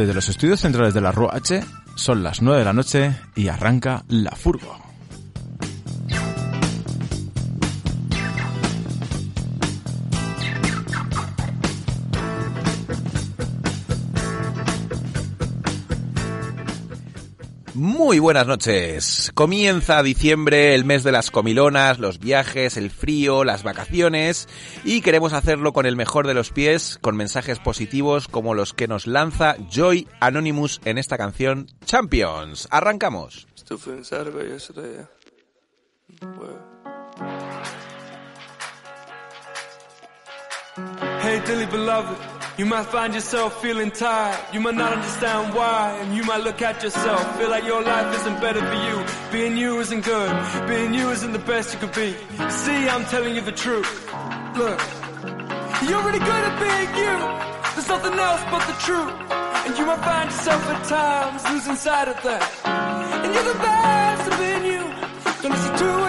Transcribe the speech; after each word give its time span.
desde 0.00 0.14
los 0.14 0.28
estudios 0.28 0.60
centrales 0.60 0.94
de 0.94 1.00
la 1.00 1.12
Rua 1.12 1.32
H, 1.34 1.62
son 1.94 2.22
las 2.22 2.42
9 2.42 2.58
de 2.58 2.64
la 2.64 2.72
noche 2.72 3.14
y 3.36 3.48
arranca 3.48 4.04
la 4.08 4.30
furgo. 4.32 4.89
Muy 18.10 18.18
buenas 18.18 18.48
noches. 18.48 19.30
Comienza 19.34 20.02
diciembre, 20.02 20.74
el 20.74 20.84
mes 20.84 21.04
de 21.04 21.12
las 21.12 21.30
comilonas, 21.30 22.00
los 22.00 22.18
viajes, 22.18 22.76
el 22.76 22.90
frío, 22.90 23.44
las 23.44 23.62
vacaciones 23.62 24.48
y 24.82 25.00
queremos 25.00 25.32
hacerlo 25.32 25.72
con 25.72 25.86
el 25.86 25.94
mejor 25.94 26.26
de 26.26 26.34
los 26.34 26.50
pies, 26.50 26.98
con 27.00 27.16
mensajes 27.16 27.60
positivos 27.60 28.26
como 28.26 28.54
los 28.54 28.72
que 28.72 28.88
nos 28.88 29.06
lanza 29.06 29.54
Joy 29.70 30.08
Anonymous 30.18 30.80
en 30.84 30.98
esta 30.98 31.16
canción 31.18 31.68
Champions. 31.84 32.66
Arrancamos. 32.72 33.46
Hey, 41.22 41.42
dearly 41.46 41.66
beloved, 41.66 42.39
you 42.58 42.66
might 42.66 42.86
find 42.86 43.14
yourself 43.14 43.60
feeling 43.62 43.90
tired. 43.90 44.38
You 44.52 44.60
might 44.60 44.74
not 44.74 44.92
understand 44.92 45.54
why, 45.54 45.96
and 46.00 46.14
you 46.14 46.24
might 46.24 46.42
look 46.42 46.60
at 46.62 46.82
yourself, 46.82 47.38
feel 47.38 47.50
like 47.50 47.64
your 47.64 47.82
life 47.82 48.14
isn't 48.20 48.40
better 48.40 48.60
for 48.60 48.80
you. 48.86 48.96
Being 49.32 49.56
you 49.56 49.80
isn't 49.80 50.04
good, 50.04 50.68
being 50.68 50.92
you 50.94 51.10
isn't 51.10 51.32
the 51.32 51.38
best 51.38 51.72
you 51.72 51.78
could 51.80 51.94
be. 51.94 52.14
See, 52.50 52.88
I'm 52.88 53.04
telling 53.06 53.34
you 53.34 53.40
the 53.40 53.52
truth. 53.52 53.90
Look, 54.56 54.80
you're 55.88 56.04
really 56.04 56.18
good 56.30 56.44
at 56.48 56.56
being 56.66 56.92
you. 57.02 57.14
There's 57.74 57.88
nothing 57.88 58.18
else 58.18 58.42
but 58.50 58.66
the 58.66 58.76
truth. 58.86 59.12
And 59.66 59.78
you 59.78 59.86
might 59.86 60.00
find 60.00 60.30
yourself 60.30 60.62
at 60.68 60.84
times 60.84 61.50
losing 61.50 61.76
sight 61.76 62.08
of 62.08 62.22
that. 62.22 62.42
And 63.22 63.34
you're 63.34 63.44
the 63.52 63.58
best 63.58 64.32
at 64.32 64.38
being 64.38 64.64
you. 64.72 64.82
Don't 65.42 65.52
listen 65.52 65.76
to 65.78 65.99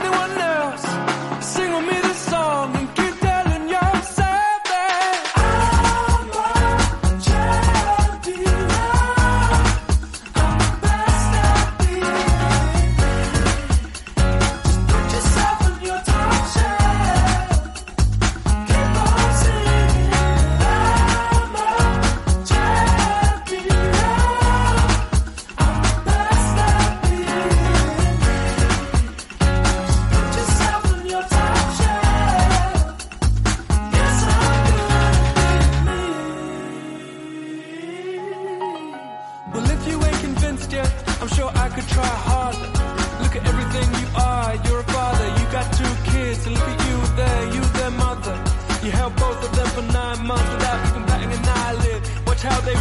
how 52.42 52.60
they 52.62 52.81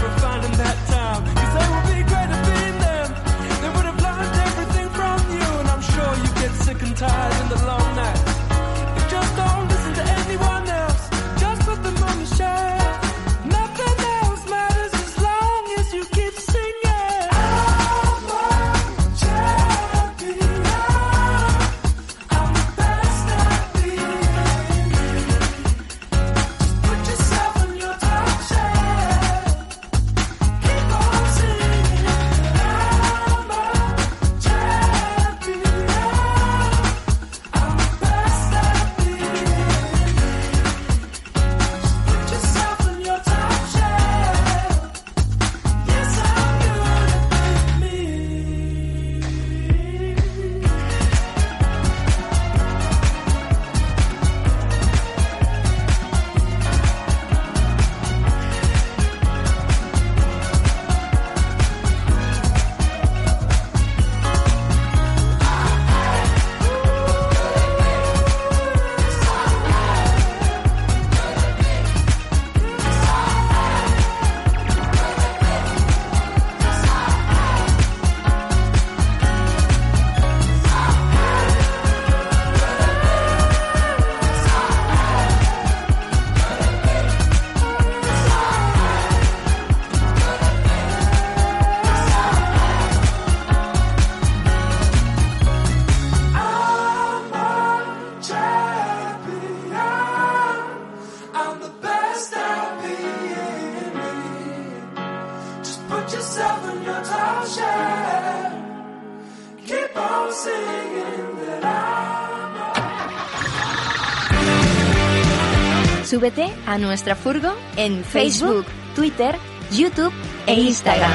Súbete 116.21 116.53
a 116.67 116.77
nuestra 116.77 117.17
furgo 117.17 117.51
en 117.77 118.05
Facebook, 118.05 118.67
Twitter, 118.95 119.37
YouTube 119.73 120.13
e 120.47 120.53
Instagram. 120.53 121.11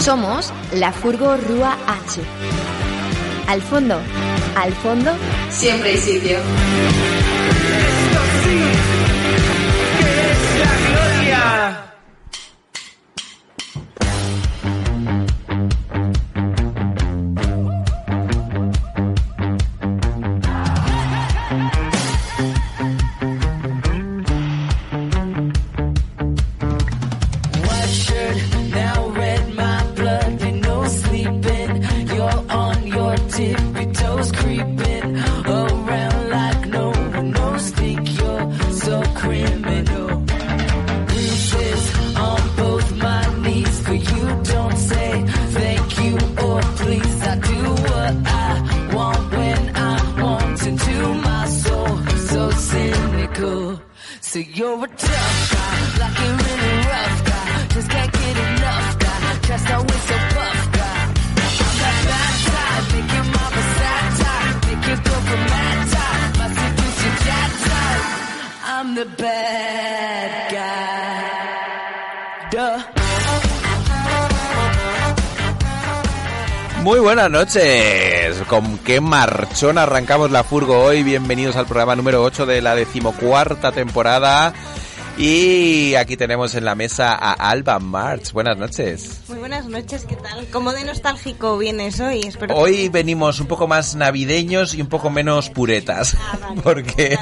Somos 0.00 0.52
la 0.74 0.92
Furgo 0.92 1.34
Rúa 1.38 1.78
H. 1.86 2.20
Al 3.46 3.62
fondo, 3.62 4.02
al 4.54 4.74
fondo, 4.74 5.12
siempre 5.48 5.92
hay 5.92 5.96
sitio. 5.96 6.36
Buenas 77.30 77.54
noches. 77.54 78.42
¿Con 78.48 78.78
qué 78.78 79.02
marchón 79.02 79.76
arrancamos 79.76 80.30
la 80.30 80.44
furgo 80.44 80.80
hoy? 80.80 81.02
Bienvenidos 81.02 81.56
al 81.56 81.66
programa 81.66 81.94
número 81.94 82.22
8 82.22 82.46
de 82.46 82.62
la 82.62 82.74
decimocuarta 82.74 83.70
temporada. 83.70 84.54
Y 85.20 85.96
aquí 85.96 86.16
tenemos 86.16 86.54
en 86.54 86.64
la 86.64 86.76
mesa 86.76 87.12
a 87.12 87.32
Alba 87.32 87.80
March. 87.80 88.30
Buenas 88.32 88.56
noches. 88.56 89.18
Muy 89.26 89.38
buenas 89.38 89.66
noches, 89.66 90.04
¿qué 90.08 90.14
tal? 90.14 90.46
¿Cómo 90.52 90.72
de 90.72 90.84
nostálgico 90.84 91.58
vienes 91.58 91.98
hoy? 91.98 92.20
Espero 92.20 92.54
que- 92.54 92.60
Hoy 92.60 92.88
venimos 92.88 93.40
un 93.40 93.48
poco 93.48 93.66
más 93.66 93.96
navideños 93.96 94.74
y 94.74 94.80
un 94.80 94.86
poco 94.86 95.10
menos 95.10 95.50
puretas. 95.50 96.16
Ah, 96.20 96.38
vale. 96.40 96.60
Porque 96.62 97.18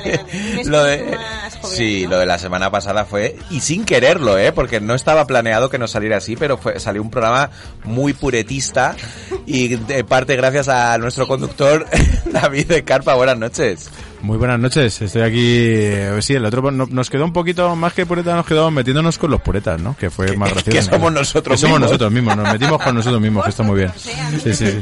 lo 0.67 0.85
de 0.85 1.17
sí, 1.65 2.03
¿no? 2.05 2.11
lo 2.11 2.19
de 2.19 2.27
la 2.27 2.39
semana 2.39 2.71
pasada 2.71 3.07
fue 3.07 3.39
y 3.51 3.61
sin 3.61 3.87
quererlo, 3.87 4.37
¿eh? 4.37 4.53
Porque 4.53 4.79
no 4.79 4.95
estaba 4.95 5.27
planeado 5.27 5.71
que 5.71 5.79
nos 5.79 5.91
saliera 5.93 6.19
así, 6.19 6.37
pero 6.37 6.59
fue 6.59 6.79
salió 6.79 7.01
un 7.01 7.09
programa 7.11 7.51
muy 7.85 8.13
puretista 8.13 8.95
y 9.47 9.69
de 9.69 10.05
parte 10.05 10.37
gracias 10.37 10.69
a 10.69 10.99
nuestro 10.99 11.27
conductor 11.27 11.87
David 12.27 12.67
de 12.67 12.85
Carpa. 12.85 13.15
Buenas 13.15 13.39
noches. 13.39 13.89
Muy 14.23 14.39
buenas 14.39 14.59
noches, 14.59 15.01
estoy 15.03 15.23
aquí. 15.23 15.39
eh, 15.45 16.19
Sí, 16.21 16.35
el 16.35 16.45
otro 16.45 16.71
no- 16.71 16.87
nos 16.91 17.11
quedó 17.11 17.25
un 17.25 17.33
poquito 17.33 17.77
más 17.77 17.93
que 17.93 18.07
pureta, 18.07 18.35
nos 18.35 18.47
quedó 18.47 18.71
metiéndonos 18.71 19.19
con 19.19 19.31
los 19.31 19.41
puretas, 19.41 19.81
¿no? 19.81 19.97
Que 19.97 20.11
fue 20.11 20.37
más 20.37 20.51
gracioso. 20.53 20.71
que 20.77 20.83
somos 20.83 21.13
nosotros 21.13 21.55
Que 21.55 21.61
somos 21.67 21.81
nosotros 21.81 22.11
mismos, 22.11 22.37
nos 22.37 22.53
metimos 22.53 22.83
con 22.83 22.95
nosotros 22.97 23.21
mismos, 23.21 23.45
que 23.45 23.51
está 23.51 23.63
muy 23.63 23.77
bien. 23.79 23.93
Sí, 23.97 24.11
sí, 24.43 24.55
sí. 24.55 24.81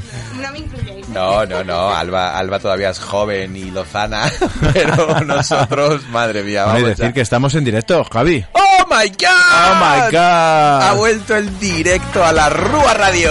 No. 1.12 1.44
No, 1.46 1.62
no, 1.62 1.90
Alba, 1.90 2.36
Alba 2.38 2.58
todavía 2.58 2.90
es 2.90 2.98
joven 2.98 3.54
y 3.56 3.70
lozana, 3.70 4.32
pero 4.72 5.20
nosotros, 5.20 6.02
madre 6.10 6.42
mía, 6.42 6.64
Bueno, 6.64 6.78
y 6.78 6.82
vamos 6.82 6.96
decir 6.98 7.10
ya. 7.10 7.12
que 7.12 7.20
estamos 7.20 7.54
en 7.54 7.64
directo, 7.64 8.02
Javi. 8.04 8.44
¡Oh 8.52 8.86
my 8.88 9.08
god! 9.10 9.28
¡Oh 9.52 9.74
my 9.76 10.10
god! 10.10 10.82
Ha 10.88 10.92
vuelto 10.96 11.36
el 11.36 11.58
directo 11.60 12.24
a 12.24 12.32
la 12.32 12.48
Rúa 12.48 12.94
Radio. 12.94 13.30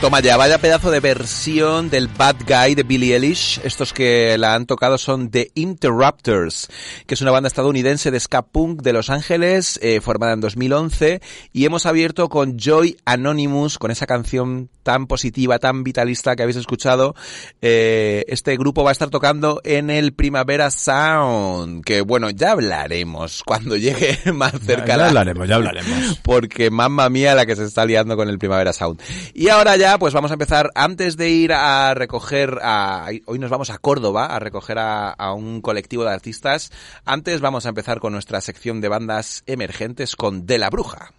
Toma 0.00 0.20
ya, 0.20 0.38
vaya 0.38 0.56
pedazo 0.56 0.90
de 0.90 0.98
versión 0.98 1.90
del 1.90 2.08
Bad 2.08 2.36
Guy 2.48 2.74
de 2.74 2.84
Billie 2.84 3.16
Eilish. 3.16 3.60
Estos 3.64 3.92
que 3.92 4.38
la 4.38 4.54
han 4.54 4.64
tocado 4.64 4.96
son 4.96 5.30
The 5.30 5.50
Interrupters, 5.54 6.68
que 7.06 7.12
es 7.12 7.20
una 7.20 7.32
banda 7.32 7.48
estadounidense 7.48 8.10
de 8.10 8.18
ska 8.18 8.40
punk 8.40 8.80
de 8.80 8.94
Los 8.94 9.10
Ángeles, 9.10 9.78
eh, 9.82 10.00
formada 10.00 10.32
en 10.32 10.40
2011. 10.40 11.20
Y 11.52 11.66
hemos 11.66 11.84
abierto 11.84 12.30
con 12.30 12.58
Joy 12.58 12.96
Anonymous, 13.04 13.76
con 13.76 13.90
esa 13.90 14.06
canción 14.06 14.70
tan 14.82 15.06
positiva, 15.06 15.58
tan 15.58 15.84
vitalista 15.84 16.36
que 16.36 16.42
habéis 16.42 16.56
escuchado. 16.56 17.14
Eh, 17.62 18.24
este 18.28 18.56
grupo 18.56 18.82
va 18.84 18.90
a 18.90 18.92
estar 18.92 19.10
tocando 19.10 19.60
en 19.64 19.90
el 19.90 20.12
Primavera 20.12 20.70
Sound, 20.70 21.84
que 21.84 22.00
bueno, 22.00 22.30
ya 22.30 22.52
hablaremos 22.52 23.42
cuando 23.44 23.76
llegue 23.76 24.18
más 24.32 24.52
cerca. 24.64 24.86
Ya 24.86 24.96
la- 24.96 25.06
hablaremos, 25.08 25.48
ya 25.48 25.56
hablaremos. 25.56 26.18
porque 26.22 26.70
mamma 26.70 27.08
mía 27.08 27.34
la 27.34 27.46
que 27.46 27.56
se 27.56 27.64
está 27.64 27.84
liando 27.84 28.16
con 28.16 28.28
el 28.28 28.38
Primavera 28.38 28.72
Sound. 28.72 29.00
Y 29.34 29.48
ahora 29.48 29.76
ya, 29.76 29.98
pues 29.98 30.14
vamos 30.14 30.30
a 30.30 30.34
empezar, 30.34 30.70
antes 30.74 31.16
de 31.16 31.30
ir 31.30 31.52
a 31.52 31.94
recoger, 31.94 32.58
a, 32.62 33.08
hoy 33.26 33.38
nos 33.38 33.50
vamos 33.50 33.70
a 33.70 33.78
Córdoba 33.78 34.26
a 34.26 34.38
recoger 34.38 34.78
a, 34.78 35.10
a 35.10 35.32
un 35.32 35.60
colectivo 35.60 36.04
de 36.04 36.10
artistas, 36.10 36.70
antes 37.04 37.40
vamos 37.40 37.66
a 37.66 37.70
empezar 37.70 38.00
con 38.00 38.12
nuestra 38.12 38.40
sección 38.40 38.80
de 38.80 38.88
bandas 38.88 39.42
emergentes 39.46 40.16
con 40.16 40.46
De 40.46 40.58
la 40.58 40.70
Bruja. 40.70 41.12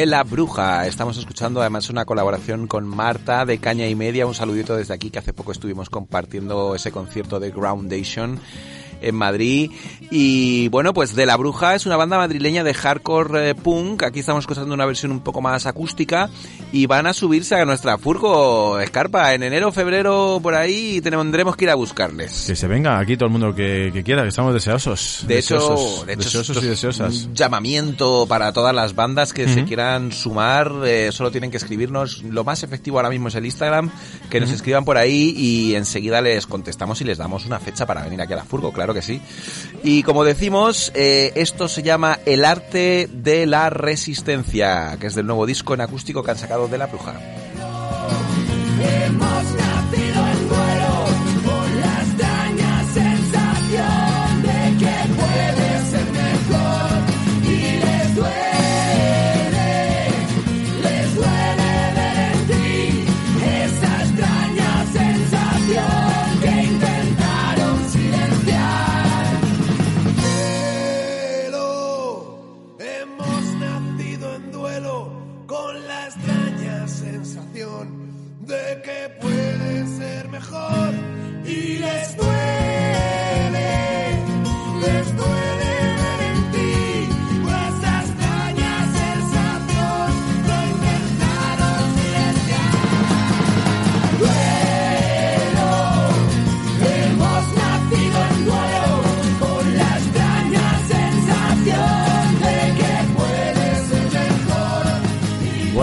De 0.00 0.06
la 0.06 0.22
Bruja. 0.22 0.86
Estamos 0.86 1.18
escuchando 1.18 1.60
además 1.60 1.90
una 1.90 2.06
colaboración 2.06 2.66
con 2.66 2.86
Marta 2.86 3.44
de 3.44 3.58
Caña 3.58 3.86
y 3.86 3.94
Media. 3.94 4.26
Un 4.26 4.34
saludito 4.34 4.74
desde 4.74 4.94
aquí 4.94 5.10
que 5.10 5.18
hace 5.18 5.34
poco 5.34 5.52
estuvimos 5.52 5.90
compartiendo 5.90 6.74
ese 6.74 6.90
concierto 6.90 7.38
de 7.38 7.50
Groundation 7.50 8.40
en 9.00 9.14
Madrid. 9.14 9.70
Y 10.10 10.68
bueno, 10.68 10.92
pues 10.92 11.14
De 11.14 11.26
la 11.26 11.36
Bruja 11.36 11.74
es 11.74 11.86
una 11.86 11.96
banda 11.96 12.16
madrileña 12.16 12.64
de 12.64 12.74
hardcore 12.74 13.50
eh, 13.50 13.54
punk. 13.54 14.02
Aquí 14.02 14.20
estamos 14.20 14.42
escuchando 14.42 14.74
una 14.74 14.86
versión 14.86 15.12
un 15.12 15.20
poco 15.20 15.40
más 15.40 15.66
acústica 15.66 16.30
y 16.72 16.86
van 16.86 17.06
a 17.06 17.12
subirse 17.12 17.54
a 17.54 17.64
nuestra 17.64 17.98
furgo 17.98 18.78
Escarpa 18.80 19.34
en 19.34 19.42
enero, 19.42 19.72
febrero, 19.72 20.40
por 20.42 20.54
ahí 20.54 20.96
y 20.96 21.00
tendremos 21.00 21.56
que 21.56 21.64
ir 21.64 21.70
a 21.70 21.74
buscarles. 21.74 22.44
Que 22.46 22.56
se 22.56 22.66
venga 22.66 22.98
aquí 22.98 23.16
todo 23.16 23.26
el 23.26 23.32
mundo 23.32 23.54
que, 23.54 23.90
que 23.92 24.02
quiera, 24.02 24.22
que 24.22 24.28
estamos 24.28 24.54
deseosos. 24.54 25.24
De 25.26 25.38
hecho, 25.38 26.04
de 26.06 26.14
hecho 26.14 26.22
deseosos 26.22 26.56
y 26.56 26.60
es 26.60 26.66
deseosas. 26.70 27.24
un 27.26 27.34
llamamiento 27.34 28.26
para 28.28 28.52
todas 28.52 28.74
las 28.74 28.94
bandas 28.94 29.32
que 29.32 29.48
se 29.48 29.64
quieran 29.64 30.12
sumar. 30.12 30.72
eh, 30.84 31.10
solo 31.12 31.30
tienen 31.30 31.50
que 31.50 31.56
escribirnos. 31.56 32.22
Lo 32.22 32.44
más 32.44 32.62
efectivo 32.62 32.98
ahora 32.98 33.10
mismo 33.10 33.28
es 33.28 33.34
el 33.34 33.44
Instagram. 33.46 33.90
Que 34.28 34.40
nos 34.40 34.50
escriban 34.50 34.84
por 34.84 34.96
ahí 34.96 35.34
y 35.36 35.74
enseguida 35.74 36.20
les 36.20 36.46
contestamos 36.46 37.00
y 37.00 37.04
les 37.04 37.18
damos 37.18 37.46
una 37.46 37.58
fecha 37.58 37.86
para 37.86 38.02
venir 38.02 38.20
aquí 38.20 38.32
a 38.32 38.36
la 38.36 38.44
Furgo, 38.44 38.72
claro. 38.72 38.89
Que 38.94 39.02
sí. 39.02 39.20
Y 39.82 40.02
como 40.02 40.24
decimos, 40.24 40.92
eh, 40.94 41.32
esto 41.34 41.68
se 41.68 41.82
llama 41.82 42.18
El 42.26 42.44
arte 42.44 43.08
de 43.12 43.46
la 43.46 43.70
resistencia, 43.70 44.96
que 45.00 45.06
es 45.06 45.14
del 45.14 45.26
nuevo 45.26 45.46
disco 45.46 45.74
en 45.74 45.80
acústico 45.80 46.22
que 46.22 46.30
han 46.30 46.38
sacado 46.38 46.68
de 46.68 46.78
La 46.78 46.86
Bruja. 46.86 47.14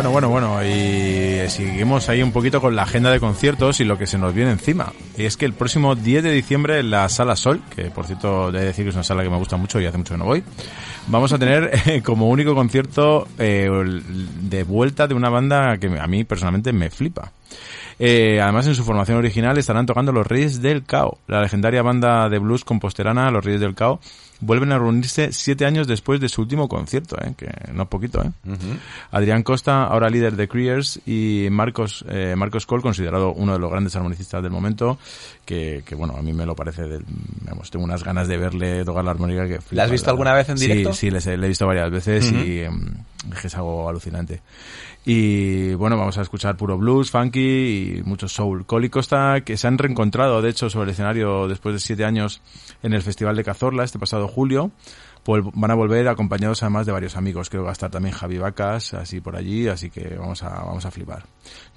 Bueno, 0.10 0.30
bueno, 0.30 0.30
bueno, 0.30 0.64
y 0.64 1.50
seguimos 1.50 2.08
ahí 2.08 2.24
un 2.24 2.32
poquito 2.32 2.62
con 2.62 2.76
la 2.78 2.84
agenda 2.84 3.12
de 3.12 3.20
conciertos 3.20 3.82
y 3.82 3.84
lo 3.84 3.98
que 3.98 4.08
se 4.08 4.18
nos 4.18 4.34
viene 4.34 4.52
encima. 4.52 4.94
Y 5.18 5.26
es 5.26 5.36
que 5.36 5.46
el 5.46 5.54
próximo 5.54 5.96
10 5.96 6.24
de 6.24 6.32
diciembre 6.32 6.80
en 6.80 6.92
la 6.92 7.10
Sala 7.10 7.36
Sol, 7.36 7.62
que 7.76 7.92
por 7.92 8.06
cierto, 8.06 8.52
de 8.52 8.64
decir 8.64 8.86
que 8.86 8.90
es 8.90 8.96
una 8.96 9.04
sala 9.04 9.24
que 9.24 9.30
me 9.30 9.38
gusta 9.38 9.58
mucho 9.58 9.82
y 9.82 9.86
hace 9.86 9.98
mucho 9.98 10.14
que 10.14 10.18
no 10.18 10.26
voy, 10.26 10.44
vamos 11.08 11.34
a 11.34 11.38
tener 11.38 11.72
eh, 11.88 12.02
como 12.02 12.30
único 12.30 12.56
concierto 12.56 13.28
eh, 13.38 13.70
de 13.70 14.64
vuelta 14.64 15.08
de 15.08 15.14
una 15.14 15.30
banda 15.30 15.78
que 15.78 15.88
a 16.00 16.08
mí 16.08 16.24
personalmente 16.24 16.72
me 16.72 16.90
flipa. 16.90 17.34
Eh, 18.00 18.40
además, 18.42 18.68
en 18.68 18.76
su 18.76 18.84
formación 18.84 19.18
original 19.18 19.58
estarán 19.58 19.86
tocando 19.86 20.12
los 20.12 20.28
Reyes 20.28 20.62
del 20.62 20.84
Cao. 20.84 21.18
La 21.28 21.42
legendaria 21.42 21.82
banda 21.82 22.30
de 22.30 22.40
blues 22.40 22.64
composterana, 22.64 23.32
los 23.32 23.44
Reyes 23.44 23.62
del 23.62 23.76
Cao, 23.76 24.00
vuelven 24.40 24.72
a 24.72 24.78
reunirse 24.78 25.32
siete 25.32 25.66
años 25.66 25.88
después 25.88 26.20
de 26.20 26.30
su 26.30 26.42
último 26.42 26.68
concierto, 26.68 27.18
¿eh? 27.22 27.34
que 27.36 27.50
no 27.74 27.84
es 27.84 27.90
poquito. 27.90 28.22
¿eh? 28.24 28.32
Adrián 29.12 29.44
Costa, 29.44 29.86
ahora 29.86 30.10
líder 30.10 30.36
de 30.36 30.48
Creers, 30.48 31.00
y 31.06 31.48
Marcos, 31.50 32.06
eh, 32.10 32.36
Marcos 32.36 32.66
Cole, 32.66 32.84
considerado 32.84 33.34
uno 33.34 33.54
de 33.54 33.60
los 33.60 33.72
grandes 33.72 33.96
armonicistas 33.96 34.44
del 34.44 34.52
momento, 34.52 34.98
que, 35.46 35.84
que 35.86 35.96
bueno, 35.96 36.16
a 36.18 36.22
mí 36.22 36.34
me 36.34 36.46
lo 36.46 36.56
parece, 36.56 36.84
vamos, 37.42 37.72
tengo 37.72 37.86
unas 37.86 38.04
ganas 38.04 38.28
de 38.28 38.38
verle 38.38 38.86
tocar 38.86 39.04
la 39.04 39.12
armónica 39.12 39.48
que 39.48 39.60
¿La 39.72 39.84
has 39.84 39.92
visto 39.92 40.10
alguna 40.10 40.34
vez 40.34 40.50
en 40.50 40.58
directo? 40.58 40.94
Sí, 40.94 41.10
sí, 41.10 41.30
le 41.30 41.46
he 41.46 41.50
visto 41.50 41.66
varias 41.66 41.90
veces 41.90 42.32
y 42.32 42.60
em, 42.60 42.86
es 43.32 43.42
que 43.42 43.48
es 43.48 43.56
algo 43.56 43.90
alucinante. 43.90 44.42
Y 45.10 45.74
bueno, 45.76 45.96
vamos 45.96 46.18
a 46.18 46.22
escuchar 46.22 46.58
puro 46.58 46.78
blues, 46.78 47.12
funky 47.12 47.40
y 47.40 48.04
mucho 48.04 48.28
soul. 48.28 48.66
Cole 48.66 48.88
y 48.88 48.90
Costa, 48.90 49.40
que 49.40 49.56
se 49.56 49.66
han 49.66 49.78
reencontrado, 49.78 50.42
de 50.42 50.50
hecho, 50.50 50.70
sobre 50.70 50.84
el 50.84 50.90
escenario 50.90 51.48
después 51.48 51.74
de 51.74 51.80
siete 51.80 52.04
años 52.04 52.42
en 52.84 52.92
el 52.92 53.02
Festival 53.02 53.38
de 53.38 53.46
Cazorla 53.46 53.86
este 53.86 54.00
pasado 54.00 54.28
julio. 54.28 54.70
Pues 55.24 55.46
van 55.54 55.72
a 55.72 55.76
volver 55.76 56.10
acompañados 56.10 56.62
además 56.62 56.86
de 56.86 56.92
varios 56.92 57.16
amigos. 57.16 57.50
Creo 57.50 57.62
que 57.62 57.68
va 57.68 57.72
a 57.72 57.72
estar 57.72 57.90
también 57.90 58.16
Javi 58.16 58.38
Vacas, 58.38 58.96
así 58.96 59.22
por 59.22 59.38
allí, 59.38 59.70
así 59.70 59.90
que 59.90 60.18
vamos 60.18 60.44
a, 60.44 60.50
vamos 60.50 60.86
a 60.86 60.92
flipar. 60.92 61.24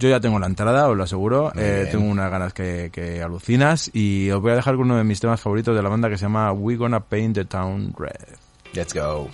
Yo 0.01 0.09
ya 0.09 0.19
tengo 0.19 0.41
la 0.41 0.47
entrada, 0.47 0.89
os 0.89 0.97
lo 0.97 1.05
aseguro. 1.05 1.53
Eh, 1.55 1.87
tengo 1.89 2.07
unas 2.07 2.33
ganas 2.33 2.53
que, 2.53 2.91
que 2.93 3.23
alucinas 3.23 3.93
y 3.95 4.29
os 4.33 4.43
voy 4.43 4.51
a 4.51 4.57
dejar 4.57 4.75
con 4.75 4.87
uno 4.87 4.97
de 4.97 5.05
mis 5.05 5.21
temas 5.21 5.41
favoritos 5.41 5.77
de 5.77 5.83
la 5.85 5.89
banda 5.89 6.09
que 6.09 6.19
se 6.19 6.23
llama 6.23 6.51
We 6.51 6.75
Gonna 6.75 6.99
Paint 6.99 7.37
the 7.37 7.45
Town 7.45 7.95
Red. 7.97 8.39
Let's 8.75 8.93
go. 8.93 9.31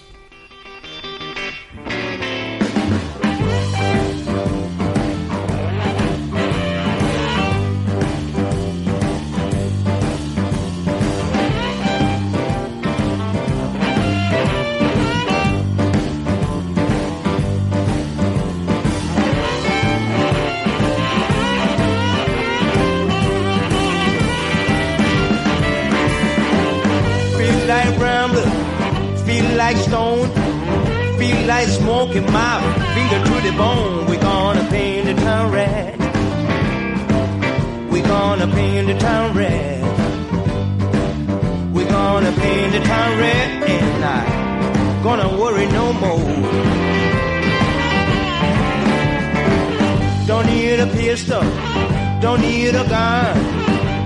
Need 52.38 52.75
a 52.75 52.85
gun. 52.88 53.37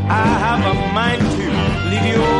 I 0.08 0.24
have 0.44 0.62
a 0.66 0.74
mind 0.94 1.20
to 1.20 1.90
leave 1.90 2.06
you 2.14 2.39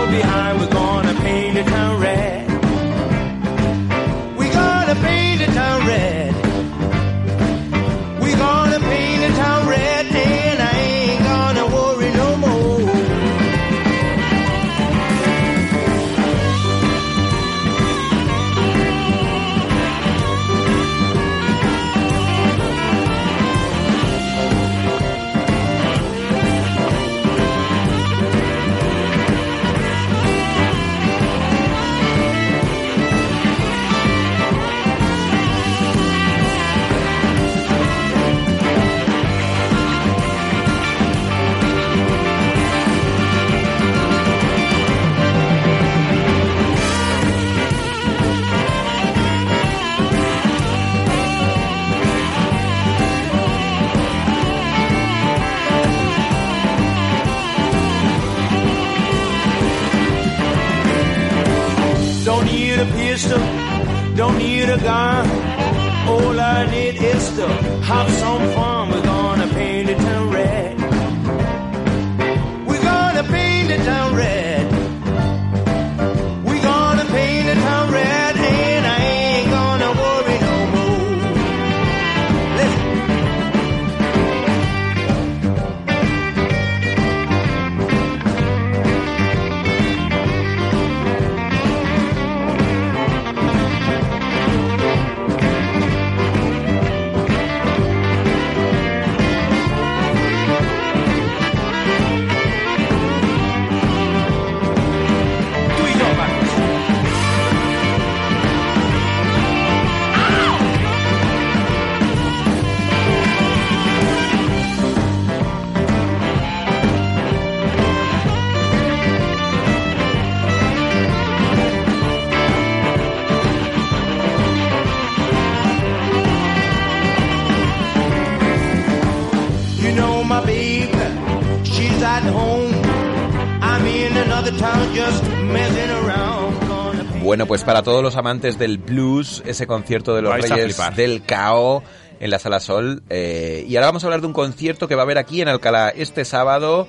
Bueno, 137.41 137.49
pues 137.49 137.65
para 137.65 137.83
todos 137.83 138.03
los 138.03 138.17
amantes 138.17 138.59
del 138.59 138.77
blues, 138.77 139.43
ese 139.47 139.67
concierto 139.67 140.15
de 140.15 140.21
los 140.21 140.31
Vais 140.31 140.47
Reyes 140.51 140.77
del 140.95 141.23
Cao 141.23 141.83
en 142.21 142.29
la 142.29 142.39
Sala 142.39 142.61
Sol. 142.61 143.03
eh, 143.09 143.65
y 143.67 143.77
ahora 143.77 143.87
vamos 143.87 144.05
a 144.05 144.09
hablar 144.09 144.21
de 144.21 144.27
un 144.27 144.35
concierto 144.35 144.87
que 144.87 144.95
va 144.95 145.01
a 145.01 145.05
haber 145.05 145.17
aquí 145.17 145.41
en 145.41 145.49
Alcalá 145.49 145.89
este 145.89 146.27
sábado, 146.27 146.87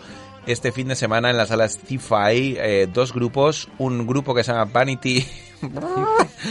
este 0.47 0.73
fin 0.73 0.89
de 0.89 0.95
semana 0.95 1.29
en 1.29 1.37
la 1.37 1.45
sala 1.45 1.69
Sci-Fi. 1.69 2.57
eh, 2.59 2.89
dos 2.93 3.13
grupos, 3.13 3.69
un 3.77 4.05
grupo 4.05 4.35
que 4.35 4.43
se 4.43 4.51
llama 4.51 4.65
Vanity. 4.65 5.25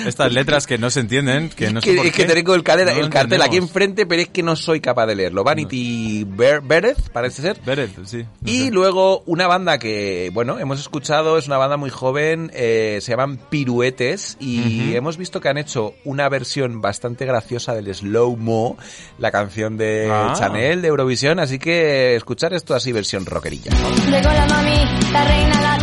Estas 0.07 0.33
letras 0.33 0.67
que 0.67 0.79
no 0.79 0.91
se 0.91 1.01
entienden, 1.01 1.49
que 1.49 1.71
no 1.73 1.81
sé 1.81 1.95
por 1.95 2.07
es 2.07 2.13
que 2.13 2.25
tengo 2.25 2.55
el, 2.55 2.63
No 2.63 3.11
cartel 3.11 3.43
aquí 3.43 3.57
enfrente, 3.57 4.07
pero 4.07 4.23
es 4.23 4.29
que 4.29 4.43
no 4.43 4.57
soy 4.57 4.81
capaz 4.81 5.07
de 5.07 5.15
leerlo. 5.17 5.45
Vanity 5.45 6.25
Vereth, 6.25 7.11
parece 7.11 7.43
ser. 7.43 7.61
Beret, 7.65 7.91
sí. 8.05 8.25
no 8.41 8.51
Y 8.51 8.65
sé. 8.67 8.71
luego 8.71 9.23
una 9.27 9.47
banda 9.47 9.79
que, 9.79 10.31
bueno, 10.33 10.59
hemos 10.59 10.81
escuchado, 10.81 11.39
es 11.39 11.47
una 11.47 11.59
banda 11.59 11.77
muy 11.77 11.91
joven, 11.91 12.51
eh, 12.55 12.99
se 13.01 13.13
llaman 13.13 13.39
Piruetes 13.51 14.37
y 14.41 14.95
hemos 14.95 15.17
visto 15.17 15.41
que 15.41 15.49
han 15.49 15.59
hecho 15.59 15.95
una 16.05 16.29
versión 16.29 16.81
bastante 16.81 17.27
graciosa 17.27 17.75
del 17.75 17.93
Slow 17.95 18.37
Mo, 18.37 18.77
la 19.19 19.31
canción 19.31 19.77
de 19.77 20.09
Ah. 20.11 20.35
Chanel 20.37 20.83
de 20.83 20.89
Eurovisión, 20.89 21.39
así 21.41 21.59
que 21.59 22.15
escuchar 22.17 22.53
esto 22.55 22.75
así 22.75 22.93
versión 22.93 23.27
rockerilla. 23.27 23.71
Llegó 24.11 24.29
la 24.33 24.47
mami, 24.47 24.85
la 25.13 25.25
reina, 25.25 25.61
la 25.61 25.79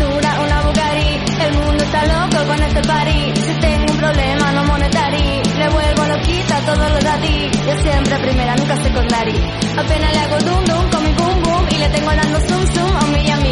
está 1.97 2.19
loco 2.19 2.47
con 2.47 2.63
este 2.63 2.81
party. 2.81 3.33
Si 3.35 3.53
tengo 3.59 3.91
un 3.91 3.97
problema 3.97 4.51
no 4.51 4.63
monetary, 4.65 5.41
le 5.57 5.69
vuelvo 5.69 6.05
loquita 6.05 6.57
a 6.57 6.61
todos 6.61 6.91
los 6.91 7.03
daddy. 7.03 7.51
Yo 7.65 7.81
siempre 7.81 8.19
primera, 8.19 8.55
nunca 8.55 8.75
secondary. 8.83 9.37
Apenas 9.77 10.13
le 10.13 10.19
hago 10.19 10.37
dum 10.39 10.63
dum 10.65 10.89
con 10.89 11.03
mi 11.03 11.13
boom 11.13 11.43
boom 11.43 11.67
y 11.71 11.77
le 11.77 11.89
tengo 11.89 12.11
dando 12.11 12.39
zoom 12.47 12.65
zoom 12.73 12.95
a 12.95 13.07
mí 13.07 13.23
y 13.25 13.31
a 13.31 13.37
mí. 13.37 13.51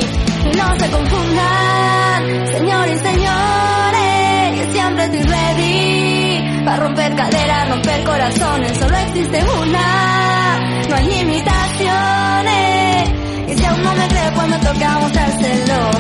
No 0.58 0.80
se 0.80 0.92
confundan, 0.92 2.48
señores 2.48 3.02
y 3.02 3.08
señores, 3.08 4.60
yo 4.60 4.74
siempre 4.74 5.04
estoy 5.06 5.24
ready. 5.24 6.64
Para 6.66 6.78
romper 6.78 7.16
caderas, 7.16 7.70
romper 7.70 8.04
corazones, 8.04 8.78
solo 8.78 8.98
existe 8.98 9.44
una. 9.62 10.60
No 10.90 10.96
hay 10.96 11.06
limitaciones. 11.08 12.75
Y 13.48 13.54
si 13.58 13.66
aún 13.66 13.84
no 13.84 13.94
me 13.96 14.08
cree 14.08 14.32
cuando 14.34 14.58
toca 14.60 15.00
mostrárselo 15.00 15.92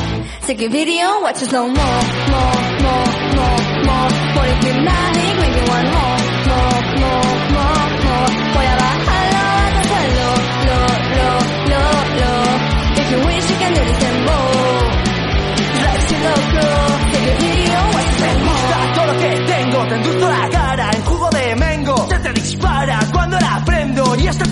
Take 0.47 0.65
a 0.65 0.69
video, 0.69 1.21
watch 1.21 1.41
it 1.41 1.49
slow 1.49 1.67
mo, 1.67 1.73
mo, 1.73 2.43
mo, 2.83 2.95
mo, 3.35 3.47
mo. 3.87 3.97
Por 4.35 4.45
el 4.45 4.57
hypnotic, 4.61 5.33
maybe 5.41 5.61
one 5.77 5.89
more, 5.95 6.21
mo, 6.49 6.61
mo, 7.01 7.13
mo, 7.55 7.65
mo. 8.05 8.15
Voy 8.53 8.65
a 8.65 8.75
bajarlo 8.83 9.41
hasta 9.57 9.79
el 9.81 9.85
suelo, 9.89 10.29
lo, 10.67 10.79
lo, 11.17 11.29
lo, 11.71 11.83
lo. 12.21 12.33
If 13.01 13.05
you 13.11 13.19
wish 13.25 13.49
you 13.49 13.57
can 13.57 13.73
do 13.73 13.81
this 13.89 14.03
and 14.05 14.19
more 14.25 14.85
Drive 15.81 16.11
you 16.11 16.19
loco, 16.25 16.65
take 16.65 16.94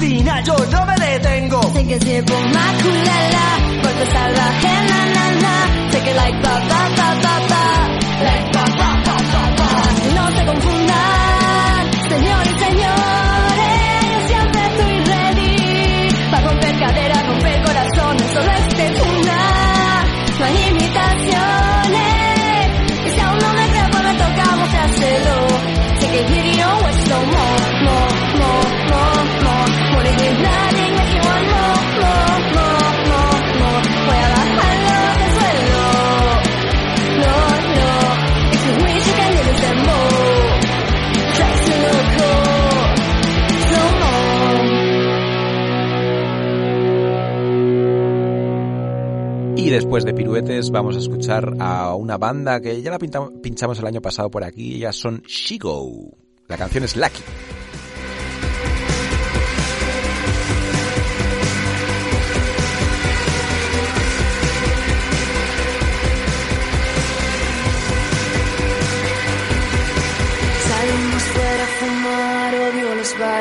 final 0.03 0.43
yo 0.43 0.55
no 0.71 0.85
me 0.85 0.95
detengo. 0.95 1.59
Take 1.73 1.95
a 1.95 1.99
sip 2.01 2.29
of 2.29 2.45
my 2.55 2.69
culala 2.81 3.47
Cuerpo 3.81 4.05
salvaje, 4.13 4.73
na, 4.89 4.99
na, 5.15 5.25
na. 5.43 5.55
Take 5.91 6.09
it 6.11 6.15
like 6.15 6.37
pa, 6.43 6.53
pa, 6.69 6.81
pa, 6.97 7.07
pa, 7.23 7.35
pa. 7.51 7.63
Like 8.27 8.47
pa, 8.55 8.63
pa, 8.79 8.89
pa, 9.05 9.15
pa, 9.31 9.43
pa. 9.57 9.69
No 10.15 10.23
se 10.35 10.41
confundan 10.45 10.82
después 49.73 50.05
de 50.05 50.13
Piruetes 50.13 50.69
vamos 50.69 50.95
a 50.95 50.99
escuchar 50.99 51.55
a 51.59 51.95
una 51.95 52.17
banda 52.17 52.61
que 52.61 52.81
ya 52.81 52.91
la 52.91 52.99
pinchamos 52.99 53.79
el 53.79 53.87
año 53.87 54.01
pasado 54.01 54.29
por 54.29 54.43
aquí, 54.43 54.75
ellas 54.75 54.95
son 54.95 55.23
Shigo. 55.23 56.11
La 56.47 56.57
canción 56.57 56.83
es 56.83 56.95
Lucky. 56.95 57.23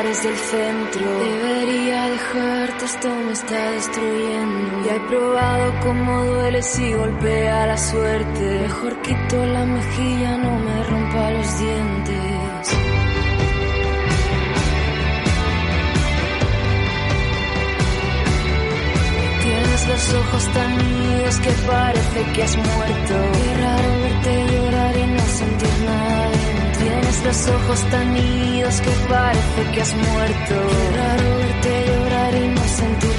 Bares 0.03 0.23
del 0.23 0.35
centro. 0.37 1.19
Debería 1.19 2.07
dejarte, 2.09 2.85
esto 2.85 3.07
me 3.09 3.31
está 3.31 3.71
destruyendo. 3.71 4.85
Ya 4.85 4.95
he 4.95 4.99
probado 5.01 5.79
cómo 5.81 6.25
duele 6.25 6.61
si 6.61 6.93
golpea 6.93 7.67
la 7.67 7.77
suerte. 7.77 8.59
Mejor 8.61 9.01
quito 9.01 9.45
la 9.45 9.65
mejilla, 9.65 10.37
no 10.37 10.59
me 10.59 10.83
rompa 10.83 11.31
los 11.31 11.59
dientes. 11.59 12.77
Tienes 19.43 19.87
los 19.87 20.13
ojos 20.13 20.53
tan 20.53 20.77
míos 20.77 21.39
que 21.39 21.51
parece 21.67 22.33
que 22.33 22.43
has 22.43 22.57
muerto. 22.57 23.13
Qué 23.33 23.61
raro 23.61 24.01
verte 24.01 24.45
llorar 24.53 24.97
y 24.97 25.07
no 25.07 25.19
sentir 25.19 25.85
nada. 25.85 26.42
Tienes 26.83 27.23
los 27.23 27.47
ojos 27.47 27.79
tan 27.91 28.17
idos 28.17 28.81
que 28.81 28.91
parece 29.07 29.71
que 29.73 29.81
has 29.81 29.95
muerto. 29.95 30.55
Qué 30.69 30.97
raro 30.97 31.37
verte 31.37 31.85
llorar 31.87 32.35
y 32.35 32.47
no 32.49 32.63
sentir 32.67 33.12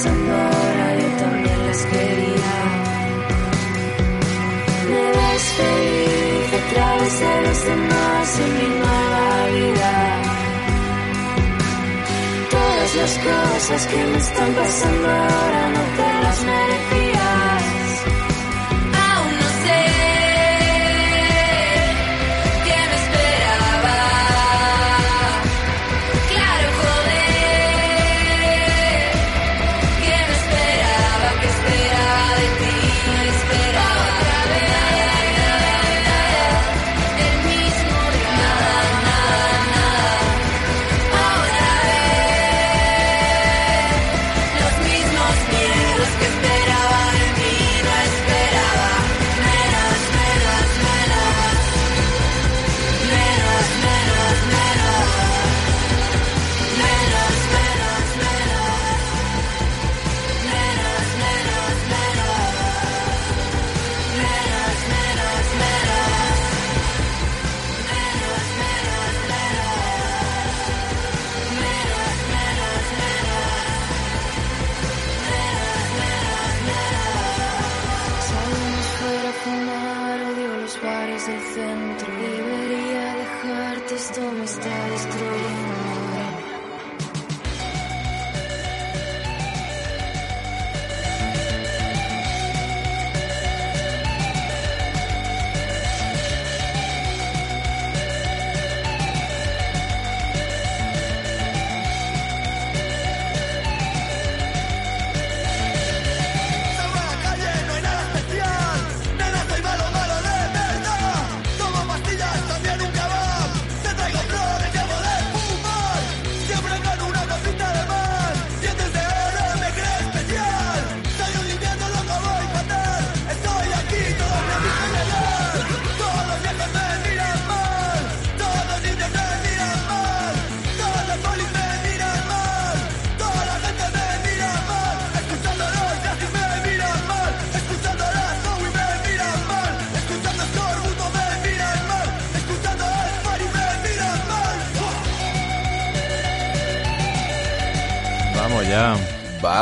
ahora 0.00 0.86
también 1.18 1.66
las 1.66 1.82
quería. 1.84 2.54
Me 4.88 5.04
ves 5.16 5.44
feliz 5.58 6.48
a 6.60 6.62
través 6.72 7.20
de 7.20 7.34
los 7.46 7.64
demás 7.70 8.40
en 8.44 8.50
mi 8.58 8.68
nueva 8.80 9.46
vida. 9.56 9.92
Todas 12.50 12.90
las 13.00 13.12
cosas 13.28 13.86
que 13.86 13.96
me 14.06 14.18
están 14.18 14.50
pasando 14.54 15.08
ahora 15.08 15.62
no 15.76 15.82
te 15.96 16.01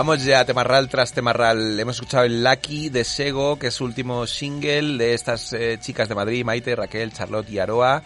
Vamos 0.00 0.24
ya, 0.24 0.46
temarral 0.46 0.88
tras 0.88 1.12
temarral. 1.12 1.78
Hemos 1.78 1.96
escuchado 1.96 2.24
el 2.24 2.42
Lucky 2.42 2.88
de 2.88 3.04
Sego, 3.04 3.58
que 3.58 3.66
es 3.66 3.74
su 3.74 3.84
último 3.84 4.26
single 4.26 4.96
de 4.96 5.12
estas 5.12 5.52
eh, 5.52 5.76
chicas 5.78 6.08
de 6.08 6.14
Madrid, 6.14 6.42
Maite, 6.42 6.74
Raquel, 6.74 7.12
Charlotte 7.12 7.50
y 7.50 7.58
Aroa. 7.58 8.02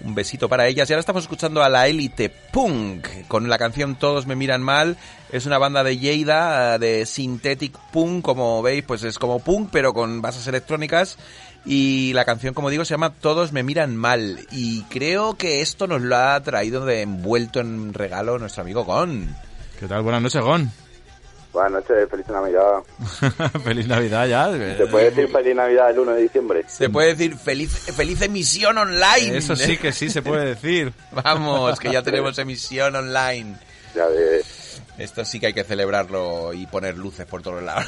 Un 0.00 0.16
besito 0.16 0.48
para 0.48 0.66
ellas. 0.66 0.90
Y 0.90 0.92
ahora 0.92 0.98
estamos 0.98 1.22
escuchando 1.22 1.62
a 1.62 1.68
la 1.68 1.86
élite 1.86 2.30
punk 2.30 3.28
con 3.28 3.48
la 3.48 3.58
canción 3.58 3.94
Todos 3.94 4.26
me 4.26 4.34
miran 4.34 4.60
mal. 4.60 4.96
Es 5.30 5.46
una 5.46 5.58
banda 5.58 5.84
de 5.84 5.96
Lleida, 5.98 6.74
eh, 6.74 6.78
de 6.80 7.06
synthetic 7.06 7.78
punk, 7.92 8.24
como 8.24 8.60
veis, 8.60 8.82
pues 8.82 9.04
es 9.04 9.16
como 9.16 9.38
punk, 9.38 9.68
pero 9.70 9.94
con 9.94 10.20
bases 10.20 10.48
electrónicas. 10.48 11.16
Y 11.64 12.12
la 12.14 12.24
canción, 12.24 12.54
como 12.54 12.70
digo, 12.70 12.84
se 12.84 12.94
llama 12.94 13.14
Todos 13.14 13.52
me 13.52 13.62
miran 13.62 13.96
mal. 13.96 14.40
Y 14.50 14.82
creo 14.90 15.36
que 15.36 15.60
esto 15.60 15.86
nos 15.86 16.02
lo 16.02 16.16
ha 16.16 16.42
traído 16.42 16.84
de 16.84 17.02
envuelto 17.02 17.60
en 17.60 17.94
regalo 17.94 18.36
nuestro 18.40 18.62
amigo 18.62 18.84
Gon. 18.84 19.32
¿Qué 19.78 19.86
tal? 19.86 20.02
Buenas 20.02 20.22
noches, 20.22 20.42
Gon. 20.42 20.85
Buenas 21.56 21.72
noches, 21.88 22.10
feliz 22.10 22.26
Navidad. 22.28 22.82
Feliz 23.64 23.86
Navidad 23.88 24.26
ya. 24.26 24.76
¿Se 24.76 24.86
puede 24.88 25.06
decir 25.10 25.28
feliz 25.32 25.56
Navidad 25.56 25.90
el 25.90 25.98
1 26.00 26.12
de 26.12 26.22
diciembre? 26.22 26.64
Se 26.68 26.90
puede 26.90 27.14
decir 27.14 27.34
feliz, 27.38 27.70
feliz 27.96 28.20
emisión 28.20 28.76
online. 28.76 29.38
Eso 29.38 29.56
sí 29.56 29.78
que 29.78 29.90
sí 29.90 30.10
se 30.10 30.20
puede 30.20 30.44
decir. 30.54 30.92
Vamos, 31.24 31.80
que 31.80 31.90
ya 31.90 32.02
tenemos 32.02 32.36
emisión 32.38 32.94
online. 32.94 33.56
Ya 33.94 34.04
ves. 34.06 34.82
Esto 34.98 35.24
sí 35.24 35.40
que 35.40 35.46
hay 35.46 35.52
que 35.54 35.64
celebrarlo 35.64 36.52
y 36.52 36.66
poner 36.66 36.98
luces 36.98 37.24
por 37.24 37.40
todos 37.40 37.62
lados. 37.62 37.86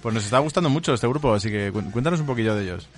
Pues 0.00 0.14
nos 0.14 0.24
está 0.24 0.38
gustando 0.38 0.70
mucho 0.70 0.94
este 0.94 1.06
grupo, 1.06 1.34
así 1.34 1.50
que 1.50 1.70
cu- 1.70 1.90
cuéntanos 1.90 2.20
un 2.20 2.26
poquillo 2.26 2.54
de 2.54 2.62
ellos. 2.62 2.88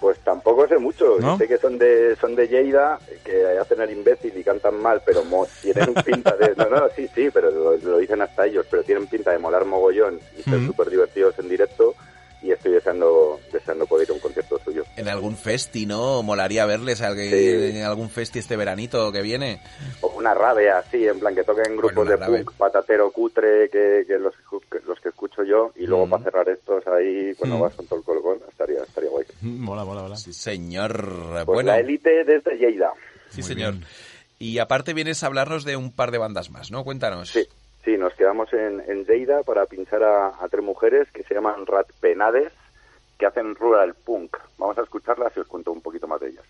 Pues 0.00 0.18
tampoco 0.20 0.68
sé 0.68 0.78
mucho. 0.78 1.18
¿No? 1.20 1.36
Sé 1.38 1.48
que 1.48 1.58
son 1.58 1.76
de 1.78 2.16
son 2.20 2.36
de 2.36 2.46
Lleida, 2.46 2.98
que 3.24 3.44
hacen 3.58 3.80
el 3.80 3.90
imbécil 3.90 4.36
y 4.36 4.44
cantan 4.44 4.80
mal, 4.80 5.02
pero 5.04 5.24
mo- 5.24 5.46
tienen 5.60 5.92
pinta 6.04 6.36
de... 6.36 6.54
No, 6.56 6.68
no, 6.70 6.88
sí, 6.94 7.08
sí, 7.14 7.30
pero 7.32 7.50
lo, 7.50 7.76
lo 7.76 7.98
dicen 7.98 8.22
hasta 8.22 8.46
ellos, 8.46 8.64
pero 8.70 8.84
tienen 8.84 9.06
pinta 9.08 9.32
de 9.32 9.38
molar 9.38 9.64
mogollón 9.64 10.20
y 10.38 10.42
ser 10.42 10.58
Ujú. 10.58 10.66
súper 10.66 10.90
divertidos 10.90 11.38
en 11.38 11.48
directo 11.48 11.96
y 12.42 12.52
estoy 12.52 12.72
deseando, 12.72 13.40
deseando 13.52 13.84
poder 13.86 14.06
ir 14.06 14.10
a 14.12 14.14
un 14.14 14.20
concierto 14.20 14.60
suyo. 14.64 14.84
En 14.96 15.08
algún 15.08 15.36
festi, 15.36 15.86
¿no? 15.86 16.22
Molaría 16.22 16.66
verles 16.66 16.98
Sí. 16.98 17.04
en 17.04 17.82
algún 17.82 18.10
festi 18.10 18.38
este 18.38 18.56
veranito 18.56 19.10
que 19.12 19.22
viene. 19.22 19.60
O 20.00 20.08
una 20.16 20.34
rabia 20.34 20.78
así, 20.78 21.06
en 21.06 21.18
plan 21.18 21.34
que 21.34 21.42
toquen 21.44 21.76
grupos 21.76 21.96
una 22.06 22.10
de 22.12 22.16
rave. 22.16 22.44
punk 22.44 22.52
patatero 22.56 23.10
cutre 23.10 23.68
que, 23.70 24.04
que 24.06 24.18
los, 24.18 24.34
que 24.70 24.80
los 24.86 25.00
que 25.00 25.08
escucho 25.08 25.42
yo 25.44 25.72
y 25.76 25.86
luego 25.86 26.06
Mm. 26.06 26.10
para 26.10 26.24
cerrar 26.24 26.48
estos 26.48 26.86
ahí 26.86 27.34
cuando 27.36 27.56
Mm. 27.58 27.60
vas 27.60 27.74
con 27.74 27.86
todo 27.86 27.98
el 27.98 28.04
colgón 28.04 28.38
estaría, 28.48 28.82
estaría 28.82 29.10
guay. 29.10 29.24
Mola, 29.42 29.84
mola, 29.84 30.02
mola. 30.02 30.16
Sí, 30.16 30.32
señor. 30.32 31.04
Pues 31.32 31.46
bueno, 31.46 31.70
la 31.72 31.78
élite 31.80 32.24
desde 32.24 32.56
Lleida. 32.56 32.92
sí, 33.30 33.42
señor. 33.42 33.74
Y 34.40 34.58
aparte 34.58 34.94
vienes 34.94 35.22
a 35.22 35.26
hablarnos 35.26 35.64
de 35.64 35.76
un 35.76 35.90
par 35.90 36.12
de 36.12 36.18
bandas 36.18 36.50
más, 36.50 36.70
¿no? 36.70 36.84
Cuéntanos. 36.84 37.30
Sí, 37.30 37.44
sí, 37.88 37.96
nos 37.96 38.12
quedamos 38.14 38.52
en, 38.52 38.82
en 38.86 39.06
para 39.46 39.64
pinchar 39.64 40.02
a, 40.02 40.44
a 40.44 40.48
tres 40.50 40.62
mujeres 40.62 41.10
que 41.10 41.22
se 41.22 41.34
llaman 41.34 41.64
Rat 41.64 41.90
Penades, 42.00 42.52
que 43.18 43.24
hacen 43.24 43.54
rural 43.54 43.94
punk. 43.94 44.36
Vamos 44.58 44.76
a 44.76 44.82
escucharlas 44.82 45.34
y 45.34 45.40
os 45.40 45.46
cuento 45.46 45.72
un 45.72 45.80
poquito 45.80 46.06
más 46.06 46.20
de 46.20 46.28
ellas. 46.28 46.44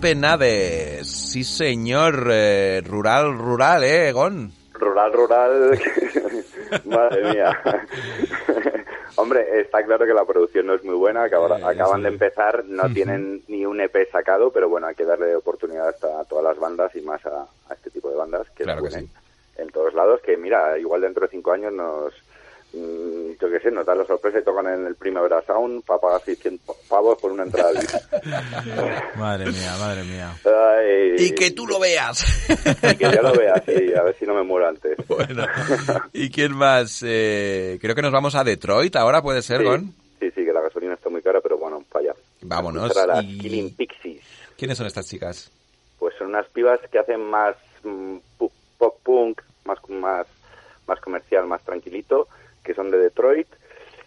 Penades. 0.00 1.06
Sí, 1.08 1.44
señor. 1.44 2.28
eh, 2.30 2.82
rural, 2.86 3.36
rural, 3.36 3.84
¿eh, 3.84 4.12
Gon? 4.12 4.52
Rural, 4.74 5.12
rural. 5.12 5.78
Madre 6.84 7.32
mía. 7.32 7.60
Hombre, 9.16 9.60
está 9.60 9.82
claro 9.82 10.06
que 10.06 10.14
la 10.14 10.24
producción 10.24 10.66
no 10.66 10.74
es 10.74 10.84
muy 10.84 10.94
buena. 10.94 11.24
acaban- 11.24 11.60
Eh, 11.60 11.64
acaban 11.64 11.96
sí. 11.98 12.02
de 12.04 12.08
empezar, 12.10 12.64
no 12.66 12.88
tienen 12.92 13.42
ni 13.48 13.66
un 13.66 13.80
EP 13.80 14.08
sacado, 14.12 14.52
pero 14.52 14.68
bueno, 14.68 14.86
hay 14.86 14.94
que 14.94 15.04
darle 15.04 15.34
oportunidad 15.34 15.88
a 15.88 16.24
todas 16.24 16.44
las 16.44 16.58
bandas 16.58 16.94
y 16.94 17.00
más 17.00 17.24
a, 17.26 17.42
a 17.68 17.74
este 17.74 17.90
tipo 17.90 18.08
de 18.10 18.16
bandas 18.16 18.48
que 18.50 18.62
Claro 18.64 18.82
que 18.82 18.90
suenen 18.90 19.10
en 19.56 19.68
todos 19.70 19.92
lados. 19.94 20.20
Que 20.24 20.36
mira, 20.36 20.78
igual 20.78 21.00
dentro 21.00 21.22
de 21.26 21.30
cinco 21.32 21.50
años 21.52 21.72
nos. 21.72 22.14
Mm, 22.78 23.38
Yo 23.40 23.50
qué 23.50 23.60
sé, 23.60 23.70
nos 23.70 23.86
dan 23.86 23.98
la 23.98 24.04
sorpresa 24.04 24.38
y 24.38 24.44
tocan 24.44 24.66
en 24.66 24.86
el 24.86 24.94
Primavera 24.96 25.42
Sound 25.46 25.84
para 25.84 26.00
pagar 26.00 26.20
600 26.24 26.76
pavos 26.88 27.18
por 27.20 27.32
una 27.32 27.44
entrada. 27.44 27.72
Madre 29.16 29.46
mía, 29.50 29.76
madre 29.78 30.04
mía. 30.04 30.34
Ay, 30.44 31.14
Y 31.18 31.34
que 31.34 31.50
tú 31.50 31.66
lo 31.66 31.78
veas. 31.78 32.24
y 32.82 32.96
que 32.96 33.04
yo 33.10 33.22
lo 33.22 33.32
vea, 33.32 33.62
sí, 33.66 33.92
a 33.94 34.02
ver 34.02 34.16
si 34.18 34.26
no 34.26 34.34
me 34.34 34.42
muero 34.42 34.68
antes. 34.68 34.96
Bueno, 35.08 35.46
¿y 36.12 36.30
quién 36.30 36.54
más? 36.54 37.02
Eh, 37.04 37.78
creo 37.80 37.94
que 37.94 38.02
nos 38.02 38.12
vamos 38.12 38.34
a 38.34 38.44
Detroit 38.44 38.94
ahora, 38.96 39.20
¿puede 39.22 39.42
ser, 39.42 39.58
Sí, 39.60 39.64
Gon? 39.64 39.94
sí, 40.20 40.30
sí, 40.30 40.44
que 40.44 40.52
la 40.52 40.60
gasolina 40.60 40.94
está 40.94 41.08
muy 41.08 41.22
cara, 41.22 41.40
pero 41.40 41.58
bueno, 41.58 41.82
para 41.90 42.04
allá. 42.10 42.14
Vámonos. 42.42 42.96
A 42.96 43.06
las 43.06 43.24
y- 43.24 43.38
Killing 43.38 43.74
Pixies. 43.74 44.22
¿Quiénes 44.56 44.78
son 44.78 44.86
estas 44.86 45.08
chicas? 45.08 45.50
Pues 45.98 46.14
son 46.18 46.28
unas 46.28 46.46
pibas 46.48 46.78
que 46.90 46.98
hacen 46.98 47.20
más 47.28 47.56
mm, 47.82 48.16
pop 48.78 48.94
punk, 49.02 49.42
más, 49.64 49.78
más, 49.88 50.26
más 50.86 51.00
comercial, 51.00 51.46
más 51.46 51.62
tranquilito, 51.62 52.28
que 52.68 52.74
son 52.74 52.90
de 52.90 52.98
Detroit. 52.98 53.48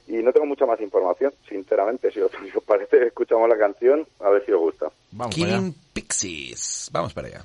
Y 0.08 0.22
no 0.22 0.32
tengo 0.32 0.46
mucha 0.46 0.66
más 0.66 0.80
información, 0.82 1.34
sinceramente. 1.50 2.12
Si 2.12 2.20
os, 2.20 2.32
si 2.52 2.56
os 2.56 2.64
parece, 2.64 3.08
escuchamos 3.08 3.50
la 3.50 3.58
canción, 3.58 4.08
a 4.20 4.30
ver 4.30 4.46
si 4.46 4.52
os 4.52 4.60
gusta. 4.60 4.92
Vamos 5.12 5.36
para 5.36 5.48
allá. 5.48 5.58
Killing 5.58 5.76
Pixies. 5.94 6.90
Vamos 6.92 7.14
para 7.14 7.28
allá. 7.28 7.44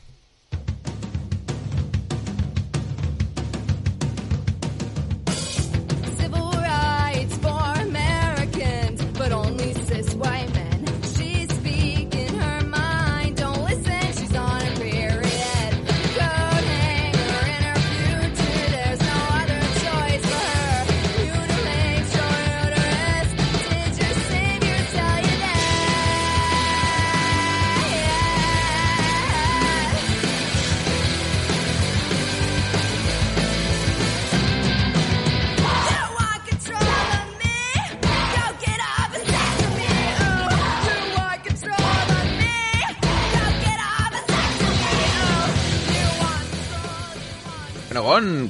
Civil 6.18 6.50
rights 6.60 7.38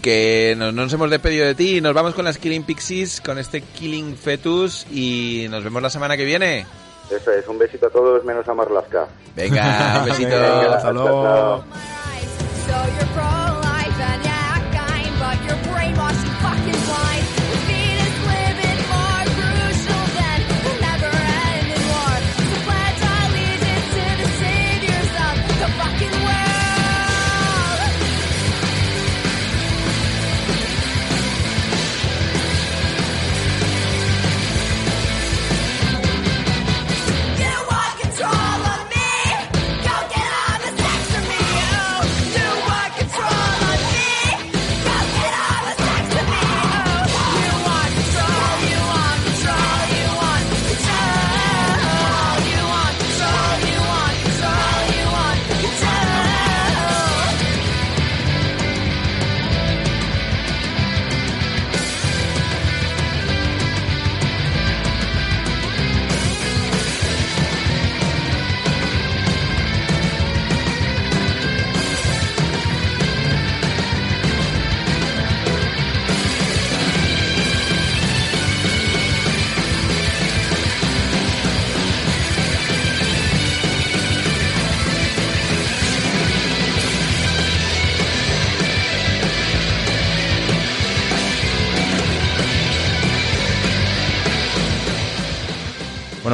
que 0.00 0.54
no, 0.56 0.72
no 0.72 0.82
nos 0.82 0.92
hemos 0.92 1.10
despedido 1.10 1.46
de 1.46 1.54
ti. 1.54 1.80
Nos 1.80 1.94
vamos 1.94 2.14
con 2.14 2.24
las 2.24 2.38
Killing 2.38 2.62
Pixies, 2.64 3.20
con 3.20 3.38
este 3.38 3.60
Killing 3.60 4.16
Fetus 4.16 4.86
y 4.90 5.46
nos 5.50 5.64
vemos 5.64 5.82
la 5.82 5.90
semana 5.90 6.16
que 6.16 6.24
viene. 6.24 6.66
Eso 7.10 7.32
es, 7.32 7.46
un 7.48 7.58
besito 7.58 7.86
a 7.86 7.90
todos, 7.90 8.24
menos 8.24 8.48
a 8.48 8.54
Marlaska. 8.54 9.06
Venga, 9.34 9.98
un 10.00 10.04
besito. 10.06 10.28
Venga, 10.30 10.76
hasta 10.76 10.92
luego. 10.92 11.64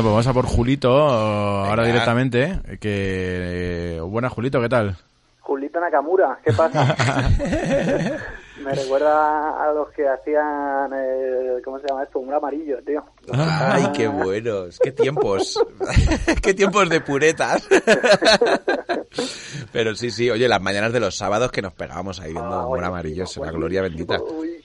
Bueno, 0.02 0.16
pues 0.16 0.26
vamos 0.26 0.26
a 0.26 0.32
por 0.32 0.46
Julito 0.56 0.88
ahora 0.90 1.82
Venga. 1.82 1.86
directamente. 1.86 2.58
Que 2.80 4.00
buenas 4.04 4.32
Julito, 4.32 4.60
¿qué 4.60 4.68
tal? 4.68 4.96
Julito 5.40 5.78
Nakamura, 5.78 6.38
¿qué 6.44 6.52
pasa? 6.52 6.96
Me 8.64 8.72
recuerda 8.74 9.62
a 9.62 9.72
los 9.72 9.88
que 9.90 10.06
hacían, 10.08 10.90
eh, 10.94 11.60
¿cómo 11.64 11.78
se 11.80 11.86
llama 11.88 12.02
esto? 12.04 12.18
Un 12.20 12.32
amarillo, 12.34 12.78
tío. 12.84 13.02
Ay, 13.32 13.86
qué 13.94 14.06
buenos, 14.08 14.78
qué 14.80 14.90
tiempos. 14.92 15.58
qué 16.42 16.52
tiempos 16.54 16.88
de 16.88 17.00
puretas. 17.00 17.66
Pero 19.72 19.94
sí, 19.94 20.10
sí, 20.10 20.30
oye, 20.30 20.48
las 20.48 20.60
mañanas 20.60 20.92
de 20.92 20.98
los 21.00 21.16
sábados 21.16 21.50
que 21.52 21.62
nos 21.62 21.72
pegábamos 21.74 22.18
ahí 22.20 22.32
viendo 22.32 22.52
Ah, 22.52 22.66
buenísimo, 22.66 22.88
Amarillo, 22.94 23.24
es 23.24 23.36
una 23.36 23.52
buenísimo, 23.52 23.58
gloria 23.60 23.82
bendita. 23.82 24.18
buenísimo. 24.18 24.61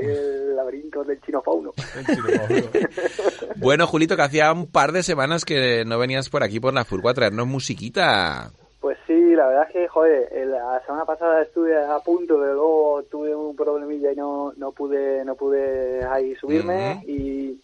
El 0.00 0.56
laberinto 0.56 1.04
del 1.04 1.20
chino 1.24 1.42
fauno. 1.42 1.72
Bueno, 3.56 3.86
Julito, 3.86 4.16
que 4.16 4.22
hacía 4.22 4.52
un 4.52 4.66
par 4.70 4.92
de 4.92 5.02
semanas 5.02 5.44
que 5.44 5.84
no 5.84 5.98
venías 5.98 6.28
por 6.28 6.42
aquí 6.42 6.60
por 6.60 6.74
la 6.74 6.84
Furgo 6.84 7.08
a 7.08 7.14
traernos 7.14 7.46
musiquita. 7.46 8.50
Pues 8.80 8.96
sí, 9.06 9.34
la 9.34 9.46
verdad 9.46 9.66
es 9.68 9.72
que, 9.74 9.88
joder, 9.88 10.46
la 10.46 10.80
semana 10.86 11.04
pasada 11.04 11.42
estuve 11.42 11.76
a 11.76 11.98
punto, 11.98 12.38
pero 12.40 12.54
luego 12.54 13.02
tuve 13.10 13.34
un 13.34 13.54
problemilla 13.54 14.10
y 14.12 14.16
no, 14.16 14.52
no 14.56 14.72
pude 14.72 15.22
no 15.24 15.34
pude 15.34 16.02
ahí 16.06 16.34
subirme 16.36 17.02
y, 17.06 17.60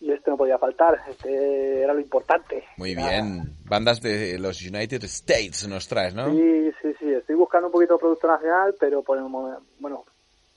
y 0.00 0.12
esto 0.12 0.30
no 0.30 0.36
podía 0.36 0.56
faltar, 0.56 1.00
este 1.10 1.80
era 1.82 1.92
lo 1.92 1.98
importante. 2.00 2.62
Muy 2.76 2.94
Nada. 2.94 3.10
bien. 3.10 3.56
Bandas 3.64 4.00
de 4.00 4.38
los 4.38 4.62
United 4.64 5.02
States 5.04 5.66
nos 5.66 5.88
traes, 5.88 6.14
¿no? 6.14 6.30
Sí, 6.30 6.70
sí, 6.80 6.94
sí, 7.00 7.12
estoy 7.12 7.34
buscando 7.34 7.66
un 7.66 7.72
poquito 7.72 7.94
de 7.94 7.98
producto 7.98 8.28
nacional, 8.28 8.72
pero 8.78 9.02
por 9.02 9.18
el 9.18 9.24
momen- 9.24 9.58
bueno, 9.80 10.04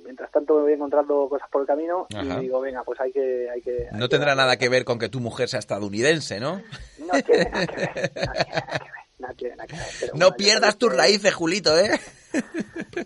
mientras 0.09 0.31
tanto 0.31 0.55
me 0.55 0.61
voy 0.63 0.73
encontrando 0.73 1.29
cosas 1.29 1.47
por 1.51 1.61
el 1.61 1.67
camino 1.67 2.07
Ajá. 2.11 2.39
y 2.39 2.41
digo, 2.45 2.59
venga, 2.59 2.83
pues 2.83 2.99
hay 2.99 3.11
que... 3.11 3.47
Hay 3.47 3.61
que 3.61 3.87
No 3.91 4.09
tendrá 4.09 4.33
nada 4.33 4.57
que 4.57 4.67
ver 4.67 4.83
con 4.83 4.97
que 4.97 5.07
tu 5.07 5.19
mujer 5.19 5.47
sea 5.47 5.59
estadounidense, 5.59 6.39
¿no? 6.39 6.63
No 6.97 7.21
tiene 7.23 7.47
nada 7.51 7.67
que 7.67 7.75
ver, 7.75 7.91
no 7.93 8.07
tiene 8.07 8.25
nada 8.25 8.47
que 8.47 8.55
ver, 8.65 9.19
no 9.19 9.33
tiene 9.35 9.55
nada 9.55 9.67
que 9.67 9.75
ver. 9.75 9.85
pero 9.99 10.13
No 10.13 10.17
bueno, 10.19 10.29
ya 10.31 10.35
pierdas 10.35 10.77
tus 10.79 10.95
raíces, 10.95 11.33
Julito, 11.35 11.77
¿eh? 11.77 11.91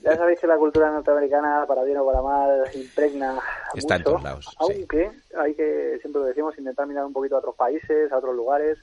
Ya 0.02 0.16
sabéis 0.16 0.40
que 0.40 0.48
la 0.48 0.58
cultura 0.58 0.92
norteamericana, 0.92 1.66
para 1.68 1.84
bien 1.84 1.98
o 1.98 2.06
para 2.06 2.22
mal, 2.22 2.64
impregna 2.74 3.38
Está 3.76 3.96
en 3.96 4.02
mucho, 4.02 4.12
todos 4.12 4.24
lados, 4.24 4.46
sí. 4.50 4.56
aunque 4.60 5.12
hay 5.38 5.54
que, 5.56 5.98
siempre 6.02 6.22
lo 6.22 6.28
decimos, 6.28 6.58
intentar 6.58 6.88
mirar 6.88 7.06
un 7.06 7.12
poquito 7.14 7.36
a 7.36 7.40
otros 7.40 7.56
países, 7.56 8.12
a 8.14 8.18
otros 8.18 8.34
lugares. 8.36 8.78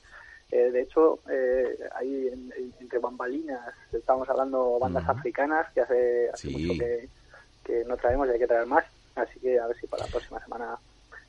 Eh, 0.50 0.70
de 0.72 0.82
hecho, 0.82 1.20
eh, 1.30 1.78
ahí 1.94 2.26
en- 2.28 2.52
en- 2.58 2.74
entre 2.80 2.98
bambalinas 2.98 3.60
estamos 3.92 4.28
hablando 4.28 4.78
bandas 4.80 5.08
africanas 5.08 5.66
que 5.72 5.80
hace, 5.80 6.28
hace 6.32 6.48
Sí. 6.48 6.56
mucho 6.66 6.78
que, 6.80 7.08
no 7.86 7.96
traemos 7.96 8.28
y 8.28 8.32
hay 8.32 8.38
que 8.38 8.46
traer 8.46 8.66
más. 8.66 8.84
Así 9.14 9.38
que 9.40 9.58
a 9.58 9.66
ver 9.66 9.76
si 9.76 9.86
para 9.86 10.04
la 10.04 10.10
próxima 10.10 10.40
semana 10.40 10.78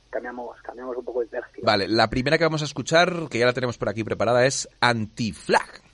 cambiamos 0.10 0.62
cambiamos 0.62 0.96
un 0.98 1.06
poco 1.06 1.22
el 1.22 1.30
tercio. 1.30 1.64
Vale, 1.64 1.88
la 1.88 2.10
primera 2.10 2.38
que 2.38 2.44
vamos 2.44 2.62
a 2.62 2.66
escuchar, 2.66 3.28
que 3.30 3.40
ya 3.40 3.46
la 3.46 3.54
tenemos 3.54 3.78
por 3.78 3.90
aquí 3.90 4.04
preparada, 4.04 4.46
es 4.46 4.70
Anti-Flag. 4.80 5.91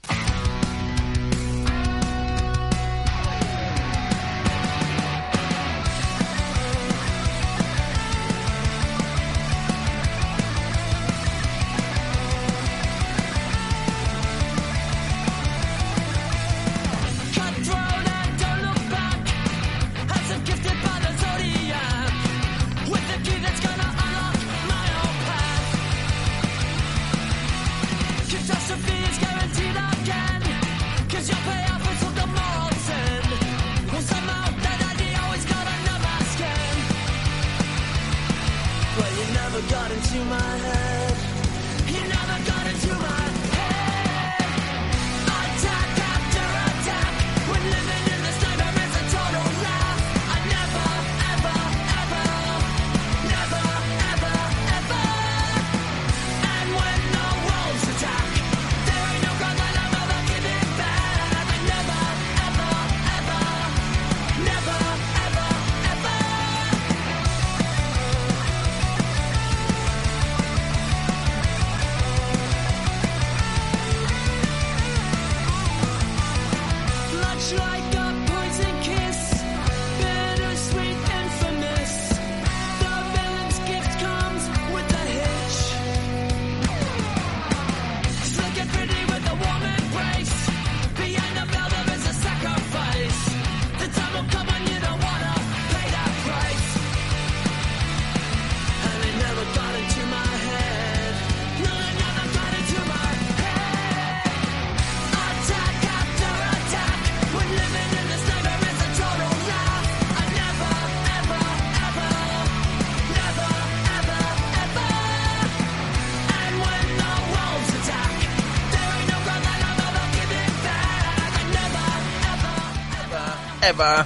Eva. 123.70 124.06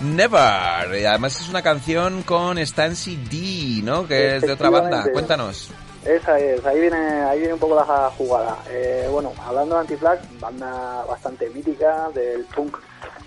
Never. 0.00 1.00
Y 1.00 1.04
además 1.04 1.40
es 1.40 1.48
una 1.48 1.62
canción 1.62 2.22
con 2.22 2.58
Stancy 2.58 3.16
D, 3.16 3.82
¿no? 3.84 4.06
Que 4.06 4.36
es 4.36 4.42
de 4.42 4.52
otra 4.52 4.70
banda. 4.70 5.04
Cuéntanos. 5.12 5.70
Esa 6.04 6.38
es, 6.38 6.64
ahí 6.66 6.80
viene, 6.80 6.96
ahí 6.96 7.38
viene 7.38 7.54
un 7.54 7.60
poco 7.60 7.76
la 7.76 8.10
jugada. 8.10 8.58
Eh, 8.70 9.06
bueno, 9.10 9.32
hablando 9.46 9.76
de 9.76 9.82
Anti-Flag, 9.82 10.18
banda 10.40 11.04
bastante 11.08 11.48
mítica 11.50 12.08
del 12.14 12.44
punk 12.46 12.76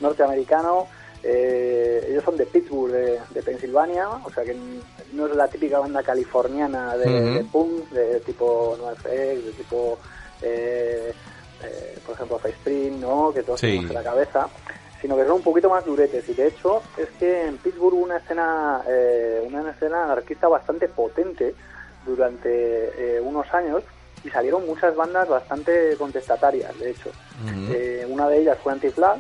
norteamericano. 0.02 0.88
eh, 1.24 2.06
ellos 2.10 2.24
son 2.24 2.36
de 2.38 2.46
Pittsburgh, 2.46 2.92
de, 2.92 3.20
de 3.32 3.42
Pensilvania, 3.42 4.08
o 4.10 4.30
sea 4.32 4.44
que 4.44 4.56
no 5.14 5.26
es 5.26 5.36
la 5.36 5.48
típica 5.48 5.80
banda 5.80 6.04
californiana 6.04 6.96
de, 6.98 7.44
punk, 7.52 7.90
de 7.92 8.20
tipo 8.20 8.78
NoFX, 8.80 9.10
de 9.46 9.54
tipo, 9.58 9.98
eh, 10.44 11.14
eh, 11.64 11.98
por 12.06 12.14
ejemplo, 12.16 12.40
Spring, 12.44 13.00
¿no? 13.00 13.32
Que 13.34 13.42
todos 13.42 13.60
Sí. 13.62 13.68
tenemos 13.68 13.90
en 13.90 13.96
la 13.96 14.04
cabeza 14.04 14.48
sino 15.06 15.16
que 15.16 15.24
son 15.26 15.34
un 15.34 15.44
poquito 15.44 15.70
más 15.70 15.86
duretes. 15.86 16.28
Y 16.30 16.34
de 16.34 16.48
hecho 16.48 16.82
es 16.98 17.08
que 17.20 17.46
en 17.46 17.58
Pittsburgh 17.58 17.94
hubo 17.94 18.04
una 18.06 18.18
escena 18.18 18.82
eh, 18.88 19.40
una 19.46 19.70
escena 19.70 20.06
anarquista 20.06 20.48
bastante 20.48 20.88
potente 20.88 21.54
durante 22.08 22.48
eh, 23.18 23.22
unos 23.22 23.46
años 23.54 23.84
y 24.24 24.30
salieron 24.32 24.66
muchas 24.66 24.96
bandas 24.96 25.30
bastante 25.30 25.96
contestatarias 26.00 26.76
de 26.80 26.90
hecho. 26.90 27.12
Eh, 27.72 28.04
una 28.10 28.28
de 28.28 28.40
ellas 28.40 28.58
fue 28.64 28.74
Anti-Flag. 28.74 29.20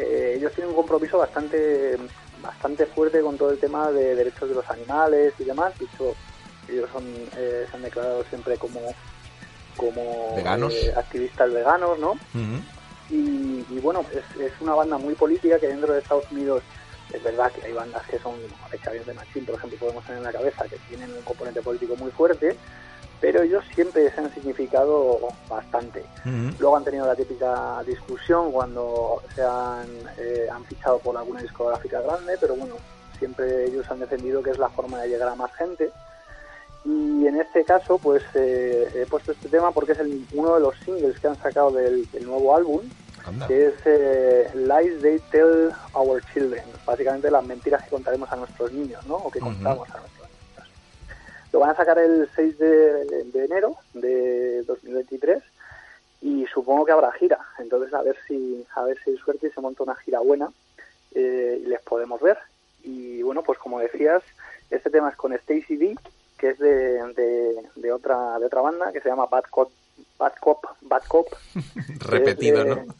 Eh, 0.00 0.34
ellos 0.36 0.52
tienen 0.52 0.70
un 0.70 0.76
compromiso 0.76 1.18
bastante 1.18 1.96
bastante 2.42 2.86
fuerte 2.86 3.20
con 3.20 3.38
todo 3.38 3.50
el 3.52 3.58
tema 3.60 3.92
de 3.92 4.16
derechos 4.16 4.48
de 4.48 4.56
los 4.56 4.68
animales 4.68 5.32
y 5.38 5.44
demás. 5.44 5.78
De 5.78 5.84
hecho 5.84 6.12
ellos 6.68 6.90
son 6.92 7.04
eh, 7.36 7.66
se 7.70 7.76
han 7.76 7.82
declarado 7.82 8.24
siempre 8.24 8.56
como 8.56 8.80
como 9.76 10.34
Veganos. 10.34 10.74
activistas 10.96 11.52
veganos 11.52 12.00
no 12.00 12.14
y, 13.10 13.66
y 13.68 13.80
bueno, 13.80 14.04
es, 14.12 14.40
es 14.40 14.52
una 14.60 14.74
banda 14.74 14.98
muy 14.98 15.14
política 15.14 15.58
que 15.58 15.68
dentro 15.68 15.92
de 15.92 16.00
Estados 16.00 16.30
Unidos 16.30 16.62
es 17.12 17.22
verdad 17.22 17.50
que 17.52 17.66
hay 17.66 17.72
bandas 17.72 18.06
que 18.06 18.18
son, 18.18 18.34
Exavios 18.72 19.06
de 19.06 19.14
Machín, 19.14 19.44
por 19.44 19.56
ejemplo, 19.56 19.78
podemos 19.78 20.04
tener 20.04 20.18
en 20.18 20.24
la 20.24 20.32
cabeza, 20.32 20.68
que 20.68 20.76
tienen 20.88 21.12
un 21.12 21.22
componente 21.22 21.62
político 21.62 21.96
muy 21.96 22.10
fuerte, 22.12 22.56
pero 23.20 23.42
ellos 23.42 23.64
siempre 23.74 24.10
se 24.10 24.20
han 24.20 24.32
significado 24.32 25.18
bastante. 25.48 26.04
Luego 26.58 26.76
han 26.76 26.84
tenido 26.84 27.06
la 27.06 27.14
típica 27.14 27.82
discusión 27.84 28.50
cuando 28.50 29.22
se 29.34 29.42
han, 29.42 29.88
eh, 30.18 30.46
han 30.50 30.64
fichado 30.64 30.98
por 30.98 31.16
alguna 31.16 31.42
discográfica 31.42 32.00
grande, 32.00 32.36
pero 32.40 32.54
bueno, 32.54 32.76
siempre 33.18 33.66
ellos 33.66 33.90
han 33.90 34.00
defendido 34.00 34.42
que 34.42 34.50
es 34.50 34.58
la 34.58 34.70
forma 34.70 35.00
de 35.00 35.08
llegar 35.08 35.28
a 35.28 35.34
más 35.34 35.52
gente. 35.54 35.90
Y 36.84 37.26
en 37.26 37.36
este 37.40 37.64
caso, 37.64 37.98
pues 37.98 38.22
eh, 38.34 38.90
he 38.94 39.06
puesto 39.06 39.32
este 39.32 39.48
tema 39.48 39.72
porque 39.72 39.92
es 39.92 39.98
el- 39.98 40.26
uno 40.32 40.54
de 40.54 40.60
los 40.60 40.74
singles 40.84 41.18
que 41.18 41.28
han 41.28 41.38
sacado 41.42 41.72
del, 41.72 42.10
del 42.10 42.24
nuevo 42.24 42.54
álbum, 42.56 42.90
Anda. 43.24 43.46
que 43.46 43.66
es 43.68 43.74
eh, 43.84 44.50
Lies 44.54 45.02
They 45.02 45.20
Tell 45.30 45.72
Our 45.92 46.24
Children, 46.32 46.64
básicamente 46.86 47.30
las 47.30 47.44
mentiras 47.44 47.82
que 47.84 47.90
contaremos 47.90 48.32
a 48.32 48.36
nuestros 48.36 48.72
niños, 48.72 49.04
¿no? 49.06 49.16
O 49.16 49.30
que 49.30 49.40
contamos 49.40 49.88
a 49.90 50.00
nuestros 50.00 50.28
niños. 50.30 50.70
Lo 51.52 51.58
van 51.60 51.70
a 51.70 51.74
sacar 51.76 51.98
el 51.98 52.30
6 52.34 52.58
de, 52.58 53.04
de 53.26 53.44
enero 53.44 53.76
de 53.92 54.62
2023 54.62 55.42
y 56.22 56.46
supongo 56.46 56.84
que 56.86 56.92
habrá 56.92 57.12
gira. 57.12 57.38
Entonces 57.58 57.92
a 57.92 58.02
ver 58.02 58.16
si 58.26 58.64
a 58.74 58.84
ver 58.84 58.98
si 59.04 59.10
hay 59.10 59.16
suerte 59.18 59.48
y 59.48 59.50
se 59.50 59.60
monta 59.60 59.82
una 59.82 59.96
gira 59.96 60.20
buena 60.20 60.50
eh, 61.14 61.58
y 61.62 61.66
les 61.66 61.82
podemos 61.82 62.20
ver. 62.20 62.38
Y 62.82 63.20
bueno, 63.22 63.42
pues 63.42 63.58
como 63.58 63.80
decías, 63.80 64.22
este 64.70 64.88
tema 64.90 65.10
es 65.10 65.16
con 65.16 65.32
Stacy 65.34 65.76
D, 65.76 65.94
que 66.40 66.50
es 66.50 66.58
de, 66.58 67.02
de, 67.14 67.54
de 67.76 67.92
otra 67.92 68.38
de 68.38 68.46
otra 68.46 68.60
banda 68.62 68.90
que 68.92 69.00
se 69.00 69.08
llama 69.08 69.26
Bad 69.26 69.44
Cop 69.50 69.70
Bad 70.18 70.32
Cop 70.40 70.64
Bad 70.82 71.02
Cop. 71.08 71.26
Repetido, 72.00 72.62
Es 72.62 72.68
de- 72.68 72.74
¿no? 72.74 72.94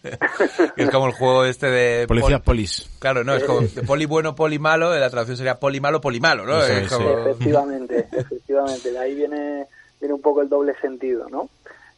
es 0.77 0.91
como 0.91 1.07
el 1.07 1.13
juego 1.13 1.45
este 1.45 1.67
de... 1.67 2.07
Policía 2.07 2.39
pol- 2.39 2.45
Polis. 2.57 2.89
Claro, 2.99 3.25
no, 3.25 3.35
es 3.35 3.45
como 3.45 3.61
de 3.63 3.83
poli 3.83 4.07
bueno, 4.07 4.35
poli 4.35 4.59
malo, 4.59 4.95
la 4.99 5.11
traducción 5.11 5.37
sería 5.37 5.59
poli 5.59 5.81
malo, 5.81 6.01
poli 6.01 6.21
malo, 6.21 6.45
¿no? 6.47 6.63
Eso 6.63 6.73
Es 6.73 6.93
como- 6.93 7.11
Efectivamente, 7.29 8.09
efectivamente. 8.13 8.93
De 8.93 8.99
ahí 8.99 9.15
viene, 9.15 9.67
viene 10.01 10.15
un 10.15 10.21
poco 10.23 10.41
el 10.43 10.49
doble 10.49 10.75
sentido, 10.81 11.29
¿no? 11.29 11.49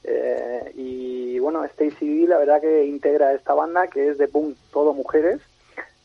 Eh, 0.05 0.73
y 0.77 1.39
bueno, 1.39 1.65
Stacy 1.65 2.23
D, 2.23 2.27
la 2.29 2.39
verdad 2.39 2.61
que 2.61 2.85
integra 2.85 3.33
esta 3.33 3.55
banda 3.55 3.87
que 3.87 4.09
es 4.11 4.19
de 4.19 4.27
punk 4.29 4.57
todo 4.73 4.93
mujeres. 4.93 5.41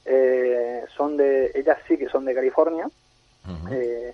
Eh, 0.06 0.84
son 0.96 1.18
de, 1.18 1.52
ellas 1.56 1.78
sí 1.88 1.98
que 1.98 2.08
son 2.10 2.26
de 2.26 2.36
California. 2.36 2.88
Eh, 3.72 4.14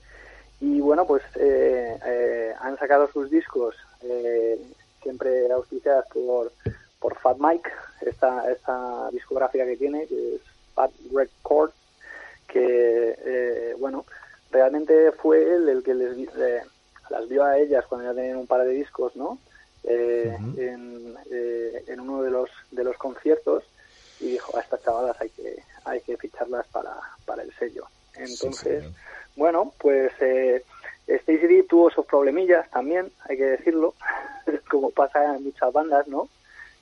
y 0.60 0.80
bueno, 0.80 1.06
pues 1.06 1.24
eh, 1.36 1.98
eh, 2.06 2.54
han 2.60 2.78
sacado 2.78 3.10
sus 3.12 3.30
discos 3.30 3.76
eh, 4.02 4.60
siempre 5.02 5.52
auspiciadas 5.52 6.06
por, 6.08 6.52
por 7.00 7.18
Fat 7.20 7.38
Mike, 7.40 7.70
esta, 8.02 8.50
esta 8.52 9.10
discográfica 9.12 9.66
que 9.66 9.78
tiene, 9.78 10.08
que 10.08 10.36
es 10.36 10.42
Fat 10.74 10.92
Record, 11.14 11.72
que 12.48 13.18
eh, 13.26 13.76
bueno, 13.80 14.06
realmente 14.52 15.12
fue 15.12 15.42
él 15.42 15.68
el 15.70 15.84
que 15.84 15.94
les 15.94 16.18
eh, 16.38 16.62
las 17.10 17.28
vio 17.28 17.44
a 17.44 17.58
ellas 17.58 17.86
cuando 17.88 18.08
ya 18.08 18.16
tenían 18.16 18.38
un 18.38 18.48
par 18.48 18.64
de 18.64 18.72
discos, 18.72 19.16
¿no? 19.16 19.38
Eh, 19.84 20.38
en, 20.58 21.16
eh, 21.30 21.84
en 21.88 22.00
uno 22.00 22.24
de 22.24 22.32
los 22.32 22.50
de 22.72 22.86
los 22.86 22.96
conciertos 22.98 23.66
y 24.22 24.28
dijo 24.28 24.58
a 24.58 24.62
estas 24.62 24.82
chavalas 24.82 25.20
hay 25.20 25.30
que 25.30 25.62
hay 25.84 26.00
que 26.02 26.16
ficharlas 26.16 26.66
para, 26.68 26.96
para 27.26 27.44
el 27.44 27.54
sello. 27.56 27.86
Entonces, 28.16 28.86
bueno, 29.36 29.74
pues 29.80 30.12
eh, 30.22 30.64
Stacy 31.08 31.48
D 31.48 31.64
tuvo 31.64 31.90
sus 31.90 32.06
problemillas 32.06 32.70
también, 32.70 33.12
hay 33.28 33.38
que 33.38 33.46
decirlo, 33.46 33.94
como 34.70 34.92
pasa 34.92 35.36
en 35.36 35.44
muchas 35.44 35.72
bandas, 35.74 36.08
¿no? 36.08 36.30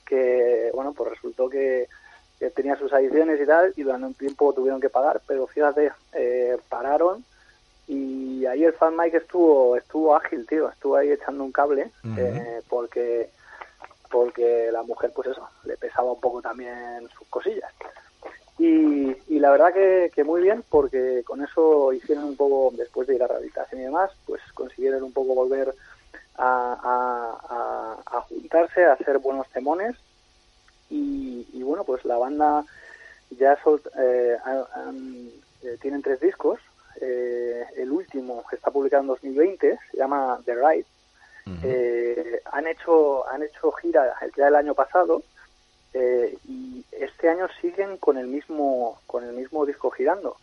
Que, 0.06 0.70
bueno, 0.74 0.92
pues 0.92 1.10
resultó 1.10 1.48
que, 1.48 1.88
que 2.38 2.50
tenía 2.50 2.76
sus 2.76 2.92
adiciones 2.92 3.40
y 3.40 3.46
tal, 3.46 3.72
y 3.76 3.82
durante 3.82 4.06
un 4.06 4.14
tiempo 4.14 4.52
tuvieron 4.52 4.80
que 4.80 4.90
pagar, 4.90 5.20
pero 5.26 5.46
fíjate, 5.46 5.92
eh, 6.12 6.56
pararon 6.68 7.24
y 7.88 8.46
ahí 8.46 8.64
el 8.64 8.72
fan 8.72 8.96
Mike 8.96 9.18
estuvo 9.18 9.76
estuvo 9.76 10.14
ágil, 10.14 10.46
tío, 10.46 10.68
estuvo 10.68 10.96
ahí 10.96 11.10
echando 11.10 11.44
un 11.44 11.52
cable, 11.52 11.90
eh, 12.16 12.62
porque 12.68 13.30
porque 14.10 14.70
la 14.70 14.82
mujer, 14.82 15.10
pues 15.14 15.28
eso, 15.28 15.48
le 15.64 15.76
pesaba 15.76 16.12
un 16.12 16.20
poco 16.20 16.42
también 16.42 17.08
sus 17.16 17.26
cosillas. 17.28 17.72
Y, 18.58 19.16
y 19.28 19.38
la 19.38 19.50
verdad 19.50 19.72
que, 19.72 20.10
que 20.14 20.24
muy 20.24 20.42
bien, 20.42 20.62
porque 20.68 21.22
con 21.24 21.42
eso 21.42 21.92
hicieron 21.92 22.24
un 22.24 22.36
poco, 22.36 22.72
después 22.76 23.08
de 23.08 23.14
ir 23.16 23.22
a 23.22 23.26
rehabilitación 23.26 23.80
y 23.80 23.84
demás, 23.84 24.10
pues 24.26 24.40
consiguieron 24.54 25.02
un 25.02 25.12
poco 25.12 25.34
volver 25.34 25.74
a, 26.36 26.76
a- 26.82 27.96
a- 28.06 28.18
a 28.18 28.20
juntarse, 28.22 28.84
a 28.84 28.92
hacer 28.92 29.18
buenos 29.18 29.48
temones. 29.50 29.96
Y, 30.90 31.46
y 31.54 31.62
bueno, 31.62 31.84
pues 31.84 32.04
la 32.04 32.18
banda 32.18 32.64
ya 33.30 33.56
sol- 33.62 33.82
eh, 33.98 34.36
eh, 35.62 35.78
tienen 35.80 36.02
tres 36.02 36.20
discos. 36.20 36.60
Eh, 37.00 37.64
el 37.76 37.90
último 37.90 38.34
último, 38.34 38.44
está 38.52 38.70
publicado 38.70 39.02
en 39.02 39.08
2020, 39.08 39.78
se 39.90 39.96
llama 39.96 40.38
The 40.44 40.54
Ride. 40.54 40.86
Eh, 41.64 42.40
han 42.52 42.66
hecho 42.68 43.28
han 43.28 43.42
hecho 43.42 43.72
gira 43.72 44.14
el 44.20 44.30
día 44.32 44.44
del 44.46 44.56
año 44.56 44.74
pasado 44.74 45.22
eh, 45.94 46.36
y 46.48 46.84
este 46.92 47.28
año 47.28 47.48
siguen 47.60 47.98
con 47.98 48.16
el 48.16 48.26
mismo 48.26 49.00
con 49.06 49.24
el 49.24 49.32
mismo 49.32 49.66
disco 49.66 49.90
girando. 49.90 50.36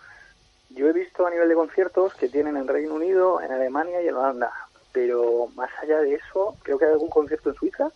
Yo 0.69 0.87
he 0.87 0.93
visto 0.93 1.25
a 1.25 1.31
nivel 1.31 1.49
de 1.49 1.55
conciertos 1.55 2.13
que 2.13 2.29
tienen 2.29 2.55
en 2.55 2.67
Reino 2.67 2.93
Unido, 2.93 3.41
en 3.41 3.51
Alemania 3.51 4.01
y 4.01 4.07
en 4.07 4.15
Holanda, 4.15 4.51
pero 4.91 5.47
más 5.55 5.71
allá 5.81 5.99
de 6.01 6.13
eso, 6.13 6.55
creo 6.61 6.77
que 6.77 6.85
hay 6.85 6.91
algún 6.91 7.09
concierto 7.09 7.49
en 7.49 7.55
Suiza, 7.55 7.89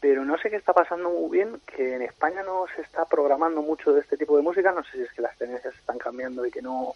pero 0.00 0.24
no 0.24 0.38
sé 0.38 0.48
qué 0.48 0.56
está 0.56 0.72
pasando 0.72 1.10
muy 1.10 1.30
bien, 1.30 1.60
que 1.66 1.94
en 1.94 2.02
España 2.02 2.42
no 2.42 2.64
se 2.74 2.80
está 2.80 3.04
programando 3.04 3.60
mucho 3.60 3.92
de 3.92 4.00
este 4.00 4.16
tipo 4.16 4.36
de 4.36 4.42
música, 4.42 4.72
no 4.72 4.82
sé 4.84 4.92
si 4.92 5.02
es 5.02 5.12
que 5.12 5.20
las 5.20 5.36
tendencias 5.36 5.74
están 5.74 5.98
cambiando 5.98 6.46
y 6.46 6.50
que 6.50 6.62
no, 6.62 6.94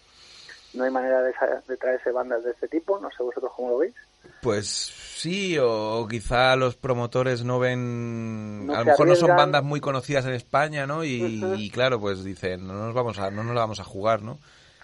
no 0.73 0.83
hay 0.83 0.89
manera 0.91 1.21
de, 1.21 1.33
de 1.67 1.77
traerse 1.77 2.11
bandas 2.11 2.43
de 2.43 2.51
este 2.51 2.67
tipo, 2.67 2.99
no 2.99 3.11
sé 3.11 3.21
vosotros 3.21 3.51
cómo 3.55 3.69
lo 3.69 3.77
veis. 3.77 3.95
Pues 4.41 4.67
sí, 4.67 5.57
o 5.61 6.07
quizá 6.09 6.55
los 6.55 6.75
promotores 6.75 7.43
no 7.43 7.59
ven, 7.59 8.65
No 8.67 8.73
a 8.75 8.79
lo 8.79 8.85
mejor 8.85 9.07
no 9.07 9.15
son 9.15 9.35
bandas 9.35 9.63
muy 9.63 9.79
conocidas 9.79 10.25
en 10.25 10.33
España, 10.33 10.87
¿no? 10.87 11.03
Y, 11.03 11.43
y 11.57 11.69
claro, 11.69 11.99
pues 11.99 12.23
dicen, 12.23 12.65
no 12.67 12.73
nos 12.73 12.93
vamos 12.93 13.19
a, 13.19 13.29
no 13.29 13.43
nos 13.43 13.53
la 13.53 13.61
vamos 13.61 13.79
a 13.79 13.83
jugar, 13.83 14.21
¿no? 14.23 14.39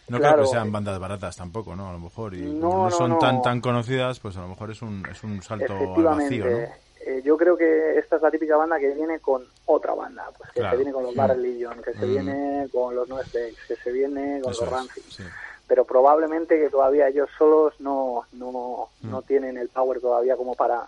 No 0.09 0.19
Claro. 0.19 0.35
creo 0.35 0.45
que 0.45 0.51
sean 0.51 0.71
bandas 0.71 0.99
baratas 0.99 1.35
tampoco, 1.35 1.75
¿no? 1.75 1.89
A 1.89 1.93
lo 1.93 1.99
mejor. 1.99 2.33
Y 2.35 2.41
No, 2.41 2.69
como 2.69 2.83
no 2.85 2.91
son 2.91 3.09
no. 3.11 3.17
tan 3.19 3.41
tan 3.41 3.59
conocidas, 3.61 4.19
pues 4.19 4.37
a 4.37 4.41
lo 4.41 4.47
mejor 4.49 4.71
es 4.71 4.81
un, 4.81 5.05
es 5.11 5.23
un 5.23 5.41
salto 5.41 5.95
al 5.95 6.03
vacío, 6.03 6.45
¿no? 6.45 6.57
eh, 6.59 7.21
yo 7.25 7.35
creo 7.37 7.57
que 7.57 7.97
esta 7.97 8.17
es 8.17 8.21
la 8.21 8.29
típica 8.31 8.57
banda 8.57 8.79
que 8.79 8.93
viene 8.93 9.19
con 9.19 9.43
otra 9.65 9.93
banda, 9.95 10.25
pues 10.37 10.49
que 10.51 10.59
Claro. 10.59 10.71
se 10.71 10.77
viene 10.77 10.93
con 10.93 11.03
los 11.03 11.13
Mm. 11.15 11.17
Bad 11.17 11.29
Religion, 11.31 11.81
que 11.83 11.93
se 11.93 12.05
Mm. 12.05 12.09
viene 12.09 12.67
con 12.71 12.95
los 12.95 13.09
No 13.09 13.19
Effects, 13.19 13.59
que 13.67 13.75
se 13.75 13.91
viene 13.91 14.39
con 14.41 14.51
Eso 14.51 14.65
los 14.65 14.73
Rancid. 14.73 15.01
sí. 15.09 15.23
Pero 15.67 15.85
probablemente 15.85 16.59
que 16.59 16.69
todavía 16.69 17.07
ellos 17.09 17.29
solos 17.37 17.73
no 17.79 18.23
no, 18.33 18.89
Mm. 19.01 19.11
no 19.11 19.21
tienen 19.21 19.57
el 19.57 19.69
power 19.69 19.99
todavía 19.99 20.35
como 20.35 20.55
para 20.55 20.87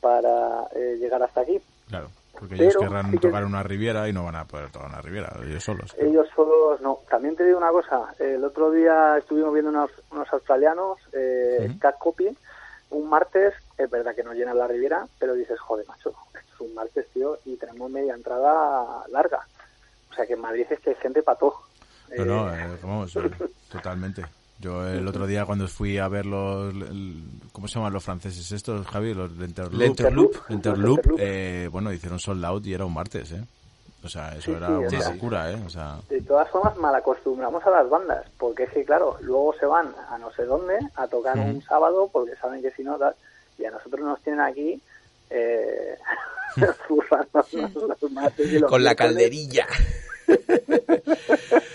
para 0.00 0.64
eh, 0.74 0.96
llegar 0.98 1.22
hasta 1.22 1.40
aquí. 1.40 1.60
Claro, 1.88 2.08
porque 2.32 2.56
Pero 2.56 2.70
ellos 2.70 2.82
querrán 2.82 3.10
sí 3.10 3.18
que- 3.18 3.26
tocar 3.28 3.44
una 3.44 3.62
riviera 3.62 4.08
y 4.08 4.12
no 4.12 4.24
van 4.24 4.36
a 4.36 4.44
poder 4.44 4.70
tocar 4.70 4.88
una 4.88 5.00
riviera, 5.00 5.32
ellos 5.44 5.64
solos. 5.64 5.94
Ellos 5.98 6.28
solos 6.36 6.80
no. 6.80 7.00
También 7.10 7.34
te 7.36 7.44
digo 7.44 7.58
una 7.58 7.70
cosa, 7.70 8.14
el 8.18 8.44
otro 8.44 8.70
día 8.70 9.16
estuvimos 9.18 9.52
viendo 9.52 9.70
unos, 9.70 9.90
unos 10.12 10.32
australianos, 10.32 10.98
eh. 11.12 11.74
Cat 11.80 11.98
Copy, 11.98 12.28
un 12.90 13.08
martes, 13.08 13.54
es 13.76 13.90
verdad 13.90 14.14
que 14.14 14.22
no 14.24 14.32
llenan 14.34 14.56
la 14.58 14.66
Riviera, 14.66 15.06
pero 15.18 15.34
dices, 15.34 15.58
joder, 15.60 15.86
macho, 15.88 16.10
esto 16.34 16.54
es 16.54 16.60
un 16.60 16.74
martes, 16.74 17.06
tío, 17.12 17.38
y 17.44 17.56
tenemos 17.56 17.90
media 17.90 18.14
entrada 18.14 19.04
larga. 19.08 19.40
O 20.10 20.14
sea 20.14 20.26
que 20.26 20.32
en 20.34 20.40
Madrid 20.40 20.66
es 20.70 20.80
que 20.80 20.90
hay 20.90 20.96
gente 20.96 21.22
para 21.22 21.38
todo. 21.38 21.54
No, 22.16 22.24
no, 22.24 22.54
Eh, 22.54 22.58
eh, 22.64 22.78
vamos, 22.82 23.16
eh, 23.16 23.20
totalmente. 23.70 24.24
Yo 24.60 24.84
el 24.88 25.06
otro 25.06 25.26
día 25.26 25.44
cuando 25.46 25.68
fui 25.68 25.98
a 25.98 26.08
ver 26.08 26.26
los, 26.26 26.74
el- 26.74 27.22
¿cómo 27.52 27.68
se 27.68 27.74
llaman 27.76 27.92
los 27.92 28.02
franceses 28.02 28.50
estos, 28.50 28.84
Javi? 28.88 29.14
Los 29.14 29.38
de 29.38 29.44
Interloop. 29.44 29.80
Lenterloop. 29.80 30.34
Lenterloop, 30.48 30.96
Lenterloop. 30.96 31.20
eh, 31.20 31.68
bueno, 31.70 31.92
hicieron 31.92 32.18
sold 32.18 32.44
out 32.44 32.66
y 32.66 32.74
era 32.74 32.84
un 32.84 32.92
martes, 32.94 33.30
¿eh? 33.32 33.44
O 34.02 34.08
sea, 34.08 34.30
eso 34.32 34.42
Sí, 34.42 34.50
era 34.52 34.66
sí, 34.88 34.96
una 34.96 35.10
locura, 35.12 35.52
¿eh? 35.52 35.62
O 35.64 35.70
sea, 35.70 35.98
De 36.08 36.20
todas 36.22 36.48
formas, 36.50 36.76
mal 36.76 36.94
acostumbramos 36.94 37.64
a 37.66 37.70
las 37.70 37.88
bandas, 37.88 38.24
porque 38.38 38.64
es 38.64 38.70
que, 38.70 38.84
claro, 38.84 39.16
luego 39.20 39.54
se 39.58 39.66
van 39.66 39.92
a 40.10 40.18
no 40.18 40.32
sé 40.32 40.44
dónde 40.44 40.78
a 40.96 41.06
tocar 41.06 41.38
un 41.38 41.62
sábado 41.62 42.08
porque 42.12 42.34
saben 42.36 42.60
que 42.62 42.70
si 42.72 42.82
no, 42.82 42.96
tal, 42.98 43.14
y 43.58 43.64
a 43.64 43.70
nosotros 43.70 44.00
nos 44.02 44.20
tienen 44.22 44.40
aquí 44.40 44.80
eh, 45.30 45.96
los 46.56 48.10
martes 48.12 48.52
y 48.52 48.58
los 48.58 48.68
Con 48.70 48.82
la 48.82 48.94
calderilla. 48.96 49.66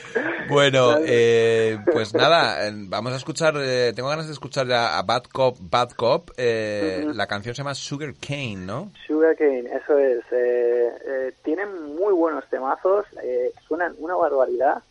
bueno, 0.50 0.96
eh, 1.06 1.78
pues 1.92 2.14
nada, 2.14 2.70
vamos 2.88 3.14
a 3.14 3.18
escuchar, 3.18 3.56
eh, 3.58 3.94
tengo 3.96 4.10
ganas 4.10 4.28
de 4.28 4.34
escuchar 4.34 4.72
a 4.72 5.02
Bad 5.04 5.24
Cop, 5.32 5.58
Bad 5.60 5.92
Cop, 5.92 6.30
eh, 6.38 7.06
la 7.14 7.28
canción 7.28 7.56
se 7.56 7.60
llama 7.62 7.76
Sugar 7.76 8.14
Cane, 8.20 8.58
¿no? 8.58 8.92
Sugarcane, 9.08 9.70
eso 9.74 9.98
es. 9.98 10.22
eh, 10.32 10.90
eh, 11.06 11.34
tienen 11.44 11.96
muy 11.96 12.14
buenos 12.14 12.48
temazos, 12.50 13.06
eh, 13.24 13.52
suenan 13.68 13.96
una 14.00 14.16
barbaridad. 14.16 14.84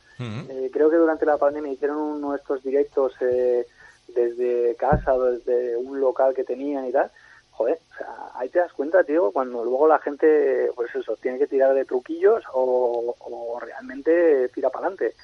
Creo 0.72 0.88
que 0.88 0.96
durante 0.96 1.26
la 1.26 1.36
pandemia 1.36 1.72
hicieron 1.72 1.96
uno 1.98 2.30
de 2.30 2.36
estos 2.38 2.62
directos 2.62 3.12
eh, 3.20 3.66
desde 4.14 4.76
casa 4.76 5.18
desde 5.18 5.76
un 5.76 5.98
local 6.00 6.32
que 6.32 6.44
tenían 6.44 6.86
y 6.86 6.92
tal. 6.92 7.10
Joder, 7.53 7.78
o 7.92 7.96
sea, 7.98 8.09
ahí 8.34 8.48
te 8.48 8.59
das 8.61 8.72
cuenta, 8.72 9.05
tío, 9.05 9.30
cuando 9.30 9.62
luego 9.62 9.86
la 9.86 9.98
gente, 9.98 10.70
pues 10.74 10.94
eso, 10.94 11.16
tiene 11.16 11.38
que 11.38 11.46
tirar 11.46 11.74
de 11.74 11.84
truquillos 11.84 12.42
o, 12.55 13.14
o 13.18 13.61
realmente 13.61 14.48
tira 14.48 14.70
para 14.70 14.86
adelante. 14.86 15.14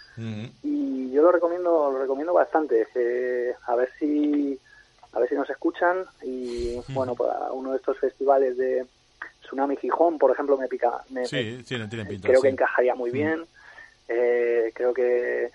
Y 0.62 1.10
yo 1.10 1.22
lo 1.22 1.32
recomiendo, 1.32 1.90
lo 1.90 1.98
recomiendo 1.98 2.34
bastante. 2.34 2.86
eh, 2.94 3.54
a 3.66 3.74
ver 3.76 3.90
si, 3.98 4.58
a 5.12 5.20
ver 5.20 5.28
si 5.28 5.34
nos 5.34 5.48
escuchan 5.48 6.04
y 6.22 6.78
bueno, 6.88 7.14
para 7.14 7.50
uno 7.52 7.70
de 7.70 7.78
estos 7.78 7.98
festivales 7.98 8.58
de 8.58 8.84
Tsunami 9.42 9.76
Gijón, 9.76 10.18
por 10.18 10.30
ejemplo, 10.30 10.58
me 10.58 10.68
pica, 10.68 11.02
me, 11.08 11.24
sí, 11.26 11.62
tienen 11.88 11.88
pinta. 12.08 12.28
creo 12.28 12.42
que 12.42 12.48
encajaría 12.48 12.94
muy 12.94 13.10
bien. 13.10 13.46
Eh, 14.06 14.70
creo 14.74 14.92
que 14.92 15.50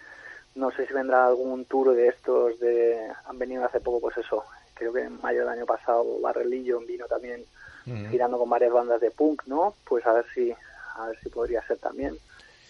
no 0.56 0.72
sé 0.72 0.86
si 0.88 0.94
vendrá 0.94 1.28
algún 1.28 1.66
tour 1.66 1.96
de 1.96 2.08
estos 2.08 2.60
de 2.60 3.08
han 3.26 3.38
venido 3.40 3.64
hace 3.66 3.80
poco 3.80 4.00
pues 4.00 4.18
eso 4.18 4.44
creo 4.74 4.94
que 4.94 5.02
en 5.02 5.22
mayo 5.22 5.40
del 5.42 5.50
año 5.50 5.66
pasado 5.66 6.06
Barrelillo 6.22 6.80
vino 6.82 7.06
también 7.06 7.44
Ujú. 7.86 8.10
girando 8.12 8.38
con 8.38 8.50
varias 8.50 8.72
bandas 8.72 9.02
de 9.02 9.12
punk 9.12 9.44
no 9.46 9.74
pues 9.88 10.06
a 10.06 10.14
ver 10.14 10.26
si 10.34 10.52
a 10.96 11.08
ver 11.08 11.18
si 11.22 11.30
podría 11.30 11.62
ser 11.68 11.78
también 11.80 12.16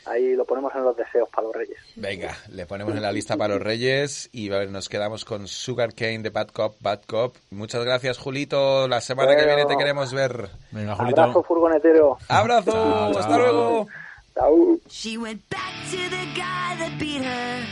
ahí 0.05 0.35
lo 0.35 0.43
ponemos 0.43 0.73
en 0.75 0.83
los 0.83 0.97
deseos 0.97 1.29
para 1.29 1.47
los 1.47 1.55
reyes 1.55 1.77
Venga, 1.95 2.35
le 2.49 2.65
ponemos 2.65 2.93
en 2.95 3.01
la 3.01 3.11
lista 3.11 3.37
para 3.37 3.53
los 3.53 3.63
reyes 3.63 4.27
y 4.33 4.51
a 4.51 4.57
ver, 4.57 4.69
nos 4.71 4.89
quedamos 4.89 5.23
con 5.23 5.47
Sugar 5.47 5.93
Cane 5.93 6.19
de 6.19 6.29
Bad 6.29 6.47
Cop, 6.49 6.75
Bad 6.81 7.01
Cop. 7.05 7.35
Muchas 7.51 7.85
gracias, 7.85 8.17
Julito. 8.17 8.87
La 8.87 8.99
semana 8.99 9.35
que 9.35 9.43
Bueno. 9.43 9.55
viene 9.55 9.69
te 9.69 9.77
queremos 9.77 10.11
ver. 10.11 10.49
Venga, 10.71 10.95
Julito. 10.95 11.21
abrazo 11.21 11.43
furgonetero 11.43 12.17
¡Abrazo! 12.27 12.71
Chao, 12.71 13.09
¡Hasta 13.11 13.21
chao. 13.21 13.37
luego! 13.37 13.87
Chao. 14.33 14.77
She 14.89 15.17
went 15.17 15.41
back 15.49 15.71
to 15.91 15.97
the 15.97 16.25
guy 16.35 16.75
that 16.79 16.97
beat 16.99 17.21
her, 17.23 17.63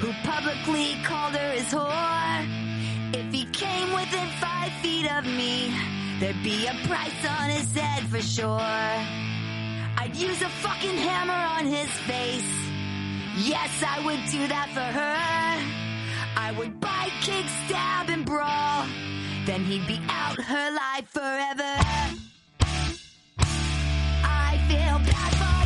who 0.00 0.12
publicly 0.22 0.94
called 1.04 1.34
her 1.34 1.52
his 1.52 1.70
whore. 1.74 2.73
If 3.16 3.32
he 3.32 3.44
came 3.52 3.92
within 3.94 4.26
five 4.40 4.72
feet 4.82 5.08
of 5.08 5.24
me, 5.24 5.72
there'd 6.18 6.42
be 6.42 6.66
a 6.66 6.74
price 6.88 7.24
on 7.38 7.48
his 7.48 7.72
head 7.72 8.02
for 8.08 8.20
sure. 8.20 8.48
I'd 10.00 10.16
use 10.16 10.42
a 10.42 10.48
fucking 10.48 10.96
hammer 10.96 11.32
on 11.32 11.64
his 11.64 11.88
face. 12.10 12.52
Yes, 13.36 13.70
I 13.86 14.04
would 14.04 14.18
do 14.32 14.48
that 14.48 14.68
for 14.74 14.80
her. 14.80 15.16
I 16.36 16.50
would 16.58 16.80
bite, 16.80 17.12
kick, 17.20 17.46
stab, 17.66 18.10
and 18.10 18.26
brawl. 18.26 18.84
Then 19.46 19.62
he'd 19.62 19.86
be 19.86 20.00
out 20.08 20.40
her 20.40 20.70
life 20.74 21.08
forever. 21.08 21.74
I 24.24 24.58
feel 24.66 24.98
bad 25.06 25.32
for 25.34 25.63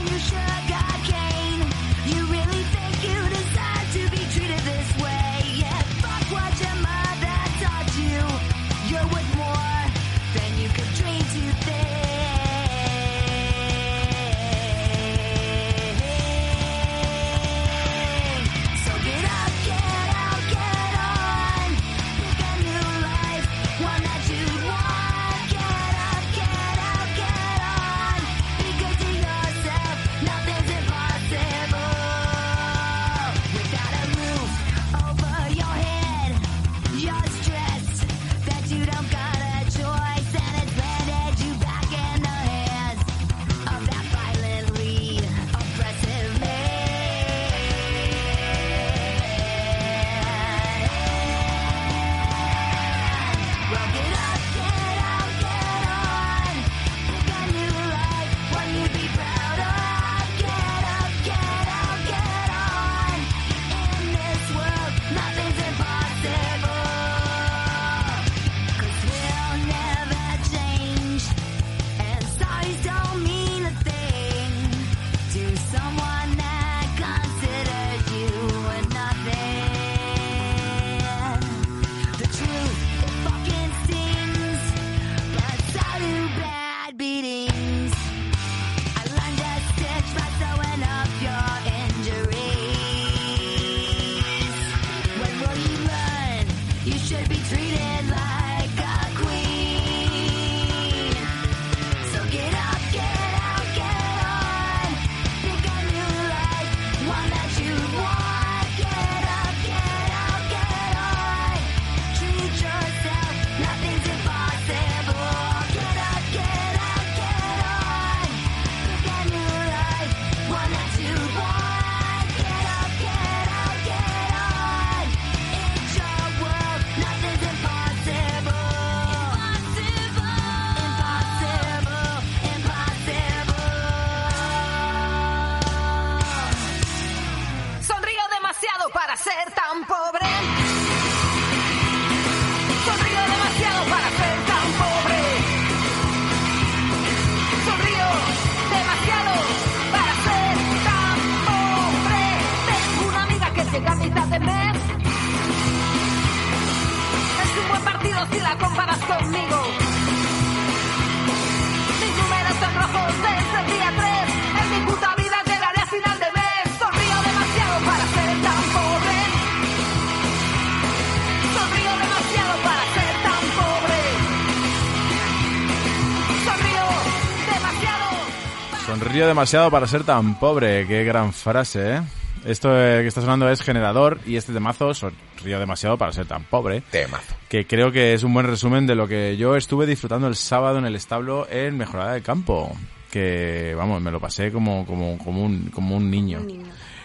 Sonrío 178.88 179.26
demasiado 179.26 179.70
para 179.70 179.86
ser 179.86 180.02
tan 180.04 180.38
pobre. 180.38 180.86
Qué 180.86 181.04
gran 181.04 181.32
frase, 181.34 181.96
¿eh? 181.96 182.00
Esto 182.46 182.70
eh, 182.72 183.02
que 183.02 183.08
está 183.08 183.20
sonando 183.20 183.48
es 183.50 183.60
generador 183.60 184.18
y 184.24 184.36
este 184.36 184.52
temazo 184.54 184.94
sonrío 184.94 185.58
demasiado 185.58 185.98
para 185.98 186.12
ser 186.12 186.24
tan 186.26 186.44
pobre. 186.44 186.80
Temazo. 186.90 187.34
Que 187.50 187.66
creo 187.66 187.92
que 187.92 188.14
es 188.14 188.22
un 188.22 188.32
buen 188.32 188.46
resumen 188.46 188.86
de 188.86 188.94
lo 188.94 189.06
que 189.06 189.36
yo 189.36 189.56
estuve 189.56 189.86
disfrutando 189.86 190.26
el 190.26 190.36
sábado 190.36 190.78
en 190.78 190.86
el 190.86 190.96
establo 190.96 191.46
en 191.50 191.76
Mejorada 191.76 192.14
del 192.14 192.22
Campo. 192.22 192.74
Que, 193.10 193.74
vamos, 193.76 194.00
me 194.00 194.10
lo 194.10 194.20
pasé 194.20 194.50
como, 194.50 194.86
como, 194.86 195.18
como, 195.18 195.44
un, 195.44 195.68
como 195.70 195.96
un 195.96 196.10
niño. 196.10 196.40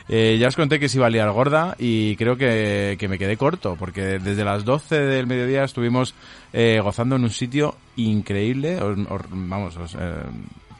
Eh, 0.09 0.37
ya 0.39 0.47
os 0.49 0.55
conté 0.55 0.79
que 0.79 0.89
se 0.89 0.97
iba 0.97 1.07
a 1.07 1.09
liar 1.09 1.31
gorda 1.31 1.75
y 1.79 2.15
creo 2.17 2.35
que, 2.37 2.97
que 2.99 3.07
me 3.07 3.17
quedé 3.17 3.37
corto, 3.37 3.75
porque 3.79 4.19
desde 4.19 4.43
las 4.43 4.65
12 4.65 4.99
del 4.99 5.27
mediodía 5.27 5.63
estuvimos 5.63 6.13
eh, 6.51 6.79
gozando 6.83 7.15
en 7.15 7.23
un 7.23 7.29
sitio 7.29 7.75
increíble. 7.95 8.81
Os- 8.81 8.97
os- 9.09 9.21
vamos, 9.29 9.77
os, 9.77 9.95
eh, 9.95 10.13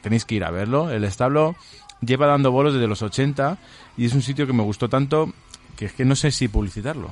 tenéis 0.04 0.24
que 0.24 0.36
ir 0.36 0.44
a 0.44 0.50
verlo. 0.50 0.90
El 0.90 1.02
establo 1.02 1.56
lleva 2.00 2.26
dando 2.26 2.52
bolos 2.52 2.74
desde 2.74 2.86
los 2.86 3.02
80 3.02 3.58
y 3.96 4.04
es 4.04 4.12
un 4.12 4.22
sitio 4.22 4.46
que 4.46 4.52
me 4.52 4.62
gustó 4.62 4.88
tanto 4.88 5.32
que 5.76 5.86
es 5.86 5.92
que 5.92 6.04
no 6.04 6.14
sé 6.14 6.30
si 6.30 6.46
publicitarlo. 6.46 7.10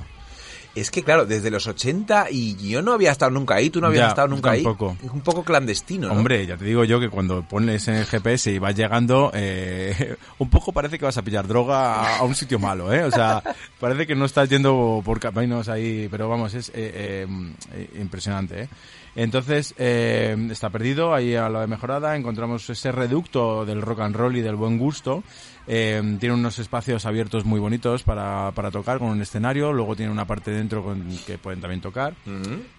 Es 0.75 0.91
que 0.91 1.03
claro, 1.03 1.27
desde 1.27 1.51
los 1.51 1.67
80 1.67 2.31
y 2.31 2.57
yo 2.57 2.81
no 2.81 2.93
había 2.93 3.11
estado 3.11 3.31
nunca 3.31 3.57
ahí, 3.57 3.69
tú 3.69 3.81
no 3.81 3.89
habías 3.89 4.05
Ya, 4.05 4.09
estado 4.09 4.29
nunca 4.29 4.53
tampoco. 4.55 4.97
ahí. 4.99 5.07
Es 5.07 5.13
un 5.13 5.21
poco 5.21 5.43
clandestino, 5.43 6.09
¿no? 6.09 6.15
Hombre, 6.15 6.47
ya 6.47 6.57
te 6.57 6.65
digo 6.65 6.85
yo 6.85 6.99
que 6.99 7.11
cuando 7.11 7.43
pones 7.43 7.89
en 7.89 7.95
el 7.97 8.07
GPS 8.07 8.51
y 8.53 8.59
vas 8.59 8.75
llegando, 8.75 9.31
eh, 9.35 10.17
un 10.39 10.49
poco 10.49 10.73
parece 10.73 10.99
que 10.99 11.05
vas 11.05 11.19
a 11.19 11.23
pillar 11.23 11.47
droga 11.47 12.17
a, 12.17 12.23
un 12.23 12.35
sitio 12.35 12.59
malo, 12.59 12.91
¿eh? 12.93 13.05
O 13.05 13.11
sea, 13.11 13.43
parece 13.81 14.07
que 14.07 14.15
no 14.15 14.25
estás 14.25 14.49
yendo 14.49 15.03
por 15.05 15.21
caminos 15.21 15.69
ahí, 15.69 16.09
pero 16.11 16.29
vamos, 16.29 16.55
es 16.55 16.71
eh, 16.71 16.73
eh, 16.77 17.27
eh, 17.75 17.91
impresionante, 18.01 18.63
¿eh? 18.63 18.69
Entonces, 19.15 19.75
eh, 19.79 20.37
está 20.51 20.71
perdido, 20.71 21.15
ahí 21.15 21.35
a 21.35 21.49
la 21.51 21.61
de 21.61 21.67
mejorada, 21.67 22.17
encontramos 22.17 22.69
ese 22.71 22.93
reducto 22.93 23.67
del 23.67 23.83
rock 23.83 24.01
and 24.01 24.17
roll 24.17 24.37
y 24.37 24.41
del 24.41 24.57
buen 24.57 24.79
gusto. 24.79 25.23
Eh, 25.67 26.17
tiene 26.19 26.35
unos 26.35 26.59
espacios 26.59 27.05
abiertos 27.07 27.45
muy 27.45 27.61
bonitos 27.61 28.03
para, 28.03 28.51
para 28.53 28.71
tocar 28.71 28.99
con 28.99 29.09
un 29.11 29.21
escenario, 29.23 29.73
luego 29.73 29.95
tiene 29.95 30.11
una 30.11 30.25
parte 30.25 30.51
dentro 30.51 30.83
con, 30.83 31.07
que 31.27 31.39
pueden 31.39 31.61
también 31.61 31.81
tocar. 31.81 32.15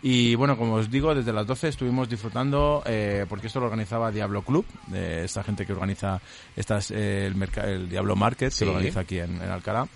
Y 0.01 0.35
bueno, 0.35 0.57
como 0.57 0.73
os 0.73 0.89
digo, 0.89 1.13
desde 1.15 1.31
las 1.31 1.45
12 1.47 1.69
estuvimos 1.69 2.09
disfrutando, 2.09 2.81
eh, 2.85 3.25
porque 3.29 3.47
esto 3.47 3.59
lo 3.59 3.67
organizaba 3.67 4.11
Diablo 4.11 4.41
Club, 4.41 4.65
eh, 4.93 5.21
esta 5.23 5.43
gente 5.43 5.65
que 5.65 5.73
organiza 5.73 6.19
estas, 6.55 6.91
eh, 6.91 7.27
el, 7.27 7.35
el 7.63 7.89
Diablo 7.89 8.15
Market, 8.15 8.51
Sí. 8.51 8.59
que 8.59 8.65
lo 8.65 8.71
organiza 8.71 9.01
aquí 9.01 9.19
en, 9.19 9.35
en 9.41 9.49
Alcalá. 9.49 9.87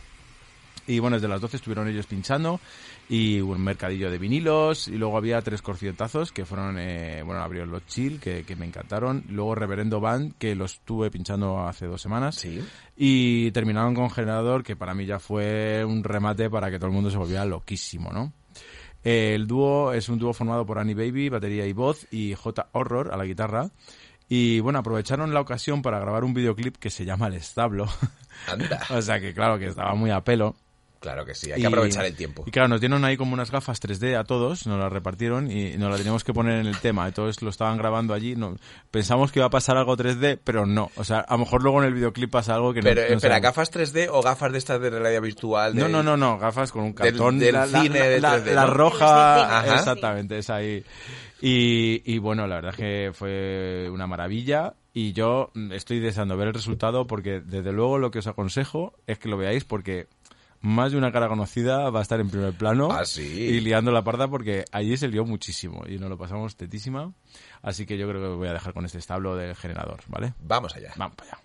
Y 0.89 0.99
bueno, 0.99 1.17
desde 1.17 1.27
las 1.27 1.41
12 1.41 1.57
estuvieron 1.57 1.89
ellos 1.89 2.05
pinchando 2.05 2.61
y 3.09 3.39
un 3.39 3.61
mercadillo 3.63 4.11
de 4.11 4.17
vinilos 4.17 4.87
y 4.89 4.97
luego 4.97 5.17
había 5.17 5.41
tres 5.41 5.61
conciertazos 5.61 6.31
que 6.33 6.45
fueron, 6.45 6.77
eh, 6.77 7.21
bueno, 7.23 7.41
abrió 7.41 7.65
los 7.65 7.85
Chill, 7.85 8.19
que, 8.19 8.43
que 8.43 8.55
me 8.57 8.65
encantaron, 8.65 9.23
luego 9.29 9.55
Reverendo 9.55 10.01
Band, 10.01 10.33
que 10.37 10.55
los 10.55 10.73
estuve 10.73 11.09
pinchando 11.09 11.65
hace 11.65 11.85
dos 11.85 12.01
semanas 12.01 12.35
Sí. 12.35 12.61
y 12.97 13.51
terminaron 13.51 13.95
con 13.95 14.09
Generador, 14.09 14.63
que 14.63 14.75
para 14.75 14.93
mí 14.93 15.05
ya 15.05 15.19
fue 15.19 15.85
un 15.85 16.03
remate 16.03 16.49
para 16.49 16.69
que 16.69 16.77
todo 16.79 16.87
el 16.87 16.93
mundo 16.95 17.09
se 17.09 17.17
volviera 17.17 17.45
loquísimo, 17.45 18.11
¿no? 18.11 18.33
Eh, 19.03 19.35
El 19.35 19.47
dúo 19.47 19.93
es 19.93 20.09
un 20.09 20.19
dúo 20.19 20.33
formado 20.33 20.65
por 20.65 20.79
Annie 20.79 20.95
Baby, 20.95 21.29
batería 21.29 21.65
y 21.65 21.71
voz, 21.71 22.05
y 22.11 22.33
J. 22.33 22.67
Horror 22.73 23.13
a 23.13 23.17
la 23.17 23.23
guitarra. 23.23 23.69
Y 24.27 24.59
bueno, 24.59 24.79
aprovecharon 24.79 25.33
la 25.33 25.39
ocasión 25.39 25.81
para 25.81 25.99
grabar 26.01 26.25
un 26.25 26.33
videoclip 26.33 26.75
que 26.75 26.89
se 26.89 27.05
llama 27.05 27.27
El 27.27 27.35
Establo. 27.35 27.87
Anda. 28.51 28.81
o 28.89 29.01
sea 29.01 29.21
que 29.21 29.33
claro 29.33 29.57
que 29.57 29.67
estaba 29.67 29.95
muy 29.95 30.11
a 30.11 30.19
pelo. 30.21 30.57
Claro 30.99 31.25
que 31.25 31.35
sí, 31.35 31.51
hay 31.51 31.59
Y- 31.59 31.61
que 31.61 31.67
aprovechar 31.67 32.05
el 32.05 32.15
tiempo. 32.15 32.43
Y 32.45 32.51
claro, 32.51 32.67
nos 32.67 32.79
dieron 32.79 33.05
ahí 33.05 33.17
como 33.17 33.33
unas 33.33 33.51
gafas 33.51 33.79
3D 33.79 34.15
a 34.17 34.23
todos, 34.23 34.65
nos 34.67 34.79
las 34.79 34.91
repartieron 34.91 35.51
y 35.51 35.77
nos 35.77 35.89
las 35.89 35.97
teníamos 35.99 36.23
que 36.23 36.33
poner 36.33 36.59
en 36.59 36.67
el 36.67 36.79
tema. 36.79 37.07
Entonces 37.07 37.41
lo 37.41 37.49
estaban 37.49 37.77
grabando 37.77 38.13
allí. 38.13 38.35
No, 38.35 38.55
pensamos 38.91 39.31
que 39.31 39.39
iba 39.39 39.45
a 39.47 39.49
pasar 39.51 39.77
algo 39.77 39.95
3D, 39.95 40.39
pero 40.43 40.65
no. 40.65 40.91
O 40.95 41.03
sea, 41.03 41.19
a 41.19 41.33
lo 41.33 41.39
mejor 41.39 41.61
luego 41.63 41.81
en 41.81 41.87
el 41.89 41.93
videoclip 41.93 42.31
pasa 42.31 42.55
algo 42.55 42.73
que 42.73 42.81
no. 42.81 42.85
Pero, 42.89 43.01
no 43.01 43.07
espera, 43.15 43.19
sabemos. 43.35 43.41
¿gafas 43.43 43.71
3D 43.71 44.09
o 44.11 44.21
gafas 44.21 44.51
de 44.51 44.57
estas 44.57 44.81
de 44.81 44.89
realidad 44.89 45.21
virtual? 45.21 45.75
No, 45.75 45.85
de- 45.85 45.89
no, 45.91 46.03
no, 46.03 46.17
no, 46.17 46.37
gafas 46.39 46.71
con 46.71 46.83
un 46.83 46.95
Del- 46.95 47.11
cartón. 47.11 47.39
del 47.39 47.53
la, 47.53 47.65
la- 47.67 47.81
cine 47.81 47.99
la- 47.99 48.05
de 48.07 48.19
la- 48.21 48.37
3D, 48.43 48.53
la 48.53 48.65
¿no? 48.65 48.73
roja, 48.73 49.59
Ajá. 49.59 49.75
exactamente, 49.75 50.37
es 50.37 50.49
ahí. 50.49 50.83
Y, 51.41 52.01
y 52.11 52.17
bueno, 52.17 52.47
la 52.47 52.55
verdad 52.55 52.71
es 52.71 52.77
que 52.77 53.11
fue 53.13 53.89
una 53.91 54.07
maravilla 54.07 54.73
y 54.93 55.13
yo 55.13 55.51
mm, 55.53 55.71
estoy 55.73 55.99
deseando 55.99 56.35
ver 56.35 56.47
el 56.47 56.53
resultado 56.55 57.05
porque 57.05 57.41
desde 57.41 57.71
luego 57.71 57.99
lo 57.99 58.09
que 58.09 58.19
os 58.19 58.27
aconsejo 58.27 58.93
es 59.05 59.19
que 59.19 59.29
lo 59.29 59.37
veáis 59.37 59.63
porque 59.63 60.07
más 60.61 60.91
de 60.91 60.97
una 60.97 61.11
cara 61.11 61.27
conocida 61.27 61.89
va 61.89 61.99
a 61.99 62.01
estar 62.01 62.19
en 62.19 62.29
primer 62.29 62.53
plano 62.53 62.91
Ah, 62.91 63.05
sí. 63.05 63.21
y 63.21 63.59
liando 63.61 63.91
la 63.91 64.03
parda 64.03 64.27
porque 64.27 64.65
allí 64.71 64.97
se 64.97 65.07
lió 65.07 65.25
muchísimo 65.25 65.83
y 65.87 65.97
nos 65.97 66.09
lo 66.09 66.17
pasamos 66.17 66.55
tetísima. 66.55 67.13
Así 67.61 67.85
que 67.85 67.97
yo 67.97 68.07
creo 68.09 68.21
que 68.21 68.35
voy 68.37 68.47
a 68.47 68.53
dejar 68.53 68.73
con 68.73 68.85
este 68.85 68.97
establo 68.97 69.35
del 69.35 69.55
generador, 69.55 70.01
¿vale? 70.07 70.33
Vamos 70.41 70.75
allá. 70.75 70.93
Vamos 70.97 71.17
allá. 71.21 71.37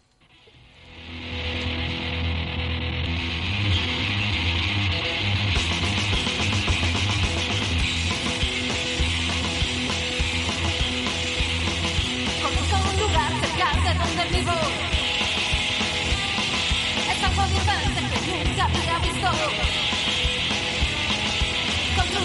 Había 18.64 18.98
visto. 18.98 19.28
Con 21.96 22.06
tu 22.08 22.18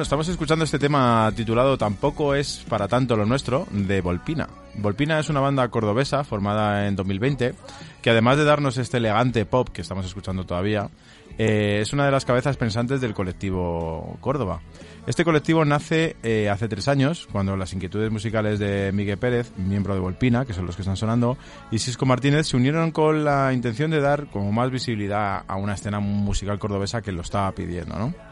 Bueno, 0.00 0.04
estamos 0.04 0.28
escuchando 0.28 0.64
este 0.64 0.78
tema 0.78 1.30
titulado 1.36 1.76
Tampoco 1.76 2.34
es 2.34 2.64
para 2.70 2.88
tanto 2.88 3.18
lo 3.18 3.26
nuestro, 3.26 3.66
de 3.70 4.00
Volpina. 4.00 4.48
Volpina 4.76 5.18
es 5.18 5.28
una 5.28 5.40
banda 5.40 5.68
cordobesa 5.68 6.24
formada 6.24 6.88
en 6.88 6.96
2020, 6.96 7.52
que 8.00 8.08
además 8.08 8.38
de 8.38 8.44
darnos 8.44 8.78
este 8.78 8.96
elegante 8.96 9.44
pop 9.44 9.68
que 9.68 9.82
estamos 9.82 10.06
escuchando 10.06 10.46
todavía, 10.46 10.88
eh, 11.36 11.80
es 11.82 11.92
una 11.92 12.06
de 12.06 12.12
las 12.12 12.24
cabezas 12.24 12.56
pensantes 12.56 13.02
del 13.02 13.12
colectivo 13.12 14.16
Córdoba. 14.22 14.62
Este 15.06 15.22
colectivo 15.22 15.66
nace 15.66 16.16
eh, 16.22 16.48
hace 16.48 16.66
tres 16.66 16.88
años, 16.88 17.28
cuando 17.30 17.54
las 17.54 17.74
inquietudes 17.74 18.10
musicales 18.10 18.58
de 18.58 18.92
Miguel 18.92 19.18
Pérez, 19.18 19.52
miembro 19.58 19.92
de 19.92 20.00
Volpina, 20.00 20.46
que 20.46 20.54
son 20.54 20.64
los 20.64 20.76
que 20.76 20.82
están 20.82 20.96
sonando, 20.96 21.36
y 21.70 21.78
Cisco 21.78 22.06
Martínez 22.06 22.46
se 22.46 22.56
unieron 22.56 22.90
con 22.90 23.22
la 23.22 23.52
intención 23.52 23.90
de 23.90 24.00
dar 24.00 24.28
como 24.30 24.50
más 24.50 24.70
visibilidad 24.70 25.44
a 25.46 25.56
una 25.56 25.74
escena 25.74 26.00
musical 26.00 26.58
cordobesa 26.58 27.02
que 27.02 27.12
lo 27.12 27.20
estaba 27.20 27.52
pidiendo, 27.52 27.98
¿no? 27.98 28.29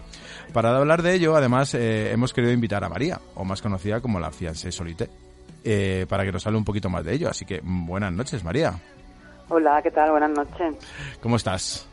Para 0.52 0.76
hablar 0.76 1.02
de 1.02 1.14
ello, 1.14 1.36
además, 1.36 1.74
eh, 1.74 2.10
hemos 2.12 2.32
querido 2.32 2.52
invitar 2.52 2.82
a 2.82 2.88
María, 2.88 3.20
o 3.34 3.44
más 3.44 3.60
conocida 3.62 4.00
como 4.00 4.18
la 4.18 4.30
fiancé 4.30 4.72
Solité, 4.72 5.08
eh, 5.64 6.06
para 6.08 6.24
que 6.24 6.32
nos 6.32 6.46
hable 6.46 6.58
un 6.58 6.64
poquito 6.64 6.88
más 6.88 7.04
de 7.04 7.14
ello. 7.14 7.28
Así 7.28 7.44
que, 7.44 7.60
mm, 7.62 7.86
buenas 7.86 8.12
noches, 8.12 8.42
María. 8.42 8.72
Hola, 9.50 9.80
¿qué 9.82 9.90
tal? 9.90 10.10
Buenas 10.10 10.30
noches. 10.30 10.74
¿Cómo 11.22 11.36
estás? 11.36 11.86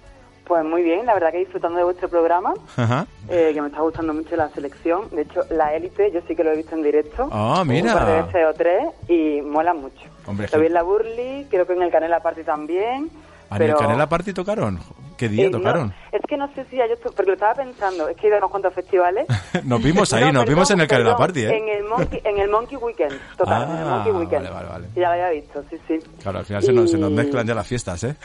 Pues 0.45 0.64
muy 0.64 0.84
bien, 0.84 1.06
la 1.08 1.16
verdad 1.16 1.32
que 1.32 1.39
disfrutando 1.39 1.80
de 1.80 1.86
vuestro 1.86 2.08
programa, 2.08 2.53
Ajá. 2.78 3.08
eh, 3.30 3.51
que 3.53 3.62
me 3.62 3.68
está 3.68 3.82
gustando 3.82 4.14
mucho 4.14 4.36
la 4.36 4.47
selección. 4.49 5.10
De 5.10 5.24
hecho, 5.24 5.41
la 5.49 5.74
élite, 5.74 6.12
yo 6.12 6.22
sí 6.28 6.36
que 6.36 6.43
lo 6.43 6.51
he 6.51 6.58
visto 6.58 6.76
en 6.76 6.84
directo. 6.84 7.28
Ah, 7.32 7.64
mira. 7.66 7.93
Un 7.93 7.99
par 7.99 8.08
de 8.08 8.22
veces 8.22 8.45
o 8.47 8.53
tres 8.53 8.84
y 9.10 9.41
mola 9.41 9.74
mucho. 9.74 10.03
Hombre, 10.28 10.47
lo 10.51 10.60
vi 10.60 10.68
en 10.68 10.74
la 10.74 10.84
Burley, 10.84 11.47
creo 11.49 11.66
que 11.66 11.74
en 11.74 11.82
el 11.82 11.91
Canela 11.91 12.20
Party 12.20 12.43
también. 12.43 13.10
¿En 13.52 13.58
pero... 13.58 13.74
el 13.74 13.80
Canela 13.80 14.08
Party 14.10 14.34
tocaron? 14.34 14.80
¿Qué 15.18 15.30
día 15.30 15.46
Eh, 15.46 15.50
no, 15.50 15.58
tocaron? 15.60 15.93
es 16.12 16.22
que 16.28 16.36
no 16.36 16.48
sé 16.54 16.66
si 16.70 16.76
yo 16.78 16.84
porque 17.04 17.24
lo 17.24 17.34
estaba 17.34 17.54
pensando, 17.56 18.08
es 18.10 18.18
que 18.18 18.26
he 18.26 18.30
ido 18.30 18.36
a 18.36 18.39
unos 18.39 18.52
cuantos 18.52 18.74
festivales. 18.74 19.26
nos 19.64 19.82
vimos 19.82 20.12
ahí, 20.14 20.26
No, 20.26 20.34
nos 20.34 20.46
vimos 20.46 20.70
en 20.72 20.82
el 20.82 20.88
perdón, 20.88 21.04
Canela 21.06 21.18
Party, 21.18 21.41
¿eh? 21.46 21.58
En 21.58 21.70
el 21.70 21.84
Monkey, 21.86 22.22
en 22.24 22.38
el 22.39 22.50
Monkey 22.50 22.78
Weekend, 22.78 23.14
tocaron, 23.38 23.70
en 23.72 23.78
el 23.78 23.84
Ah, 23.88 23.89
Monkey 23.96 24.12
Weekend. 24.12 24.43
vale, 24.43 24.50
vale, 24.56 24.70
vale. 24.70 24.88
Ya 24.96 25.02
lo 25.02 25.08
había 25.14 25.30
visto, 25.30 25.64
sí, 25.70 25.78
sí. 25.88 26.00
Claro, 26.22 26.39
al 26.39 26.46
final 26.46 26.64
se, 26.64 26.74
nos, 26.74 26.91
se 26.91 26.98
nos 26.98 27.12
mezclan 27.12 27.46
ya 27.48 27.56
las 27.56 27.68
fiestas, 27.68 28.04
¿eh? 28.04 28.16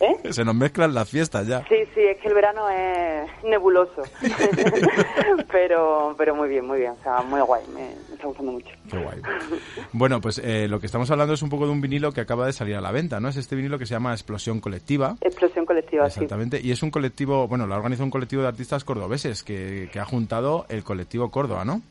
¿Eh? 0.00 0.32
Se 0.32 0.44
nos 0.44 0.54
mezclan 0.54 0.94
las 0.94 1.08
fiestas 1.08 1.46
ya. 1.46 1.60
Sí, 1.68 1.76
sí, 1.94 2.00
es 2.00 2.18
que 2.18 2.28
el 2.28 2.34
verano 2.34 2.68
es 2.68 3.30
nebuloso. 3.44 4.02
pero 5.52 6.14
pero 6.18 6.34
muy 6.34 6.48
bien, 6.48 6.66
muy 6.66 6.80
bien. 6.80 6.92
O 6.92 7.02
sea, 7.02 7.22
muy 7.22 7.40
guay. 7.40 7.62
Me, 7.74 7.80
me 8.08 8.14
está 8.14 8.26
gustando 8.26 8.52
mucho. 8.52 8.68
Qué 8.90 8.98
guay. 8.98 9.20
Bueno, 9.92 10.20
pues 10.20 10.38
eh, 10.38 10.68
lo 10.68 10.80
que 10.80 10.86
estamos 10.86 11.10
hablando 11.10 11.34
es 11.34 11.42
un 11.42 11.48
poco 11.48 11.66
de 11.66 11.72
un 11.72 11.80
vinilo 11.80 12.12
que 12.12 12.20
acaba 12.20 12.46
de 12.46 12.52
salir 12.52 12.76
a 12.76 12.80
la 12.80 12.92
venta, 12.92 13.20
¿no? 13.20 13.28
Es 13.28 13.36
este 13.36 13.56
vinilo 13.56 13.78
que 13.78 13.86
se 13.86 13.94
llama 13.94 14.12
Explosión 14.12 14.60
Colectiva. 14.60 15.16
Explosión 15.20 15.64
colectiva, 15.64 16.10
sí. 16.10 16.20
Exactamente. 16.20 16.60
Y 16.62 16.72
es 16.72 16.82
un 16.82 16.90
colectivo, 16.90 17.48
bueno, 17.48 17.66
lo 17.66 17.74
ha 17.74 17.78
organizado 17.78 18.04
un 18.04 18.10
colectivo 18.10 18.42
de 18.42 18.48
artistas 18.48 18.84
cordobeses 18.84 19.42
que, 19.42 19.88
que 19.92 20.00
ha 20.00 20.04
juntado 20.04 20.66
el 20.68 20.84
colectivo 20.84 21.30
Córdoba, 21.30 21.64
¿no? 21.64 21.82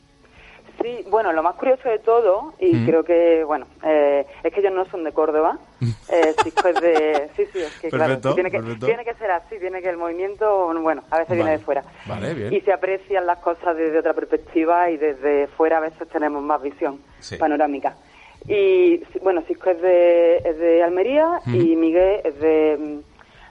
Sí, 0.82 1.06
bueno, 1.10 1.32
lo 1.32 1.42
más 1.42 1.56
curioso 1.56 1.88
de 1.90 2.00
todo, 2.00 2.54
y 2.60 2.74
Mm. 2.76 2.86
creo 2.86 3.04
que, 3.04 3.44
bueno, 3.46 3.66
eh, 3.84 4.26
es 4.44 4.54
que 4.54 4.60
ellos 4.60 4.74
no 4.74 4.86
son 4.86 5.04
de 5.04 5.12
Córdoba. 5.14 5.58
Eh, 6.10 6.34
Cisco 6.44 6.68
es 6.68 6.82
de... 6.82 7.30
Sí, 7.36 7.46
sí, 7.54 7.60
es 7.60 7.74
que 7.82 7.90
claro, 7.90 8.06
Perfecto, 8.20 8.34
tiene, 8.36 8.52
que, 8.52 8.60
tiene 8.86 9.06
que 9.06 9.14
ser 9.16 9.32
así, 9.32 9.58
tiene 9.60 9.82
que 9.82 9.90
el 9.90 9.98
movimiento, 9.98 10.72
bueno, 10.82 11.04
a 11.12 11.20
veces 11.20 11.36
viene 11.36 11.52
de 11.52 11.60
fuera. 11.60 11.84
Vale, 12.06 12.34
bien. 12.34 12.54
Y 12.54 12.62
se 12.62 12.74
aprecian 12.74 13.26
las 13.26 13.38
cosas 13.40 13.76
desde 13.78 14.00
otra 14.00 14.14
perspectiva 14.14 14.90
y 14.90 14.98
desde 14.98 15.48
fuera 15.48 15.78
a 15.78 15.82
veces 15.82 16.08
tenemos 16.10 16.44
más 16.44 16.62
visión 16.62 17.00
Sí. 17.20 17.38
panorámica. 17.38 17.96
Y 18.48 19.02
bueno, 19.22 19.42
Cisco 19.48 19.70
es 19.72 19.82
de, 19.82 20.38
es 20.38 20.58
de 20.60 20.84
Almería 20.84 21.40
y 21.48 21.76
Miguel 21.76 22.22
es 22.24 22.40
de, 22.40 23.00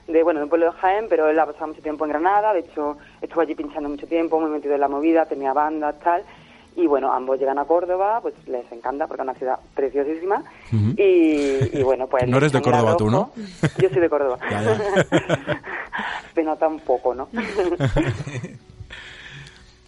de, 0.07 0.23
bueno, 0.23 0.39
de 0.39 0.43
un 0.45 0.49
pueblo 0.49 0.67
de 0.67 0.71
Jaén, 0.73 1.07
pero 1.09 1.27
él 1.29 1.37
ha 1.39 1.45
pasado 1.45 1.67
mucho 1.67 1.81
tiempo 1.81 2.05
en 2.05 2.11
Granada, 2.11 2.53
de 2.53 2.59
hecho 2.59 2.97
estuvo 3.21 3.41
allí 3.41 3.55
pinchando 3.55 3.89
mucho 3.89 4.07
tiempo, 4.07 4.39
muy 4.39 4.49
metido 4.49 4.73
en 4.75 4.79
la 4.81 4.87
movida, 4.87 5.25
tenía 5.25 5.51
bandas, 5.53 5.99
tal. 5.99 6.23
Y 6.77 6.87
bueno, 6.87 7.11
ambos 7.13 7.39
llegan 7.39 7.57
a 7.57 7.65
Córdoba, 7.65 8.19
pues 8.21 8.33
les 8.47 8.69
encanta 8.71 9.07
porque 9.07 9.21
es 9.21 9.29
una 9.29 9.33
ciudad 9.35 9.59
preciosísima. 9.73 10.43
Y, 10.97 11.77
y 11.79 11.83
bueno, 11.83 12.07
pues... 12.07 12.23
No 12.27 12.37
eres 12.37 12.51
de 12.51 12.61
Córdoba 12.61 12.97
tú, 12.97 13.09
¿no? 13.09 13.31
Yo 13.81 13.89
soy 13.89 14.01
de 14.01 14.09
Córdoba. 14.09 14.37
Ya, 14.51 14.61
ya. 14.63 15.61
Se 16.33 16.43
nota 16.43 16.67
un 16.67 16.79
poco, 16.81 17.15
¿no? 17.15 17.29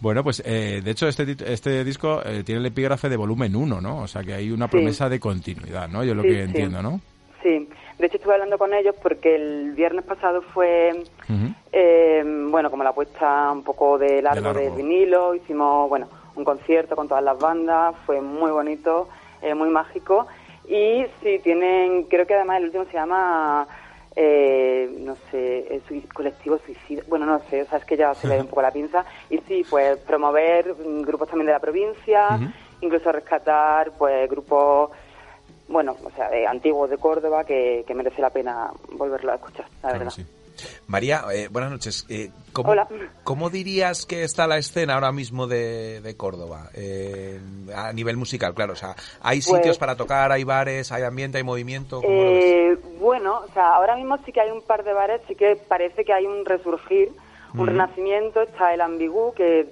Bueno, 0.00 0.22
pues 0.22 0.40
eh, 0.46 0.80
de 0.84 0.90
hecho 0.92 1.08
este, 1.08 1.36
este 1.52 1.82
disco 1.82 2.22
eh, 2.24 2.44
tiene 2.44 2.60
el 2.60 2.66
epígrafe 2.66 3.08
de 3.08 3.16
volumen 3.16 3.56
1, 3.56 3.80
¿no? 3.80 3.98
O 4.02 4.06
sea 4.06 4.22
que 4.22 4.32
hay 4.32 4.52
una 4.52 4.66
Sí. 4.66 4.70
promesa 4.72 5.08
de 5.08 5.18
continuidad, 5.18 5.88
¿no? 5.88 6.04
Yo 6.04 6.14
lo 6.14 6.22
Sí, 6.22 6.28
que 6.28 6.34
sí. 6.34 6.40
entiendo, 6.42 6.80
¿no? 6.82 7.00
Sí, 7.42 7.68
de 7.98 8.06
hecho 8.06 8.16
estuve 8.16 8.34
hablando 8.34 8.58
con 8.58 8.72
ellos 8.74 8.94
porque 9.02 9.34
el 9.34 9.72
viernes 9.72 10.04
pasado 10.04 10.40
fue, 10.54 11.02
eh, 11.72 12.22
bueno, 12.48 12.70
como 12.70 12.84
la 12.84 12.92
puesta 12.92 13.50
un 13.50 13.64
poco 13.64 13.98
de 13.98 14.22
largo, 14.22 14.52
largo. 14.52 14.60
del 14.60 14.72
vinilo, 14.76 15.34
hicimos, 15.34 15.88
bueno, 15.88 16.06
un 16.38 16.44
concierto 16.44 16.96
con 16.96 17.08
todas 17.08 17.22
las 17.24 17.38
bandas, 17.38 17.94
fue 18.06 18.20
muy 18.20 18.50
bonito, 18.50 19.08
eh, 19.42 19.54
muy 19.54 19.68
mágico. 19.68 20.26
Y 20.66 21.04
sí, 21.22 21.40
tienen, 21.42 22.04
creo 22.04 22.26
que 22.26 22.34
además 22.34 22.58
el 22.58 22.66
último 22.66 22.84
se 22.84 22.92
llama, 22.92 23.66
eh, 24.14 24.88
no 25.00 25.16
sé, 25.30 25.66
el 25.74 25.82
sui- 25.84 26.06
colectivo 26.14 26.58
suicida, 26.64 27.02
bueno, 27.08 27.26
no 27.26 27.40
sé, 27.50 27.62
o 27.62 27.66
sea, 27.66 27.78
es 27.78 27.84
que 27.84 27.96
ya 27.96 28.14
se 28.14 28.28
le 28.28 28.36
da 28.36 28.42
un 28.42 28.48
poco 28.48 28.62
la 28.62 28.70
pinza. 28.70 29.04
Y 29.30 29.38
sí, 29.38 29.64
pues 29.68 29.98
promover 29.98 30.74
grupos 31.02 31.28
también 31.28 31.46
de 31.46 31.52
la 31.52 31.60
provincia, 31.60 32.38
incluso 32.80 33.10
rescatar, 33.12 33.92
pues, 33.98 34.28
grupos 34.30 34.90
bueno, 35.68 35.96
o 36.02 36.10
sea, 36.12 36.30
de 36.30 36.46
antiguos 36.46 36.88
de 36.88 36.96
Córdoba 36.96 37.44
que, 37.44 37.84
que 37.86 37.94
merece 37.94 38.22
la 38.22 38.30
pena 38.30 38.70
volverlo 38.92 39.32
a 39.32 39.34
escuchar, 39.34 39.66
la 39.82 39.88
verdad. 39.92 40.12
María, 40.86 41.24
eh, 41.32 41.48
buenas 41.50 41.70
noches. 41.70 42.06
Eh, 42.08 42.30
¿cómo, 42.52 42.70
Hola. 42.70 42.88
¿Cómo 43.24 43.50
dirías 43.50 44.06
que 44.06 44.24
está 44.24 44.46
la 44.46 44.58
escena 44.58 44.94
ahora 44.94 45.12
mismo 45.12 45.46
de, 45.46 46.00
de 46.00 46.16
Córdoba? 46.16 46.70
Eh, 46.74 47.40
a 47.74 47.92
nivel 47.92 48.16
musical, 48.16 48.54
claro. 48.54 48.72
O 48.72 48.76
sea, 48.76 48.94
¿hay 49.22 49.40
Pues- 49.40 49.56
sitios 49.58 49.78
para 49.78 49.96
tocar, 49.96 50.32
hay 50.32 50.44
bares, 50.44 50.90
hay 50.92 51.02
ambiente, 51.02 51.38
hay 51.38 51.44
movimiento? 51.44 52.00
¿Cómo 52.02 52.22
lo 52.24 52.30
ves? 52.32 52.44
Eh, 52.44 52.78
bueno, 53.00 53.40
o 53.48 53.52
sea, 53.52 53.74
ahora 53.74 53.96
mismo 53.96 54.18
sí 54.24 54.32
que 54.32 54.40
hay 54.40 54.50
un 54.50 54.62
par 54.62 54.84
de 54.84 54.92
bares, 54.92 55.20
sí 55.28 55.34
que 55.34 55.56
parece 55.56 56.04
que 56.04 56.12
hay 56.12 56.26
un 56.26 56.44
resurgir, 56.44 57.10
un 57.54 57.66
renacimiento. 57.66 58.42
Está 58.42 58.74
el 58.74 58.80
Ambigú, 58.80 59.32
que, 59.34 59.68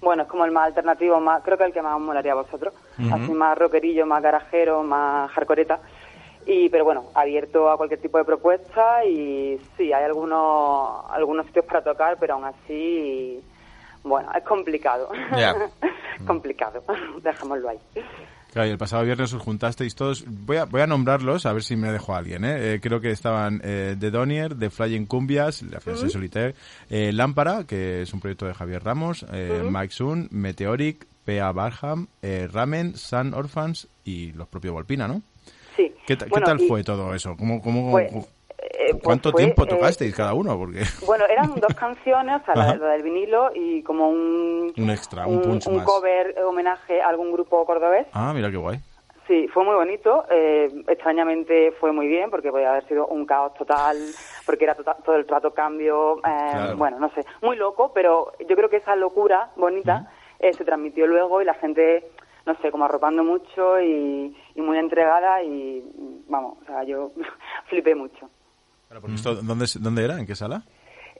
bueno, 0.00 0.24
es 0.24 0.28
como 0.28 0.44
el 0.44 0.50
más 0.52 0.66
alternativo, 0.66 1.18
más 1.20 1.42
creo 1.42 1.56
que 1.58 1.64
el 1.64 1.72
que 1.72 1.82
más 1.82 1.94
os 1.96 2.02
molaría 2.02 2.32
a 2.32 2.36
vosotros. 2.36 2.74
Así 3.12 3.32
más 3.32 3.56
rockerillo, 3.58 4.06
más 4.06 4.22
garajero, 4.22 4.82
más 4.82 5.30
hardcoreta. 5.32 5.80
Y, 6.46 6.68
pero 6.68 6.84
bueno, 6.84 7.06
abierto 7.14 7.68
a 7.68 7.76
cualquier 7.76 8.00
tipo 8.00 8.18
de 8.18 8.24
propuesta 8.24 9.04
y 9.04 9.58
sí, 9.76 9.92
hay 9.92 10.04
algunos, 10.04 11.04
algunos 11.10 11.44
sitios 11.46 11.64
para 11.64 11.82
tocar, 11.82 12.16
pero 12.20 12.34
aún 12.34 12.44
así, 12.44 13.42
bueno, 14.04 14.30
es 14.32 14.44
complicado. 14.44 15.10
Ya. 15.36 15.54
complicado, 16.26 16.84
dejémoslo 17.22 17.68
ahí. 17.70 17.78
Claro, 18.52 18.68
y 18.68 18.70
el 18.70 18.78
pasado 18.78 19.04
viernes 19.04 19.34
os 19.34 19.42
juntasteis 19.42 19.94
todos. 19.96 20.24
Voy 20.26 20.56
a, 20.56 20.64
voy 20.64 20.80
a 20.80 20.86
nombrarlos, 20.86 21.44
a 21.46 21.52
ver 21.52 21.62
si 21.62 21.76
me 21.76 21.90
dejo 21.92 22.14
a 22.14 22.18
alguien. 22.18 22.44
¿eh? 22.44 22.74
Eh, 22.74 22.80
creo 22.80 23.00
que 23.00 23.10
estaban 23.10 23.60
eh, 23.64 23.96
The 23.98 24.10
Donier, 24.10 24.56
The 24.56 24.70
Flying 24.70 25.06
Cumbias, 25.06 25.62
La 25.62 25.80
Fiancé 25.80 26.04
Ujú. 26.04 26.12
Solitaire, 26.12 26.54
eh, 26.88 27.12
Lámpara, 27.12 27.64
que 27.64 28.02
es 28.02 28.14
un 28.14 28.20
proyecto 28.20 28.46
de 28.46 28.54
Javier 28.54 28.82
Ramos, 28.82 29.26
eh, 29.32 29.60
Ujú. 29.62 29.70
Mike 29.70 29.92
Sun, 29.92 30.28
Meteoric, 30.30 31.06
P.A. 31.24 31.50
Barham, 31.52 32.06
eh, 32.22 32.48
Ramen, 32.50 32.96
Sun 32.96 33.34
Orphans 33.34 33.88
y 34.04 34.32
los 34.32 34.46
propios 34.48 34.72
Volpina, 34.72 35.06
¿no? 35.08 35.22
Sí. 35.76 35.94
¿Qué, 36.06 36.16
Bueno, 36.28 36.46
tal 36.46 36.60
y- 36.60 36.68
fue 36.68 36.82
todo 36.82 37.14
eso? 37.14 37.36
¿Cómo, 37.38 37.60
cómo, 37.62 37.90
Pues, 37.92 38.12
eh, 38.12 38.88
pues 38.92 39.02
¿Cuánto 39.02 39.30
fue, 39.30 39.42
tiempo 39.42 39.64
eh, 39.64 39.66
tocasteis 39.68 40.14
cada 40.14 40.34
uno? 40.34 40.56
Porque 40.58 40.80
Bueno, 41.06 41.24
eran 41.28 41.54
dos 41.56 41.74
canciones, 41.74 42.40
o 42.42 42.44
sea, 42.44 42.54
la, 42.54 42.76
la 42.76 42.88
del 42.92 43.02
vinilo 43.02 43.50
y 43.54 43.82
como 43.82 44.08
un, 44.08 44.72
un 44.76 44.90
extra, 44.90 45.26
un, 45.26 45.42
punch 45.42 45.66
un 45.66 45.76
más. 45.76 45.84
cover 45.84 46.34
eh, 46.36 46.42
homenaje 46.42 47.00
a 47.02 47.08
algún 47.08 47.32
grupo 47.32 47.64
cordobés. 47.66 48.06
Ah, 48.12 48.32
mira 48.34 48.50
qué 48.50 48.56
guay. 48.56 48.78
Sí, 49.28 49.48
fue 49.48 49.64
muy 49.64 49.74
bonito. 49.74 50.24
eh, 50.30 50.70
extrañamente 50.86 51.72
fue 51.80 51.90
muy 51.92 52.06
bien 52.06 52.30
porque 52.30 52.50
podía 52.52 52.70
haber 52.70 52.86
sido 52.86 53.08
un 53.08 53.26
caos 53.26 53.54
total, 53.54 53.96
porque 54.46 54.64
era 54.64 54.74
tota- 54.76 54.96
todo 55.04 55.16
el 55.16 55.26
trato 55.26 55.52
cambio, 55.52 56.18
eh, 56.18 56.20
Claro. 56.22 56.76
bueno, 56.76 56.98
no 57.00 57.10
sé, 57.10 57.22
muy 57.42 57.56
loco, 57.56 57.90
pero 57.92 58.32
yo 58.48 58.54
creo 58.56 58.70
que 58.70 58.76
esa 58.76 58.94
locura 58.94 59.50
bonita 59.56 60.10
eh, 60.38 60.52
se 60.52 60.64
transmitió 60.64 61.06
luego 61.08 61.42
y 61.42 61.44
la 61.44 61.54
gente, 61.54 62.08
no 62.46 62.54
sé, 62.62 62.70
como 62.70 62.84
arropando 62.84 63.22
mucho 63.24 63.80
y, 63.80 64.34
y 64.54 64.60
muy 64.60 64.78
entregada 64.78 65.42
y, 65.42 65.82
vamos, 66.28 66.58
o 66.62 66.64
sea, 66.64 66.84
yo 66.84 67.12
flipé 67.68 67.94
mucho. 67.94 68.30
Esto, 69.14 69.34
¿dónde, 69.34 69.66
¿Dónde 69.80 70.04
era? 70.04 70.18
¿En 70.18 70.26
qué 70.26 70.36
sala? 70.36 70.62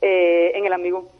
Eh, 0.01 0.53
en 0.55 0.65
el 0.67 0.73
Amigo. 0.73 1.11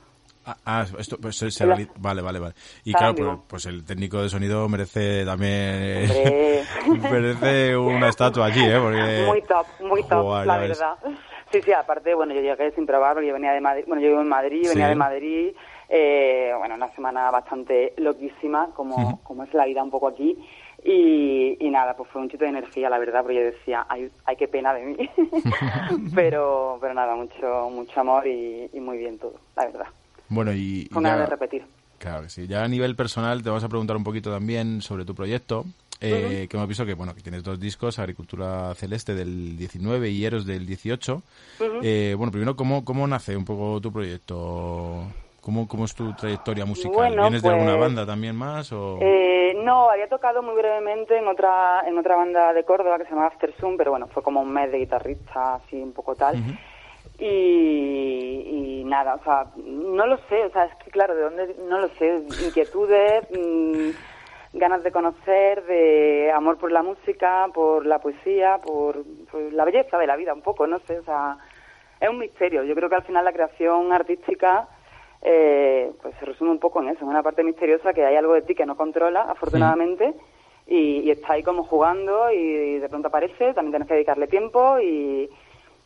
Ah, 0.49 0.57
ah, 0.65 0.85
esto 0.97 1.19
pues, 1.21 1.37
se- 1.37 1.67
Vale, 1.67 2.23
vale, 2.23 2.39
vale. 2.39 2.55
Y 2.85 2.93
claro, 2.95 3.15
pues, 3.17 3.39
pues 3.49 3.67
el 3.67 3.85
técnico 3.85 4.23
de 4.23 4.29
sonido 4.29 4.69
merece 4.69 5.25
también... 5.25 6.09
Merece 7.11 7.77
una 7.77 8.09
estatua 8.09 8.47
allí, 8.47 8.65
¿eh? 8.65 8.79
Porque... 8.81 9.25
Muy 9.27 9.43
top, 9.43 9.67
muy 9.81 10.03
top, 10.05 10.23
Joder, 10.23 10.47
la 10.47 10.59
ves. 10.59 10.69
verdad. 10.79 10.95
Sí, 11.51 11.63
sí, 11.63 11.73
aparte, 11.73 12.15
bueno, 12.15 12.33
yo 12.35 12.41
llegué 12.41 12.71
sin 12.73 12.87
probar 12.87 13.15
porque 13.15 13.29
yo 13.29 13.35
venía 13.35 13.53
de 13.53 13.61
Madrid, 13.61 13.85
bueno, 13.87 14.03
yo 14.03 14.09
vivo 14.09 14.21
en 14.21 14.29
Madrid, 14.29 14.69
venía 14.69 14.85
Sí. 14.87 14.91
de 14.91 14.95
Madrid, 14.97 15.53
eh, 15.89 16.53
bueno, 16.59 16.75
una 16.75 16.95
semana 16.95 17.31
bastante 17.31 17.95
loquísima, 17.97 18.71
como, 18.75 19.21
como 19.23 19.45
es 19.45 19.55
la 19.55 19.65
vida 19.67 19.83
un 19.83 19.91
poco 19.91 20.09
aquí, 20.09 20.37
y, 20.85 21.57
y 21.59 21.71
nada, 21.71 21.97
pues 21.97 22.11
fue 22.11 22.23
un 22.23 22.29
chute 22.29 22.45
de 22.45 22.51
energía, 22.51 22.89
la 22.91 22.99
verdad, 22.99 23.23
porque 23.23 23.37
yo 23.37 23.45
decía, 23.45 23.87
ay, 23.89 24.11
ay 24.25 24.37
qué 24.37 24.49
pena 24.49 24.73
de 24.75 24.85
mí, 24.85 24.97
pero 26.15 26.79
pero 26.81 26.95
nada, 26.95 27.15
mucho 27.15 27.71
mucho 27.71 28.01
amor 28.01 28.27
y, 28.27 28.69
y 28.73 28.81
muy 28.81 28.99
bien 28.99 29.19
todo, 29.19 29.35
la 29.57 29.67
verdad. 29.67 29.87
Bueno, 30.29 30.53
y, 30.53 30.87
Con 30.93 31.03
ganas 31.03 31.21
de 31.21 31.27
repetir. 31.27 31.65
Claro 31.99 32.23
que 32.23 32.29
sí. 32.29 32.47
Ya 32.47 32.63
a 32.63 32.69
nivel 32.69 32.95
personal 32.95 33.43
te 33.43 33.49
vamos 33.49 33.65
a 33.65 33.69
preguntar 33.69 33.97
un 33.97 34.05
poquito 34.05 34.31
también 34.31 34.83
sobre 34.83 35.05
tu 35.05 35.15
proyecto. 35.15 35.65
Eh, 36.01 36.47
Que 36.51 36.57
hemos 36.57 36.69
visto 36.69 36.85
que 36.85 36.93
bueno 36.93 37.15
que 37.15 37.23
tienes 37.23 37.43
dos 37.43 37.59
discos, 37.59 37.99
Agricultura 37.99 38.75
Celeste 38.75 39.15
del 39.15 39.57
19 39.57 40.11
y 40.11 40.25
Eros 40.27 40.45
del 40.45 40.67
18. 40.67 41.15
Ujú. 41.15 41.79
Eh, 41.83 42.15
bueno, 42.19 42.31
primero, 42.31 42.55
¿cómo, 42.55 42.85
¿cómo 42.85 43.07
nace 43.07 43.35
un 43.35 43.47
poco 43.47 43.81
tu 43.81 43.91
proyecto? 43.93 45.07
¿Cómo, 45.47 45.69
cómo 45.69 45.85
es 45.85 45.95
tu 45.95 46.13
trayectoria 46.13 46.65
musical? 46.65 46.93
Bueno, 46.93 47.23
¿Vienes 47.23 47.41
de 47.41 47.51
alguna 47.51 47.77
pues, 47.77 47.81
banda 47.83 48.05
también 48.05 48.35
más? 48.35 48.73
O... 48.73 48.99
Eh, 49.01 49.55
no, 49.63 49.89
había 49.89 50.09
tocado 50.09 50.43
muy 50.43 50.57
brevemente 50.57 51.17
en 51.17 51.29
otra 51.29 51.85
en 51.87 51.97
otra 51.97 52.17
banda 52.17 52.53
de 52.53 52.65
Córdoba 52.65 52.99
que 52.99 53.05
se 53.05 53.11
llama 53.11 53.29
After 53.29 53.55
Sun, 53.61 53.77
pero 53.77 53.93
bueno, 53.93 54.09
fue 54.09 54.25
como 54.25 54.41
un 54.41 54.53
mes 54.53 54.73
de 54.73 54.79
guitarrista, 54.79 55.55
así 55.55 55.81
un 55.81 55.93
poco 55.93 56.17
tal. 56.17 56.35
Y, 57.21 58.81
y 58.81 58.85
nada, 58.87 59.15
o 59.15 59.23
sea, 59.23 59.47
no 59.65 60.05
lo 60.09 60.19
sé, 60.29 60.47
o 60.47 60.51
sea, 60.51 60.65
es 60.65 60.75
que 60.85 60.91
claro, 60.91 61.15
de 61.15 61.23
dónde, 61.23 61.57
no 61.69 61.79
lo 61.79 61.89
sé, 61.91 62.25
inquietudes, 62.45 63.29
mm, 63.39 64.59
ganas 64.59 64.83
de 64.83 64.91
conocer, 64.91 65.65
de 65.67 66.33
amor 66.35 66.59
por 66.59 66.73
la 66.73 66.83
música, 66.83 67.47
por 67.55 67.87
la 67.87 68.01
poesía, 68.01 68.59
por, 68.59 69.05
por 69.31 69.53
la 69.53 69.65
belleza 69.65 69.97
de 69.97 70.09
la 70.09 70.17
vida 70.17 70.35
un 70.35 70.43
poco, 70.43 70.67
no 70.67 70.81
sé, 70.81 70.99
o 70.99 71.05
sea, 71.05 71.39
es 72.01 72.09
un 72.09 72.19
misterio. 72.19 72.65
Yo 72.65 72.75
creo 72.75 72.89
que 72.89 72.97
al 72.97 73.05
final 73.05 73.25
la 73.25 73.33
creación 73.33 73.93
artística 73.93 74.69
eh, 75.23 75.93
pues 76.03 76.15
se 76.19 76.25
resume 76.25 76.51
un 76.51 76.59
poco 76.59 76.81
en 76.83 76.89
eso, 76.89 77.03
en 77.03 77.09
una 77.09 77.23
parte 77.23 77.43
misteriosa 77.45 77.93
que 77.93 78.05
hay 78.05 78.17
algo 78.17 78.35
de 78.35 78.43
ti 78.43 78.55
que 78.55 78.67
no 78.67 78.77
controla, 78.77 79.23
afortunadamente, 79.23 80.15
y, 80.67 81.01
y 81.01 81.11
está 81.11 81.35
ahí 81.35 81.43
como 81.43 81.65
jugando 81.65 82.31
y, 82.33 82.79
de 82.79 82.89
pronto 82.89 83.09
aparece, 83.09 83.55
también 83.55 83.73
tienes 83.73 83.89
que 83.89 83.95
dedicarle 83.95 84.27
tiempo 84.27 84.79
y 84.81 85.31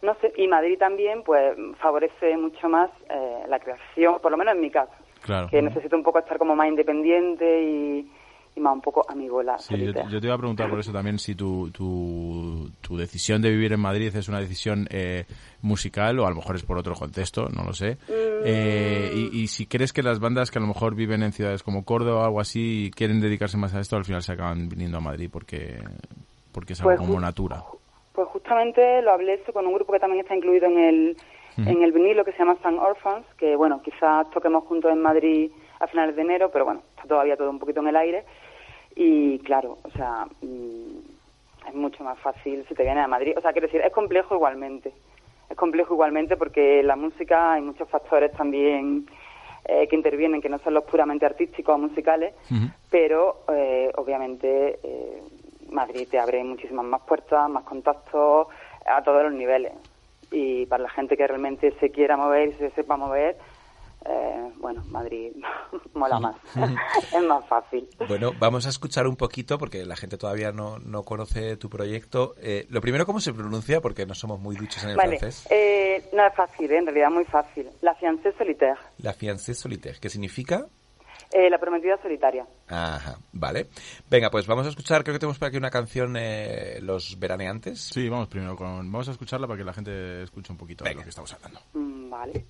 no 0.03 0.15
sé, 0.23 0.33
y 0.37 0.49
Madrid 0.49 0.79
también 0.79 1.23
pues 1.23 1.55
favorece 1.79 2.37
mucho 2.39 2.69
más 2.69 2.91
eh, 3.11 3.45
la 3.49 3.59
creación, 3.59 4.19
por 4.23 4.31
lo 4.31 4.39
menos 4.39 4.55
en 4.55 4.61
mi 4.61 4.71
caso, 4.71 4.93
Claro. 5.23 5.49
que 5.49 5.61
necesito 5.61 5.95
un 5.97 6.03
poco 6.03 6.19
estar 6.19 6.39
como 6.39 6.57
más 6.57 6.67
independiente 6.69 7.63
y, 7.63 8.11
y 8.55 8.61
más 8.61 8.75
un 8.75 8.81
poco 8.81 9.05
amigola. 9.09 9.59
Sí, 9.59 9.77
yo, 9.77 9.93
yo 10.09 10.21
te 10.21 10.27
iba 10.27 10.35
a 10.35 10.39
preguntar 10.39 10.69
por 10.69 10.81
eso 10.81 10.93
también 10.93 11.19
si 11.19 11.35
tu, 11.35 11.71
tu, 11.71 12.71
tu 12.81 12.97
decisión 12.97 13.41
de 13.43 13.51
vivir 13.51 13.73
en 13.73 13.81
Madrid 13.81 14.15
es 14.15 14.29
una 14.29 14.41
decisión 14.41 14.87
eh, 14.91 15.25
musical 15.63 16.19
o 16.19 16.27
a 16.27 16.31
lo 16.31 16.37
mejor 16.37 16.57
es 16.57 16.63
por 16.65 16.79
otro 16.79 16.95
contexto, 16.95 17.49
no 17.49 17.65
lo 17.65 17.73
sé. 17.73 17.99
Eh, 18.09 19.13
y, 19.15 19.43
y 19.43 19.47
si 19.49 19.67
crees 19.67 19.93
que 19.93 20.03
las 20.03 20.19
bandas 20.19 20.51
que 20.51 20.59
a 20.59 20.63
lo 20.63 20.69
mejor 20.69 20.95
viven 20.95 21.23
en 21.23 21.33
ciudades 21.33 21.63
como 21.63 21.85
Córdoba 21.85 22.23
o 22.23 22.25
algo 22.25 22.41
así 22.41 22.87
y 22.87 22.91
quieren 22.91 23.21
dedicarse 23.21 23.57
más 23.57 23.75
a 23.75 23.81
esto, 23.81 23.97
al 23.97 24.05
final 24.05 24.23
se 24.23 24.33
acaban 24.33 24.69
viniendo 24.69 24.99
a 24.99 25.01
Madrid 25.01 25.29
porque, 25.33 25.79
porque 26.53 26.73
es 26.73 26.81
algo 26.81 26.97
Pues 26.97 27.01
como 27.01 27.21
natura. 27.21 27.63
Pues 28.13 28.29
justamente 28.29 29.01
lo 29.03 29.13
hablé 29.13 29.35
eso 29.35 29.53
con 29.53 29.67
un 29.67 29.75
grupo 29.75 29.93
que 29.93 30.01
también 30.01 30.21
está 30.23 30.35
incluido 30.35 30.67
en 30.67 30.79
el, 30.79 31.17
en 31.57 31.83
el 31.83 31.93
vinilo 31.93 32.25
que 32.25 32.33
se 32.33 32.39
llama 32.39 32.57
Sun 32.63 32.79
Orphans, 32.79 33.25
que 33.39 33.55
bueno, 33.57 33.81
quizás 33.83 34.29
toquemos 34.31 34.65
juntos 34.65 34.91
en 34.91 35.01
Madrid 35.01 35.51
a 35.79 35.87
finales 35.87 36.15
de 36.17 36.23
enero, 36.23 36.51
pero 36.53 36.65
bueno, 36.67 36.83
está 37.01 37.09
todavía 37.09 37.37
todo 37.37 37.51
un 37.51 37.59
poquito 37.59 37.81
en 37.81 37.89
el 37.89 37.97
aire. 37.97 38.25
Y 38.95 39.39
claro, 39.41 39.79
o 39.83 39.91
sea, 39.91 40.27
mm, 40.43 41.69
es 41.69 41.75
mucho 41.75 42.05
más 42.05 42.19
fácil 42.19 42.65
si 42.69 42.75
te 42.75 42.83
vienes 42.83 43.05
a 43.05 43.09
Madrid. 43.09 43.35
O 43.37 43.41
sea, 43.41 43.53
quiero 43.53 43.67
decir, 43.67 43.81
es 43.81 43.93
complejo 43.93 44.35
igualmente. 44.35 44.93
Es 45.49 45.57
complejo 45.57 45.95
igualmente 45.95 46.37
porque 46.37 46.81
en 46.81 46.87
la 46.87 46.97
música 46.97 47.55
hay 47.55 47.63
muchos 47.63 47.89
factores 47.89 48.33
también 48.33 49.07
eh, 49.65 49.89
que 49.89 49.97
intervienen, 49.97 50.41
que 50.41 50.49
no 50.49 50.59
son 50.59 50.75
los 50.75 50.85
puramente 50.85 51.27
artísticos 51.27 51.75
o 51.75 51.79
musicales, 51.79 52.35
pero 52.89 53.43
eh, 53.53 53.91
obviamente 53.97 54.79
eh, 54.83 55.23
Madrid 55.71 56.07
te 56.11 56.19
abre 56.19 56.43
muchísimas 56.45 56.85
más 56.85 57.03
puertas, 57.03 57.49
más 57.49 57.65
contactos 57.65 58.49
a 58.87 59.03
todos 59.03 59.25
los 59.25 59.33
niveles. 59.33 59.73
Y 60.31 60.67
para 60.67 60.85
la 60.85 60.91
gente 60.91 61.17
que 61.17 61.27
realmente 61.27 61.73
se 61.81 61.91
quiera 61.91 62.17
mover 62.17 62.51
y 62.51 62.53
se 62.53 62.71
sepa 62.71 62.97
mover, 62.97 63.37
eh, 64.07 64.53
bueno, 64.59 64.83
Madrid 64.89 65.33
mola 65.95 66.19
más, 66.21 66.37
es 67.15 67.23
más 67.25 67.47
fácil. 67.47 67.89
Bueno, 68.09 68.33
vamos 68.39 68.67
a 68.67 68.71
escuchar 68.71 69.07
un 69.07 69.17
poquito 69.17 69.59
porque 69.59 69.85
la 69.85 69.97
gente 69.97 70.17
todavía 70.19 70.53
no, 70.53 70.79
no 70.79 71.03
conoce 71.03 71.57
tu 71.57 71.69
proyecto. 71.69 72.35
Eh, 72.39 72.67
lo 72.71 72.81
primero, 72.81 73.07
¿cómo 73.07 73.21
se 73.21 73.33
pronuncia? 73.33 73.81
Porque 73.81 74.07
no 74.07 74.15
somos 74.15 74.41
muy 74.41 74.57
duchos 74.57 74.83
en 74.85 74.91
el 74.91 74.97
Vale, 74.97 75.19
francés. 75.19 75.47
eh, 75.51 76.09
no 76.13 76.27
es 76.27 76.35
fácil, 76.35 76.71
eh, 76.71 76.79
en 76.79 76.87
realidad 76.87 77.11
muy 77.11 77.25
fácil. 77.25 77.69
La 77.83 77.95
fiancée 77.95 78.33
solitaire, 78.37 78.79
La 78.99 79.13
fiancée 79.13 79.55
solitaire, 79.55 79.99
¿qué 80.01 80.09
significa? 80.09 80.67
eh, 81.33 81.49
la 81.49 81.59
prometida 81.59 81.97
solitaria. 82.03 82.45
Ajá, 82.67 83.17
vale. 83.33 83.69
Venga, 84.11 84.31
pues 84.31 84.49
vamos 84.49 84.67
a 84.67 84.71
escuchar, 84.71 85.05
creo 85.05 85.15
que 85.15 85.21
tenemos 85.21 85.39
por 85.39 85.47
aquí 85.47 85.57
una 85.59 85.71
canción, 85.71 86.17
eh, 86.19 86.81
Los 86.83 87.19
Veraneantes. 87.21 87.81
Sí, 87.81 88.09
vamos 88.09 88.27
primero 88.27 88.57
con... 88.57 88.91
Vamos 88.91 89.07
a 89.09 89.13
escucharla 89.13 89.47
para 89.47 89.57
que 89.59 89.65
la 89.65 89.73
gente 89.73 90.25
escuche 90.25 90.51
un 90.53 90.59
poquito 90.59 90.83
de 90.85 90.93
lo 90.95 91.03
que 91.03 91.09
estamos 91.11 91.33
hablando. 91.33 91.61
Mm, 91.75 92.11
vale. 92.11 92.47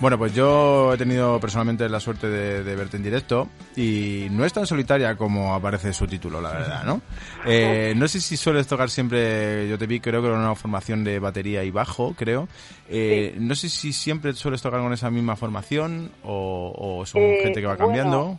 Bueno, 0.00 0.16
pues 0.16 0.32
yo 0.32 0.94
he 0.94 0.96
tenido 0.96 1.40
personalmente 1.40 1.88
la 1.88 1.98
suerte 1.98 2.28
de, 2.28 2.62
de 2.62 2.76
verte 2.76 2.96
en 2.96 3.02
directo 3.02 3.48
y 3.74 4.28
no 4.30 4.44
es 4.44 4.52
tan 4.52 4.64
solitaria 4.64 5.16
como 5.16 5.54
aparece 5.56 5.92
su 5.92 6.06
título, 6.06 6.40
la 6.40 6.50
verdad, 6.52 6.84
¿no? 6.84 7.00
Eh, 7.46 7.94
no 7.96 8.06
sé 8.08 8.20
si 8.20 8.36
sueles 8.36 8.66
tocar 8.66 8.90
siempre, 8.90 9.68
yo 9.68 9.78
te 9.78 9.86
vi 9.86 10.00
creo 10.00 10.20
que 10.20 10.28
era 10.28 10.36
una 10.36 10.54
formación 10.54 11.02
de 11.02 11.18
batería 11.18 11.64
y 11.64 11.70
bajo, 11.70 12.14
creo. 12.16 12.46
Eh, 12.88 13.34
No 13.38 13.54
sé 13.54 13.68
si 13.68 13.92
siempre 13.92 14.32
sueles 14.34 14.60
tocar 14.62 14.80
con 14.80 14.92
esa 14.92 15.10
misma 15.10 15.34
formación 15.34 16.10
o, 16.24 16.72
o 17.00 17.06
son 17.06 17.22
Eh, 17.22 17.40
gente 17.42 17.60
que 17.60 17.66
va 17.66 17.74
bueno, 17.74 17.86
cambiando. 17.86 18.38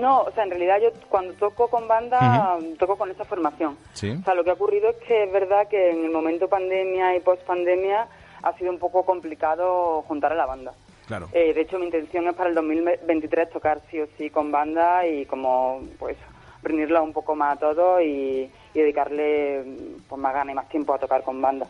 No, 0.00 0.22
o 0.22 0.32
sea, 0.32 0.44
en 0.44 0.50
realidad 0.50 0.76
yo 0.82 0.90
cuando 1.08 1.32
toco 1.34 1.68
con 1.68 1.86
banda, 1.88 2.56
toco 2.78 2.96
con 2.96 3.10
esa 3.10 3.24
formación. 3.24 3.76
Sí. 3.94 4.10
O 4.10 4.24
sea, 4.24 4.34
lo 4.34 4.44
que 4.44 4.50
ha 4.50 4.54
ocurrido 4.54 4.90
es 4.90 4.96
que 5.06 5.24
es 5.24 5.32
verdad 5.32 5.68
que 5.68 5.90
en 5.90 6.04
el 6.04 6.10
momento 6.10 6.48
pandemia 6.48 7.16
y 7.16 7.20
post 7.20 7.42
pandemia 7.44 8.06
ha 8.42 8.52
sido 8.54 8.70
un 8.70 8.78
poco 8.78 9.04
complicado 9.04 10.02
juntar 10.02 10.32
a 10.32 10.36
la 10.36 10.46
banda. 10.46 10.72
Claro. 11.06 11.28
Eh, 11.32 11.54
de 11.54 11.60
hecho, 11.62 11.78
mi 11.78 11.86
intención 11.86 12.28
es 12.28 12.34
para 12.34 12.50
el 12.50 12.54
2023 12.54 13.50
tocar 13.50 13.80
sí 13.90 14.00
o 14.00 14.06
sí 14.18 14.28
con 14.30 14.52
banda 14.52 15.06
y 15.06 15.24
como, 15.24 15.80
pues, 15.98 16.16
brindarla 16.62 17.00
un 17.00 17.12
poco 17.12 17.34
más 17.34 17.56
a 17.56 17.60
todo 17.60 18.00
y, 18.00 18.50
y 18.74 18.78
dedicarle 18.78 19.64
pues, 20.08 20.20
más 20.20 20.34
ganas 20.34 20.52
y 20.52 20.56
más 20.56 20.68
tiempo 20.68 20.92
a 20.92 20.98
tocar 20.98 21.22
con 21.22 21.40
banda. 21.40 21.66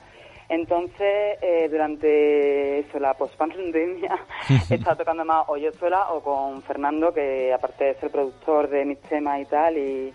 Entonces, 0.49 1.39
eh, 1.43 1.69
durante 1.71 2.79
eso, 2.81 2.99
la 2.99 3.15
post-pandemia, 3.15 4.19
he 4.71 4.75
estado 4.75 4.97
tocando 4.97 5.25
más 5.25 5.45
o 5.49 5.59
yo 5.59 5.71
sola 5.73 6.11
o 6.13 6.23
con 6.23 6.63
Fernando, 6.63 7.13
que 7.13 7.53
aparte 7.53 7.85
de 7.85 7.95
ser 7.97 8.11
productor 8.11 8.69
de 8.69 8.87
mis 8.87 8.99
temas 9.03 9.41
y 9.41 9.45
tal, 9.45 9.77
y, 9.77 10.13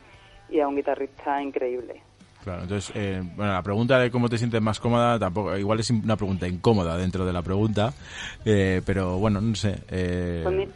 y 0.50 0.60
es 0.60 0.66
un 0.66 0.76
guitarrista 0.76 1.42
increíble. 1.42 2.02
Claro, 2.44 2.64
entonces, 2.64 2.92
eh, 2.96 3.22
bueno, 3.36 3.54
la 3.54 3.62
pregunta 3.62 3.98
de 4.00 4.12
cómo 4.12 4.28
te 4.28 4.38
sientes 4.38 4.62
más 4.62 4.80
cómoda, 4.80 5.18
tampoco, 5.18 5.56
igual 5.58 5.80
es 5.80 5.90
una 5.92 6.18
pregunta 6.18 6.48
incómoda 6.48 6.98
dentro 6.98 7.26
de 7.26 7.32
la 7.32 7.42
pregunta, 7.42 7.94
eh, 8.44 8.82
pero 8.86 9.18
bueno, 9.18 9.40
no 9.40 9.56
sé. 9.56 9.80
eh, 9.90 10.42
Pues 10.44 10.70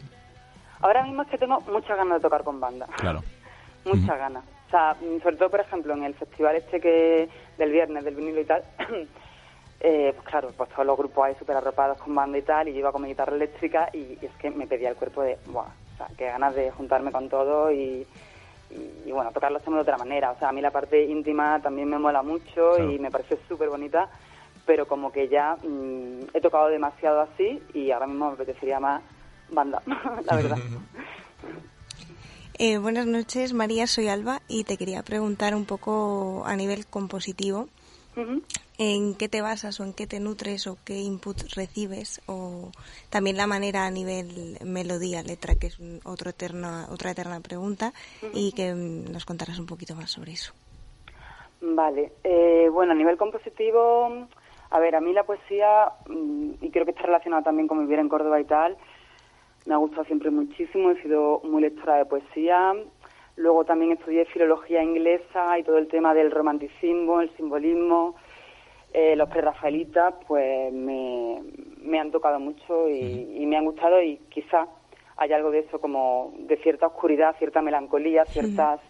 ahora 0.80 1.02
mismo 1.04 1.22
es 1.22 1.28
que 1.28 1.36
tengo 1.38 1.60
muchas 1.70 1.96
ganas 1.96 2.18
de 2.18 2.20
tocar 2.22 2.42
con 2.42 2.58
banda. 2.58 2.86
claro. 2.96 3.22
muchas 3.84 4.18
ganas. 4.18 4.44
O 4.66 4.70
sea, 4.70 4.94
mm, 5.00 5.22
sobre 5.22 5.36
todo, 5.36 5.50
por 5.50 5.60
ejemplo, 5.60 5.94
en 5.94 6.04
el 6.04 6.14
festival 6.14 6.56
este 6.56 6.80
que 6.80 7.28
del 7.58 7.70
viernes, 7.72 8.04
del 8.04 8.14
vinilo 8.16 8.40
y 8.40 8.44
tal, 8.44 8.62
eh, 9.80 10.12
pues 10.14 10.26
claro, 10.28 10.50
pues 10.56 10.70
todos 10.70 10.86
los 10.86 10.96
grupos 10.96 11.24
ahí 11.26 11.34
súper 11.38 11.56
arropados 11.56 11.98
con 11.98 12.14
banda 12.14 12.38
y 12.38 12.42
tal, 12.42 12.68
y 12.68 12.72
yo 12.72 12.78
iba 12.80 12.92
con 12.92 13.02
mi 13.02 13.08
guitarra 13.08 13.34
eléctrica 13.36 13.88
y, 13.92 13.98
y 13.98 14.18
es 14.22 14.32
que 14.40 14.50
me 14.50 14.66
pedía 14.66 14.88
el 14.90 14.96
cuerpo 14.96 15.22
de, 15.22 15.38
¡buah! 15.46 15.64
O 15.64 15.96
sea, 15.98 16.08
qué 16.16 16.26
ganas 16.26 16.54
de 16.54 16.70
juntarme 16.70 17.10
con 17.12 17.28
todo 17.28 17.70
y, 17.72 18.06
y, 18.70 19.08
y 19.08 19.12
bueno, 19.12 19.30
tocar 19.32 19.50
los 19.52 19.62
temas 19.62 19.78
de 19.78 19.82
otra 19.82 19.98
manera. 19.98 20.30
O 20.32 20.38
sea, 20.38 20.48
a 20.48 20.52
mí 20.52 20.60
la 20.60 20.70
parte 20.70 21.04
íntima 21.04 21.60
también 21.62 21.88
me 21.88 21.98
mola 21.98 22.22
mucho 22.22 22.74
Claro. 22.76 22.90
y 22.90 22.98
me 22.98 23.10
parece 23.10 23.38
súper 23.48 23.68
bonita, 23.68 24.08
pero 24.66 24.86
como 24.86 25.10
que 25.12 25.28
ya 25.28 25.56
mm, 25.62 26.28
he 26.34 26.40
tocado 26.40 26.68
demasiado 26.68 27.20
así 27.20 27.62
y 27.74 27.90
ahora 27.90 28.06
mismo 28.06 28.28
me 28.28 28.34
apetecería 28.34 28.80
más 28.80 29.02
banda, 29.50 29.82
la 30.24 30.36
verdad. 30.42 30.58
Eh, 32.60 32.78
buenas 32.78 33.06
noches, 33.06 33.52
María, 33.52 33.86
soy 33.86 34.08
Alba 34.08 34.42
y 34.48 34.64
te 34.64 34.76
quería 34.76 35.02
preguntar 35.02 35.54
un 35.54 35.64
poco 35.64 36.42
a 36.44 36.56
nivel 36.56 36.86
compositivo. 36.86 37.68
¿En 38.78 39.14
qué 39.14 39.28
te 39.28 39.42
basas 39.42 39.80
o 39.80 39.84
en 39.84 39.92
qué 39.92 40.06
te 40.06 40.20
nutres 40.20 40.66
o 40.66 40.78
qué 40.84 40.94
input 41.00 41.36
recibes? 41.56 42.20
O 42.26 42.70
también 43.10 43.36
la 43.36 43.46
manera 43.46 43.86
a 43.86 43.90
nivel 43.90 44.56
melodía, 44.64 45.22
letra, 45.22 45.54
que 45.56 45.66
es 45.66 45.78
un- 45.80 46.00
otro 46.04 46.30
eterna, 46.30 46.86
otra 46.90 47.10
eterna 47.10 47.40
pregunta, 47.40 47.92
y 48.32 48.52
que 48.52 48.72
mm, 48.74 49.10
nos 49.12 49.24
contarás 49.24 49.58
un 49.58 49.66
poquito 49.66 49.94
más 49.96 50.10
sobre 50.10 50.32
eso. 50.32 50.52
Vale, 51.60 52.12
eh, 52.22 52.68
bueno, 52.72 52.92
a 52.92 52.94
nivel 52.94 53.16
compositivo, 53.16 54.28
a 54.70 54.78
ver, 54.78 54.94
a 54.94 55.00
mí 55.00 55.12
la 55.12 55.24
poesía, 55.24 55.90
mm, 56.08 56.50
y 56.60 56.70
creo 56.70 56.84
que 56.84 56.92
está 56.92 57.02
relacionado 57.02 57.42
también 57.42 57.66
con 57.66 57.80
vivir 57.80 57.98
en 57.98 58.08
Córdoba 58.08 58.40
y 58.40 58.44
tal, 58.44 58.76
me 59.66 59.74
ha 59.74 59.78
gustado 59.78 60.04
siempre 60.04 60.30
muchísimo, 60.30 60.90
he 60.92 61.02
sido 61.02 61.40
muy 61.44 61.62
lectora 61.62 61.96
de 61.96 62.04
poesía. 62.06 62.74
Luego 63.38 63.64
también 63.64 63.92
estudié 63.92 64.24
filología 64.26 64.82
inglesa 64.82 65.58
y 65.58 65.62
todo 65.62 65.78
el 65.78 65.88
tema 65.88 66.12
del 66.12 66.30
romanticismo, 66.30 67.20
el 67.20 67.30
simbolismo. 67.36 68.14
Eh, 68.92 69.14
los 69.16 69.28
prerrafaelitas, 69.28 70.14
pues 70.26 70.72
me, 70.72 71.40
me 71.82 72.00
han 72.00 72.10
tocado 72.10 72.40
mucho 72.40 72.88
y, 72.88 73.36
y 73.42 73.46
me 73.46 73.56
han 73.56 73.64
gustado 73.64 74.02
y 74.02 74.16
quizá 74.28 74.66
hay 75.16 75.32
algo 75.32 75.50
de 75.50 75.60
eso 75.60 75.80
como 75.80 76.32
de 76.38 76.56
cierta 76.58 76.86
oscuridad, 76.86 77.36
cierta 77.38 77.60
melancolía, 77.62 78.24
ciertas 78.24 78.80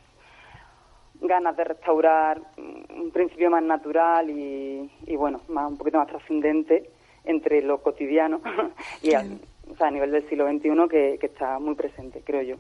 ganas 1.21 1.57
de 1.57 1.65
restaurar 1.65 2.41
un 2.57 3.11
principio 3.13 3.51
más 3.51 3.63
natural 3.63 4.31
y, 4.31 4.89
y, 5.07 5.17
bueno, 5.17 5.41
más 5.49 5.71
un 5.71 5.77
poquito 5.77 5.99
más 5.99 6.07
trascendente 6.07 6.89
entre 7.25 7.61
lo 7.63 7.83
cotidiano 7.83 8.41
y 9.03 9.15
al- 9.15 9.41
o 9.71 9.77
sea, 9.77 9.89
a 9.89 9.91
nivel 9.91 10.13
del 10.13 10.27
siglo 10.29 10.47
XXI 10.49 10.89
que, 10.89 11.19
que 11.21 11.27
está 11.27 11.59
muy 11.59 11.75
presente, 11.75 12.23
creo 12.25 12.43
yo. 12.43 12.57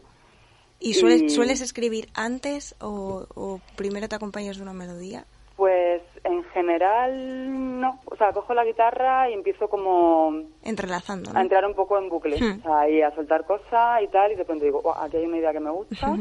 ¿Y 0.80 0.94
sueles, 0.94 1.22
Y- 1.22 1.30
sueles 1.30 1.60
escribir 1.60 2.08
antes 2.14 2.74
o, 2.80 3.26
o 3.34 3.60
primero 3.76 4.08
te 4.08 4.14
acompañas 4.16 4.56
de 4.56 4.62
una 4.62 4.72
melodía? 4.72 5.24
Pues 5.56 6.02
en 6.22 6.44
general 6.44 7.80
no, 7.80 8.00
o 8.04 8.14
sea, 8.16 8.32
cojo 8.32 8.54
la 8.54 8.64
guitarra 8.64 9.28
y 9.28 9.32
empiezo 9.34 9.68
como 9.68 10.42
Entrelazando, 10.62 11.32
a 11.34 11.40
entrar 11.40 11.66
un 11.66 11.74
poco 11.74 11.98
en 11.98 12.08
bucle, 12.08 12.36
Hmm. 12.38 12.60
o 12.60 12.62
sea, 12.62 12.88
y 12.88 13.02
a 13.02 13.12
soltar 13.12 13.44
cosas 13.44 14.02
y 14.02 14.06
tal, 14.08 14.30
y 14.30 14.36
de 14.36 14.44
pronto 14.44 14.64
digo, 14.64 14.80
"Oh, 14.84 14.92
aquí 14.94 15.16
hay 15.16 15.26
una 15.26 15.38
idea 15.38 15.52
que 15.52 15.58
me 15.60 15.70
gusta 15.70 16.16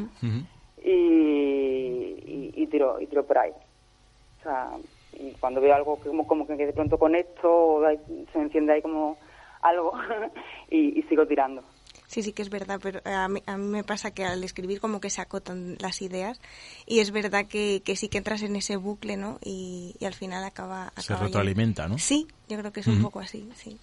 y, 0.83 0.89
y, 0.91 2.53
y 2.55 2.67
tiro 2.67 2.99
y 2.99 3.07
tiro 3.07 3.23
por 3.25 3.37
ahí. 3.37 3.51
O 3.51 4.43
sea, 4.43 4.69
y 5.13 5.31
cuando 5.39 5.61
veo 5.61 5.75
algo 5.75 5.99
que 6.01 6.07
como, 6.09 6.25
como 6.27 6.47
que 6.47 6.55
de 6.55 6.73
pronto 6.73 6.97
conecto, 6.97 7.49
o 7.51 7.81
se 8.33 8.39
enciende 8.39 8.73
ahí 8.73 8.81
como 8.81 9.17
algo 9.61 9.93
y, 10.71 10.99
y 10.99 11.03
sigo 11.03 11.25
tirando. 11.27 11.61
Sí, 12.07 12.23
sí 12.23 12.31
que 12.31 12.41
es 12.41 12.49
verdad, 12.49 12.79
pero 12.81 13.01
a 13.05 13.27
mí, 13.27 13.41
a 13.45 13.57
mí 13.57 13.65
me 13.67 13.83
pasa 13.83 14.11
que 14.11 14.23
al 14.23 14.43
escribir 14.43 14.79
como 14.79 15.01
que 15.01 15.09
se 15.09 15.21
acotan 15.21 15.75
las 15.79 16.01
ideas 16.01 16.39
y 16.85 16.99
es 16.99 17.11
verdad 17.11 17.47
que, 17.47 17.81
que 17.85 17.95
sí 17.97 18.07
que 18.07 18.17
entras 18.17 18.41
en 18.43 18.55
ese 18.55 18.77
bucle, 18.77 19.17
¿no? 19.17 19.39
Y, 19.43 19.95
y 19.99 20.05
al 20.05 20.13
final 20.13 20.43
acaba... 20.45 20.93
Se 20.95 21.01
acaba 21.13 21.19
ya- 21.19 21.25
retroalimenta, 21.25 21.87
¿no? 21.87 21.97
Sí, 21.97 22.27
yo 22.47 22.57
creo 22.57 22.71
que 22.71 22.79
es 22.79 22.87
un 22.87 22.93
Ujú. 22.95 23.03
poco 23.03 23.19
así, 23.19 23.49
sí. 23.55 23.77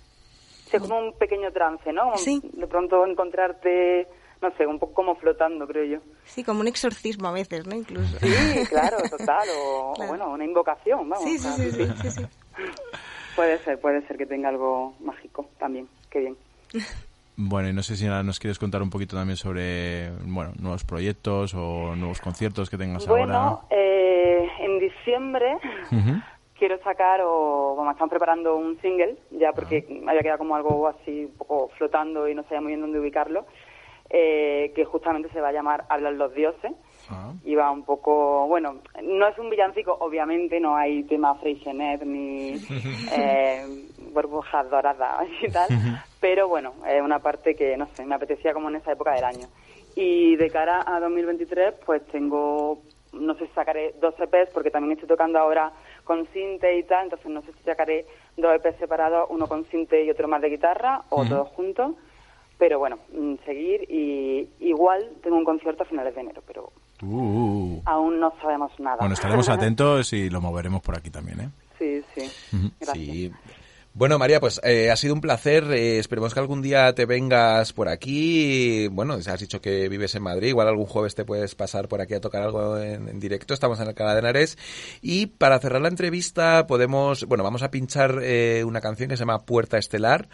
Sí, 0.71 0.77
es 0.77 0.81
como 0.81 0.99
un 0.99 1.13
pequeño 1.19 1.53
trance, 1.53 1.93
¿no? 1.93 2.17
Sí. 2.17 2.41
De 2.55 2.67
pronto 2.67 3.05
encontrarte, 3.07 4.09
no 4.41 4.51
sé, 4.57 4.67
un 4.67 4.79
poco 4.79 4.95
como 4.95 5.15
flotando, 5.17 5.67
creo 5.67 5.85
yo. 5.85 5.99
Sí, 6.25 6.43
como 6.43 6.61
un 6.61 6.69
exorcismo 6.69 7.29
a 7.29 7.33
veces, 7.33 7.67
¿no? 7.67 7.75
Incluso. 7.77 8.19
Sí, 8.21 8.65
claro, 8.71 9.07
total, 9.11 9.51
o, 9.51 9.57
o 9.93 9.95
Claro. 9.97 10.09
bueno, 10.09 10.31
una 10.31 10.45
invocación, 10.47 11.07
vamos. 11.11 11.31
Sí, 11.31 11.39
sí, 11.39 11.47
o 11.47 11.57
sí, 11.59 11.71
sí, 11.73 11.87
sí, 12.01 12.11
sí. 12.11 12.27
Puede 13.37 13.63
ser, 13.65 13.81
puede 13.81 14.07
ser 14.07 14.17
que 14.17 14.27
tenga 14.27 14.49
algo 14.49 14.95
mágico 15.01 15.51
también, 15.59 15.89
qué 16.09 16.21
bien. 16.21 16.39
Bueno, 17.37 17.69
y 17.69 17.73
no 17.73 17.83
sé 17.83 17.97
si 17.97 18.07
ahora 18.07 18.23
nos 18.23 18.39
quieres 18.39 18.59
contar 18.61 18.81
un 18.81 18.91
poquito 18.91 19.17
también 19.17 19.37
sobre, 19.37 20.11
bueno, 20.25 20.53
nuevos 20.61 20.85
proyectos 20.85 21.53
o 21.55 21.97
nuevos 21.97 22.21
conciertos 22.21 22.71
que 22.71 22.79
tengas 22.79 23.07
Bueno, 23.09 23.63
eh, 23.71 24.49
en 24.61 24.79
diciembre 24.79 25.57
ahora. 25.91 26.23
Quiero 26.57 26.79
sacar, 26.85 27.21
o 27.25 27.75
bueno, 27.75 27.91
estamos 27.91 28.11
preparando 28.11 28.55
un 28.57 28.81
single, 28.81 29.17
ya 29.33 29.53
porque 29.53 29.85
Ah. 30.07 30.11
había 30.11 30.23
quedado 30.23 30.39
como 30.39 30.55
algo 30.55 30.87
así 30.87 31.25
un 31.25 31.33
poco 31.37 31.71
flotando 31.77 32.29
y 32.29 32.35
no 32.35 32.45
sabía 32.45 32.61
muy 32.61 32.69
bien 32.71 32.81
dónde 32.81 33.01
ubicarlo, 33.01 33.45
eh, 34.11 34.73
que 34.77 34.85
justamente 34.85 35.29
se 35.31 35.41
va 35.41 35.49
a 35.49 35.53
llamar 35.53 35.85
Hablan 35.89 36.17
los 36.17 36.33
dioses. 36.35 36.71
Ah. 37.11 37.33
Y 37.45 37.55
va 37.55 37.71
un 37.71 37.85
poco, 37.85 38.47
bueno, 38.47 38.77
no 39.03 39.29
es 39.29 39.39
un 39.39 39.51
villancico, 39.51 39.97
obviamente, 40.01 40.59
no 40.61 40.77
hay 40.77 41.03
tema 41.05 41.35
Freixenet 41.35 42.03
ni 42.05 42.55
eh, 43.13 43.65
burbujas 44.13 44.71
doradas 44.71 45.27
y 45.43 45.49
tal, 45.51 45.69
pero 46.21 46.49
bueno, 46.49 46.73
es 46.87 47.03
una 47.03 47.19
parte 47.19 47.55
que, 47.55 47.77
no 47.77 47.89
sé, 47.95 48.05
me 48.07 48.15
apetecía 48.15 48.55
como 48.55 48.69
en 48.71 48.77
esa 48.77 48.93
época 48.93 49.13
del 49.13 49.25
año. 49.25 49.47
Y 49.97 50.37
de 50.37 50.51
cara 50.51 50.83
a 50.87 50.99
2023, 50.99 51.75
pues 51.87 52.05
tengo, 52.07 52.81
no 53.13 53.35
sé 53.35 53.47
si 53.47 53.53
sacaré 53.53 53.95
dos 54.01 54.15
EPs, 54.19 54.51
porque 54.53 54.71
también 54.71 54.93
estoy 54.93 55.09
tocando 55.09 55.39
ahora 55.39 55.73
con 56.05 56.27
cinte 56.29 56.77
y 56.77 56.83
tal, 56.85 57.05
entonces 57.05 57.31
no 57.31 57.43
sé 57.43 57.53
si 57.53 57.63
sacaré 57.65 58.07
dos 58.37 58.57
EPs 58.57 58.79
separados, 58.79 59.29
uno 59.31 59.47
con 59.47 59.65
cinte 59.67 60.05
y 60.05 60.11
otro 60.11 60.27
más 60.27 60.43
de 60.43 60.51
guitarra, 60.51 61.03
o 61.11 61.25
todos 61.25 61.49
juntos. 61.51 61.95
Pero 62.59 62.79
bueno, 62.79 62.99
mm, 63.13 63.35
seguir 63.45 63.85
y 63.91 64.49
igual 64.61 65.11
tengo 65.23 65.37
un 65.37 65.45
concierto 65.45 65.83
a 65.83 65.87
finales 65.87 66.15
de 66.15 66.21
enero, 66.21 66.43
pero 66.47 66.71
Uh. 67.07 67.83
aún 67.85 68.21
no 68.21 68.33
sabemos 68.41 68.73
nada. 68.79 68.97
Bueno, 68.99 69.15
estaremos 69.15 69.49
atentos 69.51 70.13
y 70.13 70.31
lo 70.31 70.41
moveremos 70.41 70.83
por 70.83 70.97
aquí 70.97 71.11
también, 71.11 71.41
¿eh? 71.41 71.49
Sí, 71.79 72.03
sí. 72.15 72.31
Gracias. 72.81 72.97
Sí. 73.07 73.33
Bueno, 73.97 74.19
María, 74.19 74.41
pues 74.41 74.61
eh, 74.65 74.91
ha 74.91 74.97
sido 74.97 75.15
un 75.15 75.21
placer. 75.21 75.63
eh, 75.73 76.01
esperemos 76.01 76.35
que 76.35 76.41
algún 76.41 76.63
día 76.63 76.93
te 76.97 77.07
vengas 77.07 77.73
por 77.73 77.89
aquí. 77.89 78.89
Bueno, 78.89 79.15
has 79.15 79.39
dicho 79.41 79.61
que 79.61 79.89
vives 79.89 80.17
en 80.17 80.23
Madrid. 80.25 80.49
Igual 80.49 80.67
algún 80.67 80.87
jueves 80.87 81.15
te 81.15 81.25
puedes 81.25 81.55
pasar 81.55 81.87
por 81.87 82.01
aquí 82.01 82.15
a 82.15 82.21
tocar 82.21 82.43
algo 82.43 82.77
en, 82.77 83.09
en 83.09 83.21
directo. 83.21 83.55
Estamos 83.55 83.79
en 83.79 83.87
Alcalá 83.87 84.15
de 84.15 84.19
Henares. 84.19 84.59
Y 85.01 85.27
para 85.27 85.61
cerrar 85.61 85.81
la 85.81 85.89
entrevista, 85.89 86.67
podemos. 86.67 87.25
Bueno, 87.27 87.45
vamos 87.45 87.63
a 87.63 87.71
pinchar 87.71 88.19
eh, 88.21 88.65
una 88.65 88.81
canción 88.81 89.09
que 89.09 89.17
se 89.17 89.21
llama 89.21 89.45
Puerta 89.45 89.79
Estelar 89.79 90.29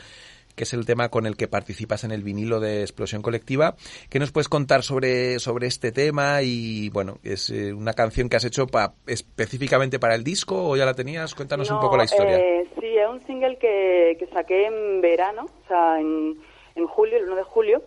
que 0.60 0.64
es 0.64 0.74
el 0.74 0.84
tema 0.84 1.08
con 1.08 1.24
el 1.24 1.38
que 1.38 1.48
participas 1.48 2.04
en 2.04 2.10
el 2.10 2.22
vinilo 2.22 2.60
de 2.60 2.82
Explosión 2.82 3.22
Colectiva. 3.22 3.76
¿Qué 4.10 4.18
nos 4.18 4.30
puedes 4.30 4.50
contar 4.50 4.82
sobre, 4.82 5.38
sobre 5.38 5.66
este 5.66 5.90
tema? 5.90 6.42
Y 6.42 6.90
bueno, 6.90 7.16
es 7.24 7.48
eh, 7.48 7.72
una 7.72 7.94
canción 7.94 8.28
que 8.28 8.36
has 8.36 8.44
hecho 8.44 8.66
pa- 8.66 8.92
específicamente 9.06 9.98
para 9.98 10.14
el 10.14 10.22
disco 10.22 10.68
o 10.68 10.76
ya 10.76 10.84
la 10.84 10.92
tenías? 10.92 11.34
Cuéntanos 11.34 11.70
un 11.70 11.80
poco 11.80 11.96
la 11.96 12.04
historia. 12.04 12.38
eh, 12.38 12.68
sí, 12.78 12.88
es 12.88 13.08
un 13.08 13.22
single 13.26 13.56
que, 13.56 14.16
que 14.18 14.26
saqué 14.34 14.66
en 14.66 15.00
verano, 15.00 15.46
o 15.64 15.66
sea, 15.66 15.98
en, 15.98 16.36
en 16.74 16.86
julio, 16.86 17.16
el 17.16 17.24
1 17.24 17.36
de 17.36 17.42
julio. 17.44 17.82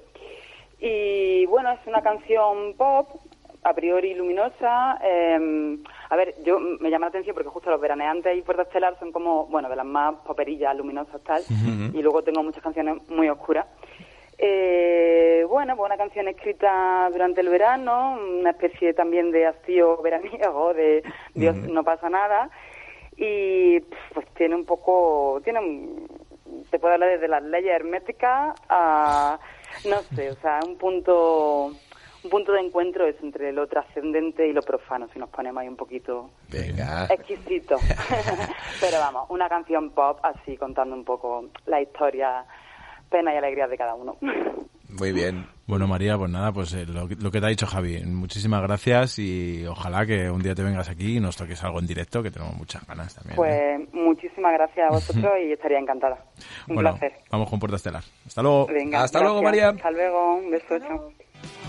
Y 0.80 1.46
bueno, 1.46 1.72
es 1.74 1.80
una 1.86 2.02
canción 2.02 2.74
pop, 2.76 3.08
a 3.64 3.74
priori 3.76 4.16
luminosa. 4.16 4.98
eh, 5.04 5.78
a 6.14 6.16
ver, 6.16 6.36
yo 6.44 6.60
me 6.60 6.92
llama 6.92 7.08
la 7.08 7.10
atención 7.10 7.34
porque 7.34 7.50
justo 7.50 7.72
los 7.72 7.82
veraneantes 7.82 8.38
y 8.38 8.44
Puerta 8.44 8.62
Estelar 8.62 9.00
son 9.00 9.12
como, 9.12 9.48
bueno, 9.48 9.68
de 9.68 9.76
las 9.76 9.86
más 9.86 10.14
poperillas, 10.18 10.76
luminosas, 10.78 11.20
tal. 11.24 11.42
Y 11.92 12.04
luego 12.04 12.22
tengo 12.22 12.44
muchas 12.44 12.62
canciones 12.62 12.98
muy 13.10 13.28
oscuras. 13.30 13.66
Eh, 14.38 15.44
bueno, 15.50 15.76
pues 15.76 15.88
una 15.88 15.98
canción 15.98 16.28
escrita 16.28 17.10
durante 17.12 17.42
el 17.42 17.50
verano, 17.50 18.20
una 18.40 18.52
especie 18.52 18.94
también 18.94 19.32
de 19.32 19.48
hastío 19.48 20.00
veraniego, 20.04 20.76
de 20.76 21.02
Dios, 21.34 21.56
no 21.56 21.84
pasa 21.84 22.12
nada. 22.12 22.52
Y 23.18 23.80
pues 24.14 24.28
tiene 24.36 24.54
un 24.54 24.66
poco, 24.66 25.42
tiene 25.44 25.62
un, 25.62 26.08
te 26.70 26.78
puedo 26.78 26.94
hablar 26.94 27.10
desde 27.10 27.28
las 27.28 27.42
leyes 27.42 27.74
herméticas 27.74 28.54
a, 28.70 29.40
no 29.90 29.98
sé, 30.16 30.30
o 30.30 30.36
sea, 30.36 30.60
un 30.64 30.78
punto, 30.78 31.72
un 32.24 32.30
punto 32.30 32.52
de 32.54 32.62
encuentro 32.62 33.06
es 33.06 33.16
entre 33.22 33.52
lo 33.52 33.68
trascendente 33.68 34.48
y 34.48 34.54
lo 34.54 34.62
profano, 34.62 35.08
si 35.14 35.20
nos 35.20 35.30
ponemos 35.30 35.62
ahí 35.62 35.68
un 35.68 35.76
poquito 35.76 36.30
Venga. 36.50 37.06
exquisito. 37.10 37.76
Pero 38.82 39.00
vamos, 39.00 39.26
una 39.30 39.50
canción 39.50 39.92
pop 39.92 40.20
así 40.24 40.56
contando 40.58 40.96
un 40.96 41.04
poco 41.04 41.46
la 41.66 41.82
historia, 41.82 42.46
pena 43.10 43.34
y 43.34 43.38
alegría 43.38 43.68
de 43.68 43.78
cada 43.78 43.94
uno. 43.96 44.16
Muy 44.90 45.12
bien. 45.12 45.48
Bueno, 45.66 45.88
María, 45.88 46.16
pues 46.20 46.30
nada, 46.30 46.52
pues 46.52 46.72
eh, 46.74 46.86
lo, 46.86 47.08
que- 47.08 47.16
lo 47.16 47.32
que 47.32 47.40
te 47.40 47.46
ha 47.48 47.50
dicho 47.50 47.66
Javi, 47.66 48.04
muchísimas 48.06 48.62
gracias 48.62 49.18
y 49.18 49.66
ojalá 49.66 50.06
que 50.06 50.30
un 50.30 50.44
día 50.44 50.54
te 50.54 50.62
vengas 50.62 50.88
aquí 50.88 51.18
y 51.18 51.20
nos 51.20 51.36
toques 51.36 51.64
algo 51.64 51.80
en 51.80 51.88
directo, 51.88 52.22
que 52.22 52.30
tenemos 52.30 52.56
muchas 52.56 52.86
ganas 52.86 53.16
también. 53.16 53.34
¿eh? 53.34 53.38
Pues 53.88 53.94
muchísimas 53.94 54.54
gracias 54.54 54.88
a 54.88 54.92
vosotros 54.94 55.32
y 55.44 55.52
estaría 55.52 55.80
encantada. 55.80 56.24
Un 56.70 56.76
bueno, 56.76 56.92
placer. 56.92 57.14
vamos 57.32 57.50
con 57.50 57.60
Puerta 57.60 57.78
Estelar. 57.78 58.04
Hasta 58.28 58.42
luego. 58.44 58.68
Venga, 58.68 59.02
Hasta 59.04 59.20
luego, 59.22 59.42
gracias. 59.42 59.64
María. 59.66 59.70
Hasta 59.78 59.92
luego, 59.92 60.36
un 60.36 60.52
beso. 60.52 60.80
chao. 60.80 61.12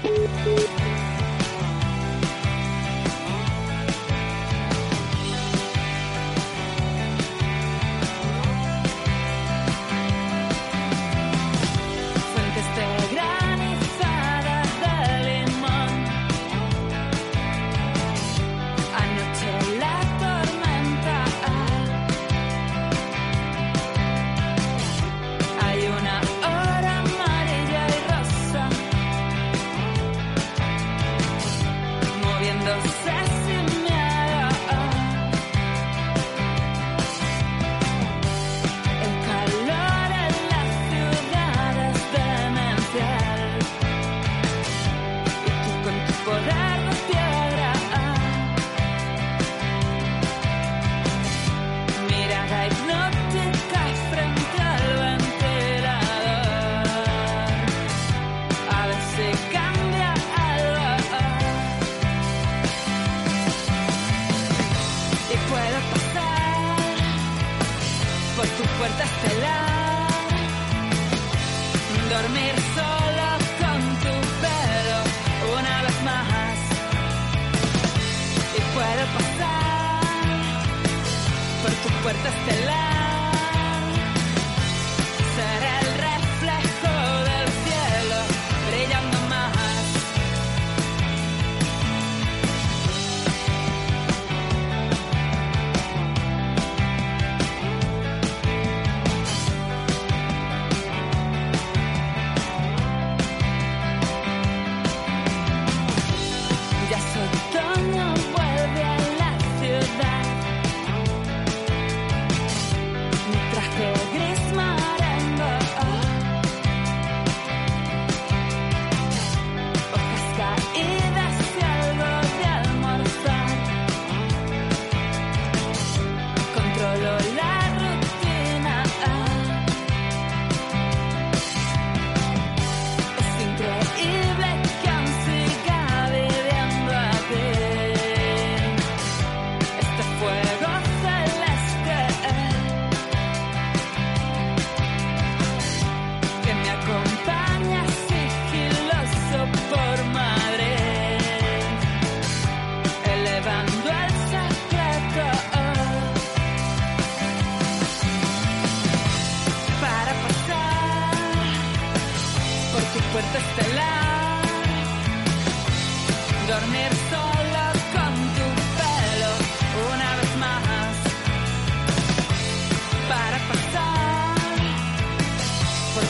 Thank 0.03 0.47
you. 0.47 1.04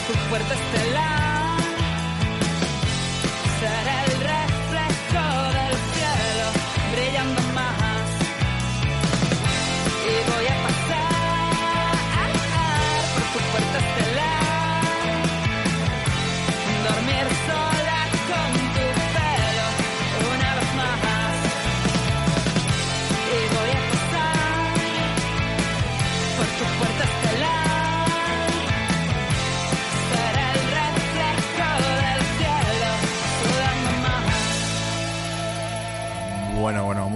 Tu 0.07 0.13
puerta 0.29 0.53
estelar, 0.53 1.24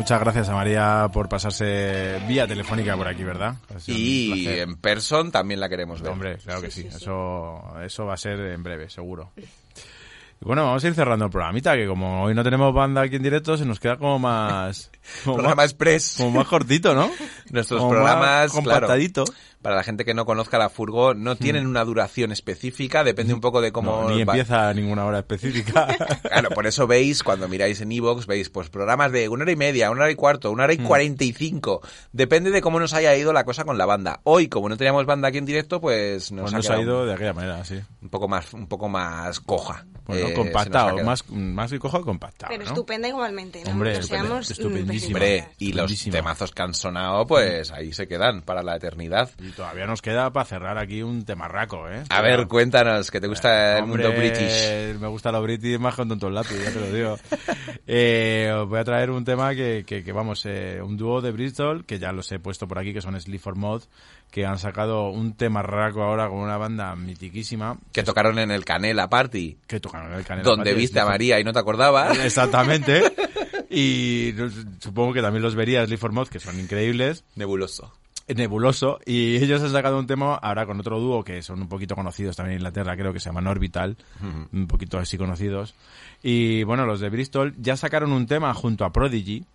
muchas 0.09 0.23
gracias 0.23 0.49
a 0.49 0.53
María 0.55 1.07
por 1.13 1.29
pasarse 1.29 2.19
vía 2.27 2.47
telefónica 2.47 2.97
por 2.97 3.07
aquí, 3.07 3.23
¿verdad? 3.23 3.57
Y 3.85 4.47
en 4.47 4.77
person 4.77 5.31
también 5.31 5.59
la 5.59 5.69
queremos 5.69 6.01
ver. 6.01 6.11
Hombre, 6.11 6.37
claro 6.39 6.63
que 6.63 6.71
sí, 6.71 6.87
Eso, 6.87 7.79
eso 7.83 8.05
va 8.07 8.15
a 8.15 8.17
ser 8.17 8.39
en 8.39 8.63
breve, 8.63 8.89
seguro. 8.89 9.29
Y 9.37 10.45
bueno, 10.45 10.65
vamos 10.65 10.83
a 10.83 10.87
ir 10.87 10.95
cerrando 10.95 11.25
el 11.25 11.31
programita, 11.31 11.75
que 11.75 11.85
como 11.85 12.23
hoy 12.23 12.33
no 12.33 12.43
tenemos 12.43 12.73
banda 12.73 13.01
aquí 13.01 13.17
en 13.17 13.21
directo, 13.21 13.55
se 13.55 13.65
nos 13.65 13.79
queda 13.79 13.97
como 13.97 14.17
más... 14.17 14.89
Como 15.23 15.35
Programa 15.37 15.61
más, 15.61 15.71
express. 15.71 16.15
Como 16.17 16.31
más 16.31 16.47
cortito, 16.47 16.95
¿no? 16.95 17.11
Nuestros 17.51 17.79
Como 17.79 17.91
programas, 17.91 18.53
más 18.55 18.63
claro. 18.63 18.87
Para 19.61 19.75
la 19.75 19.83
gente 19.83 20.05
que 20.05 20.13
no 20.13 20.25
conozca 20.25 20.57
la 20.57 20.69
Furgo, 20.69 21.13
no 21.13 21.35
tienen 21.35 21.67
una 21.67 21.83
duración 21.83 22.31
específica, 22.31 23.03
depende 23.03 23.33
un 23.33 23.41
poco 23.41 23.59
de 23.61 23.71
cómo... 23.71 24.03
No, 24.03 24.09
ni 24.09 24.23
va- 24.23 24.33
empieza 24.33 24.69
a 24.69 24.73
ninguna 24.73 25.05
hora 25.05 25.19
específica. 25.19 25.87
Claro, 26.29 26.49
por 26.51 26.67
eso 26.67 26.87
veis, 26.87 27.23
cuando 27.23 27.47
miráis 27.47 27.81
en 27.81 27.91
Evox, 27.91 28.25
veis 28.27 28.49
pues 28.49 28.69
programas 28.69 29.11
de 29.11 29.27
una 29.29 29.43
hora 29.43 29.51
y 29.51 29.55
media, 29.55 29.91
una 29.91 30.03
hora 30.03 30.11
y 30.11 30.15
cuarto, 30.15 30.51
una 30.51 30.63
hora 30.63 30.73
y 30.73 30.77
Mm. 30.77 30.83
cuarenta 30.85 31.23
y 31.23 31.33
cinco. 31.33 31.81
Depende 32.11 32.51
de 32.51 32.61
cómo 32.61 32.79
nos 32.79 32.93
haya 32.93 33.15
ido 33.15 33.33
la 33.33 33.43
cosa 33.43 33.65
con 33.65 33.77
la 33.77 33.85
banda. 33.85 34.21
Hoy, 34.23 34.47
como 34.47 34.69
no 34.69 34.77
teníamos 34.77 35.05
banda 35.05 35.27
aquí 35.27 35.37
en 35.39 35.45
directo, 35.45 35.81
pues 35.81 36.31
nos 36.31 36.43
Pues 36.43 36.53
ha 36.53 36.57
nos 36.57 36.69
ha 36.69 36.81
ido 36.81 37.05
de 37.05 37.13
aquella 37.13 37.33
manera, 37.33 37.65
sí. 37.65 37.79
un 38.01 38.09
poco 38.09 38.27
más, 38.27 38.53
un 38.53 38.67
poco 38.67 38.87
más 38.89 39.39
coja. 39.39 39.85
Bueno, 40.05 40.27
Eh, 40.29 40.33
compactado, 40.33 41.03
más, 41.03 41.29
más 41.29 41.69
que 41.71 41.77
cojo, 41.77 42.01
compactado, 42.03 42.49
Pero 42.51 42.63
¿no? 42.63 42.69
estupenda 42.69 43.07
igualmente, 43.07 43.63
¿no? 43.63 43.71
Hombre, 43.71 43.97
estupendísimo. 44.39 45.15
Hombre, 45.17 45.47
y 45.59 45.73
los 45.73 46.03
temazos 46.05 46.51
que 46.51 46.61
han 46.61 46.73
sonado, 46.73 47.25
pues 47.27 47.71
ahí 47.71 47.93
se 47.93 48.07
quedan 48.07 48.41
para 48.41 48.63
la 48.63 48.75
eternidad. 48.75 49.29
Y 49.49 49.51
todavía 49.51 49.87
nos 49.87 50.01
queda 50.01 50.31
para 50.31 50.45
cerrar 50.45 50.77
aquí 50.77 51.01
un 51.01 51.25
temarraco, 51.25 51.89
¿eh? 51.89 52.03
A 52.09 52.21
ver, 52.21 52.47
cuéntanos, 52.47 53.09
que 53.09 53.19
te 53.19 53.27
gusta 53.27 53.79
el 53.79 53.83
Hombre, 53.85 54.03
mundo 54.03 54.19
british. 54.19 54.99
Me 54.99 55.07
gusta 55.07 55.31
lo 55.31 55.41
british 55.41 55.79
más 55.79 55.95
con 55.95 56.07
tontos 56.07 56.31
lápiz, 56.31 56.55
ya 56.63 56.71
te 56.71 56.79
lo 56.79 56.91
digo. 56.91 57.17
Eh, 57.91 58.51
os 58.55 58.69
voy 58.69 58.77
a 58.77 58.83
traer 58.83 59.09
un 59.09 59.25
tema 59.25 59.55
que, 59.55 59.83
que, 59.83 60.03
que, 60.03 60.11
vamos, 60.11 60.45
eh, 60.45 60.79
un 60.79 60.95
dúo 60.95 61.21
de 61.21 61.31
Bristol, 61.31 61.85
que 61.85 61.97
ya 61.97 62.11
los 62.11 62.31
he 62.31 62.37
puesto 62.37 62.67
por 62.67 62.77
aquí, 62.77 62.93
que 62.93 63.01
son 63.01 63.19
Sleep 63.19 63.41
for 63.41 63.55
Mod, 63.55 63.81
que 64.29 64.45
han 64.45 64.59
sacado 64.59 65.09
un 65.09 65.33
temarraco 65.33 66.03
ahora 66.03 66.29
con 66.29 66.37
una 66.37 66.57
banda 66.57 66.95
mitiquísima. 66.95 67.79
Que 67.91 68.03
tocaron 68.03 68.37
en 68.37 68.51
el 68.51 68.63
Canela 68.63 69.09
Party. 69.09 69.57
Que 69.65 69.79
tocaron 69.79 70.11
en 70.11 70.19
el 70.19 70.25
Canela 70.25 70.47
Donde 70.47 70.69
Party, 70.69 70.79
viste 70.79 70.99
a 70.99 71.05
María 71.05 71.39
y 71.39 71.43
no 71.43 71.51
te 71.51 71.59
acordabas. 71.59 72.19
Exactamente. 72.19 73.11
Y 73.71 74.35
supongo 74.79 75.13
que 75.13 75.21
también 75.21 75.41
los 75.41 75.55
verías, 75.55 75.87
Sleep 75.87 75.99
for 75.99 76.11
Mod, 76.11 76.27
que 76.27 76.39
son 76.39 76.59
increíbles. 76.59 77.23
Nebuloso. 77.35 77.91
Nebuloso. 78.35 78.99
Y 79.05 79.35
ellos 79.43 79.61
han 79.61 79.71
sacado 79.71 79.99
un 79.99 80.07
tema 80.07 80.35
ahora 80.35 80.65
con 80.65 80.79
otro 80.79 80.99
dúo 80.99 81.23
que 81.23 81.41
son 81.41 81.61
un 81.61 81.67
poquito 81.67 81.95
conocidos 81.95 82.35
también 82.35 82.53
en 82.53 82.59
Inglaterra, 82.59 82.95
creo 82.95 83.13
que 83.13 83.19
se 83.19 83.29
llaman 83.29 83.47
Orbital. 83.47 83.97
Un 84.51 84.67
poquito 84.67 84.97
así 84.97 85.17
conocidos. 85.17 85.75
Y 86.21 86.63
bueno, 86.63 86.85
los 86.85 86.99
de 86.99 87.09
Bristol 87.09 87.53
ya 87.57 87.77
sacaron 87.77 88.11
un 88.11 88.27
tema 88.27 88.53
junto 88.53 88.85
a 88.85 88.91
Prodigy. 88.91 89.45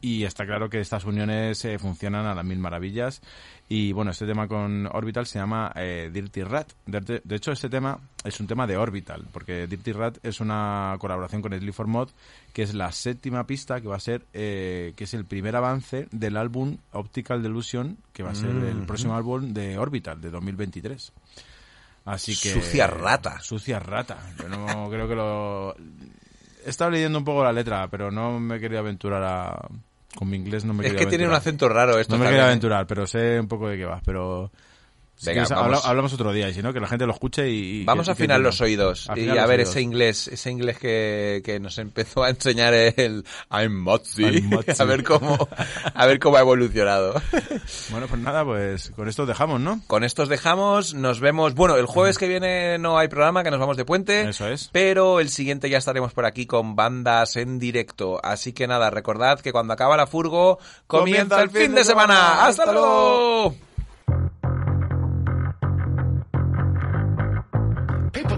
Y 0.00 0.24
está 0.24 0.46
claro 0.46 0.68
que 0.70 0.80
estas 0.80 1.04
uniones 1.04 1.64
eh, 1.64 1.78
funcionan 1.78 2.26
a 2.26 2.34
las 2.34 2.44
mil 2.44 2.58
maravillas. 2.58 3.20
Y 3.68 3.92
bueno, 3.92 4.10
este 4.10 4.26
tema 4.26 4.48
con 4.48 4.86
Orbital 4.86 5.26
se 5.26 5.38
llama 5.38 5.72
eh, 5.76 6.10
Dirty 6.12 6.42
Rat. 6.42 6.72
De, 6.86 7.20
de 7.22 7.36
hecho, 7.36 7.52
este 7.52 7.68
tema 7.68 7.98
es 8.24 8.40
un 8.40 8.46
tema 8.46 8.66
de 8.66 8.76
Orbital, 8.76 9.26
porque 9.32 9.66
Dirty 9.66 9.92
Rat 9.92 10.18
es 10.24 10.40
una 10.40 10.96
colaboración 10.98 11.40
con 11.42 11.52
Sleep 11.56 11.72
for 11.74 11.86
Mod, 11.86 12.08
que 12.52 12.62
es 12.62 12.74
la 12.74 12.90
séptima 12.90 13.46
pista 13.46 13.80
que 13.80 13.86
va 13.88 13.96
a 13.96 14.00
ser, 14.00 14.26
eh, 14.32 14.92
que 14.96 15.04
es 15.04 15.14
el 15.14 15.24
primer 15.24 15.54
avance 15.54 16.08
del 16.10 16.36
álbum 16.36 16.78
Optical 16.92 17.42
Delusion, 17.42 17.96
que 18.12 18.22
va 18.22 18.30
a 18.30 18.34
ser 18.34 18.50
el 18.50 18.74
Mm. 18.82 18.86
próximo 18.86 19.14
álbum 19.16 19.52
de 19.52 19.78
Orbital, 19.78 20.20
de 20.20 20.30
2023. 20.30 21.12
Así 22.06 22.32
que... 22.32 22.52
Sucia 22.54 22.86
rata. 22.86 23.40
Sucia 23.40 23.78
rata. 23.78 24.18
Yo 24.38 24.48
no 24.48 24.88
creo 24.90 25.06
que 25.06 25.14
lo... 25.14 25.76
He 26.64 26.70
estado 26.70 26.90
leyendo 26.90 27.18
un 27.18 27.24
poco 27.24 27.42
la 27.44 27.52
letra, 27.52 27.88
pero 27.88 28.10
no 28.10 28.38
me 28.40 28.58
querido 28.60 28.80
aventurar 28.80 29.22
a... 29.22 29.68
Con 30.16 30.28
mi 30.28 30.36
inglés 30.36 30.64
no 30.64 30.74
me 30.74 30.84
Es 30.86 30.92
que 30.94 31.06
tiene 31.06 31.24
un 31.24 31.30
aventurar. 31.30 31.40
acento 31.40 31.68
raro 31.68 31.98
esto. 31.98 32.14
No 32.14 32.18
me 32.18 32.24
también, 32.24 32.30
quería 32.32 32.44
¿eh? 32.44 32.48
aventurar, 32.48 32.86
pero 32.86 33.06
sé 33.06 33.38
un 33.38 33.46
poco 33.46 33.68
de 33.68 33.76
qué 33.76 33.84
va. 33.84 34.00
Pero 34.04 34.50
Venga, 35.24 35.42
vamos. 35.50 35.52
habla- 35.64 35.80
hablamos 35.84 36.12
otro 36.14 36.32
día, 36.32 36.48
y 36.48 36.54
si 36.54 36.62
no, 36.62 36.72
que 36.72 36.80
la 36.80 36.86
gente 36.88 37.06
lo 37.06 37.12
escuche 37.12 37.48
y... 37.48 37.84
Vamos 37.84 38.08
a 38.08 38.12
afinar 38.12 38.40
los 38.40 38.60
oídos 38.60 39.08
y 39.16 39.28
a 39.28 39.46
ver 39.46 39.60
oídos. 39.60 39.70
ese 39.70 39.80
inglés, 39.82 40.28
ese 40.28 40.50
inglés 40.50 40.78
que, 40.78 41.42
que 41.44 41.60
nos 41.60 41.78
empezó 41.78 42.22
a 42.24 42.30
enseñar 42.30 42.72
el 42.74 43.24
I'm 43.50 43.74
Motzi. 43.80 44.24
A 44.78 44.84
ver 44.84 45.04
cómo, 45.04 45.48
a 45.94 46.06
ver 46.06 46.18
cómo 46.18 46.36
ha 46.36 46.40
evolucionado. 46.40 47.14
Bueno, 47.90 48.06
pues 48.08 48.20
nada, 48.20 48.44
pues 48.44 48.90
con 48.96 49.08
esto 49.08 49.26
dejamos, 49.26 49.60
¿no? 49.60 49.80
Con 49.86 50.04
esto 50.04 50.22
os 50.22 50.28
dejamos, 50.28 50.94
nos 50.94 51.20
vemos. 51.20 51.54
Bueno, 51.54 51.76
el 51.76 51.86
jueves 51.86 52.18
que 52.18 52.28
viene 52.28 52.78
no 52.78 52.98
hay 52.98 53.08
programa, 53.08 53.42
que 53.42 53.50
nos 53.50 53.58
vamos 53.60 53.76
de 53.76 53.84
puente. 53.84 54.28
Eso 54.28 54.48
es. 54.48 54.68
Pero 54.72 55.20
el 55.20 55.28
siguiente 55.28 55.68
ya 55.68 55.78
estaremos 55.78 56.12
por 56.12 56.24
aquí 56.24 56.46
con 56.46 56.76
bandas 56.76 57.36
en 57.36 57.58
directo. 57.58 58.20
Así 58.22 58.52
que 58.52 58.66
nada, 58.66 58.90
recordad 58.90 59.40
que 59.40 59.52
cuando 59.52 59.72
acaba 59.74 59.96
la 59.96 60.06
furgo, 60.06 60.58
comienza, 60.86 61.42
el 61.42 61.50
fin 61.50 61.74
de 61.74 61.84
semana. 61.84 62.46
¡Hasta, 62.46 62.62
Hasta 62.62 62.72
luego! 62.72 63.54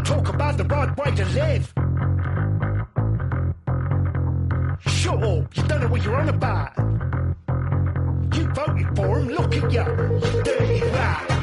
Talk 0.05 0.29
about 0.29 0.57
the 0.57 0.65
right 0.65 0.97
way 0.97 1.15
to 1.15 1.25
live. 1.27 1.73
Shut 4.81 5.23
up, 5.23 5.57
you 5.57 5.63
don't 5.69 5.81
know 5.81 5.89
what 5.89 6.03
you're 6.03 6.17
on 6.17 6.29
about. 6.29 6.73
You 8.37 8.45
voted 8.53 8.97
for 8.97 9.21
him, 9.21 9.29
look 9.29 9.55
at 9.55 9.73
you, 9.73 9.81
you 9.81 10.43
dirty 10.43 10.81
rat. 10.91 11.42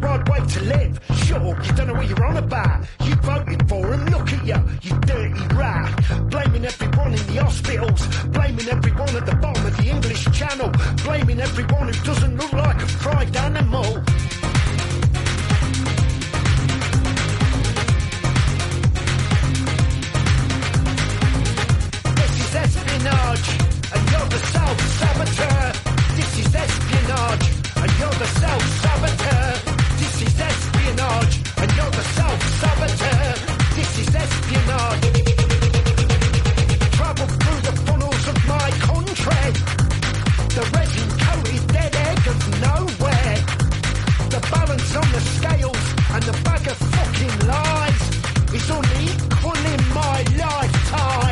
Right 0.00 0.28
way 0.28 0.40
to 0.46 0.60
live. 0.62 1.00
Up, 1.30 1.64
you 1.64 1.72
don't 1.74 1.86
know 1.86 1.94
what 1.94 2.08
you're 2.08 2.24
on 2.24 2.36
about. 2.38 2.84
You 3.04 3.14
voted 3.16 3.68
for 3.68 3.86
him, 3.92 4.04
look 4.06 4.32
at 4.32 4.44
you, 4.44 4.56
you 4.82 4.98
dirty 5.02 5.54
rat. 5.54 6.28
Blaming 6.28 6.64
everyone 6.64 7.14
in 7.14 7.26
the 7.28 7.36
hospitals, 7.44 8.06
blaming 8.26 8.68
everyone 8.68 9.14
at 9.14 9.26
the 9.26 9.36
bottom 9.36 9.64
of 9.64 9.76
the 9.76 9.88
English 9.88 10.24
Channel, 10.32 10.72
blaming 11.04 11.40
everyone 11.40 11.86
who 11.86 12.04
doesn't 12.04 12.36
look 12.36 12.52
like 12.52 12.82
a 12.82 12.86
fried 12.86 13.36
animal. 13.36 14.02
This 22.18 22.32
is 22.42 22.54
espionage, 22.64 23.48
and 23.94 24.02
you're 24.10 24.28
the 24.34 24.40
self-saboteur. 24.50 25.72
This 26.16 26.38
is 26.40 26.54
espionage, 26.54 27.46
and 27.76 27.90
you're 28.00 28.18
the 28.18 28.26
self-saboteur. 28.26 29.79
The 30.90 32.02
self-saboteur. 32.02 33.34
This 33.76 33.98
is 33.98 34.14
espionage. 34.14 35.06
Through 37.42 37.60
the 37.68 37.74
funnels 37.86 38.28
of 38.28 38.36
my 38.48 38.70
country. 38.88 39.46
The 40.56 40.64
dead 41.68 41.94
nowhere. 42.66 43.36
The 44.34 44.40
balance 44.50 44.96
on 44.96 45.08
the 45.12 45.20
scales 45.20 45.86
and 46.14 46.22
the 46.24 46.36
bag 46.42 46.66
of 46.66 46.76
fucking 46.76 47.36
lies 47.46 48.04
is 48.54 48.70
unequal 48.70 49.58
in 49.72 49.80
my 49.94 50.24
lifetime. 50.38 51.29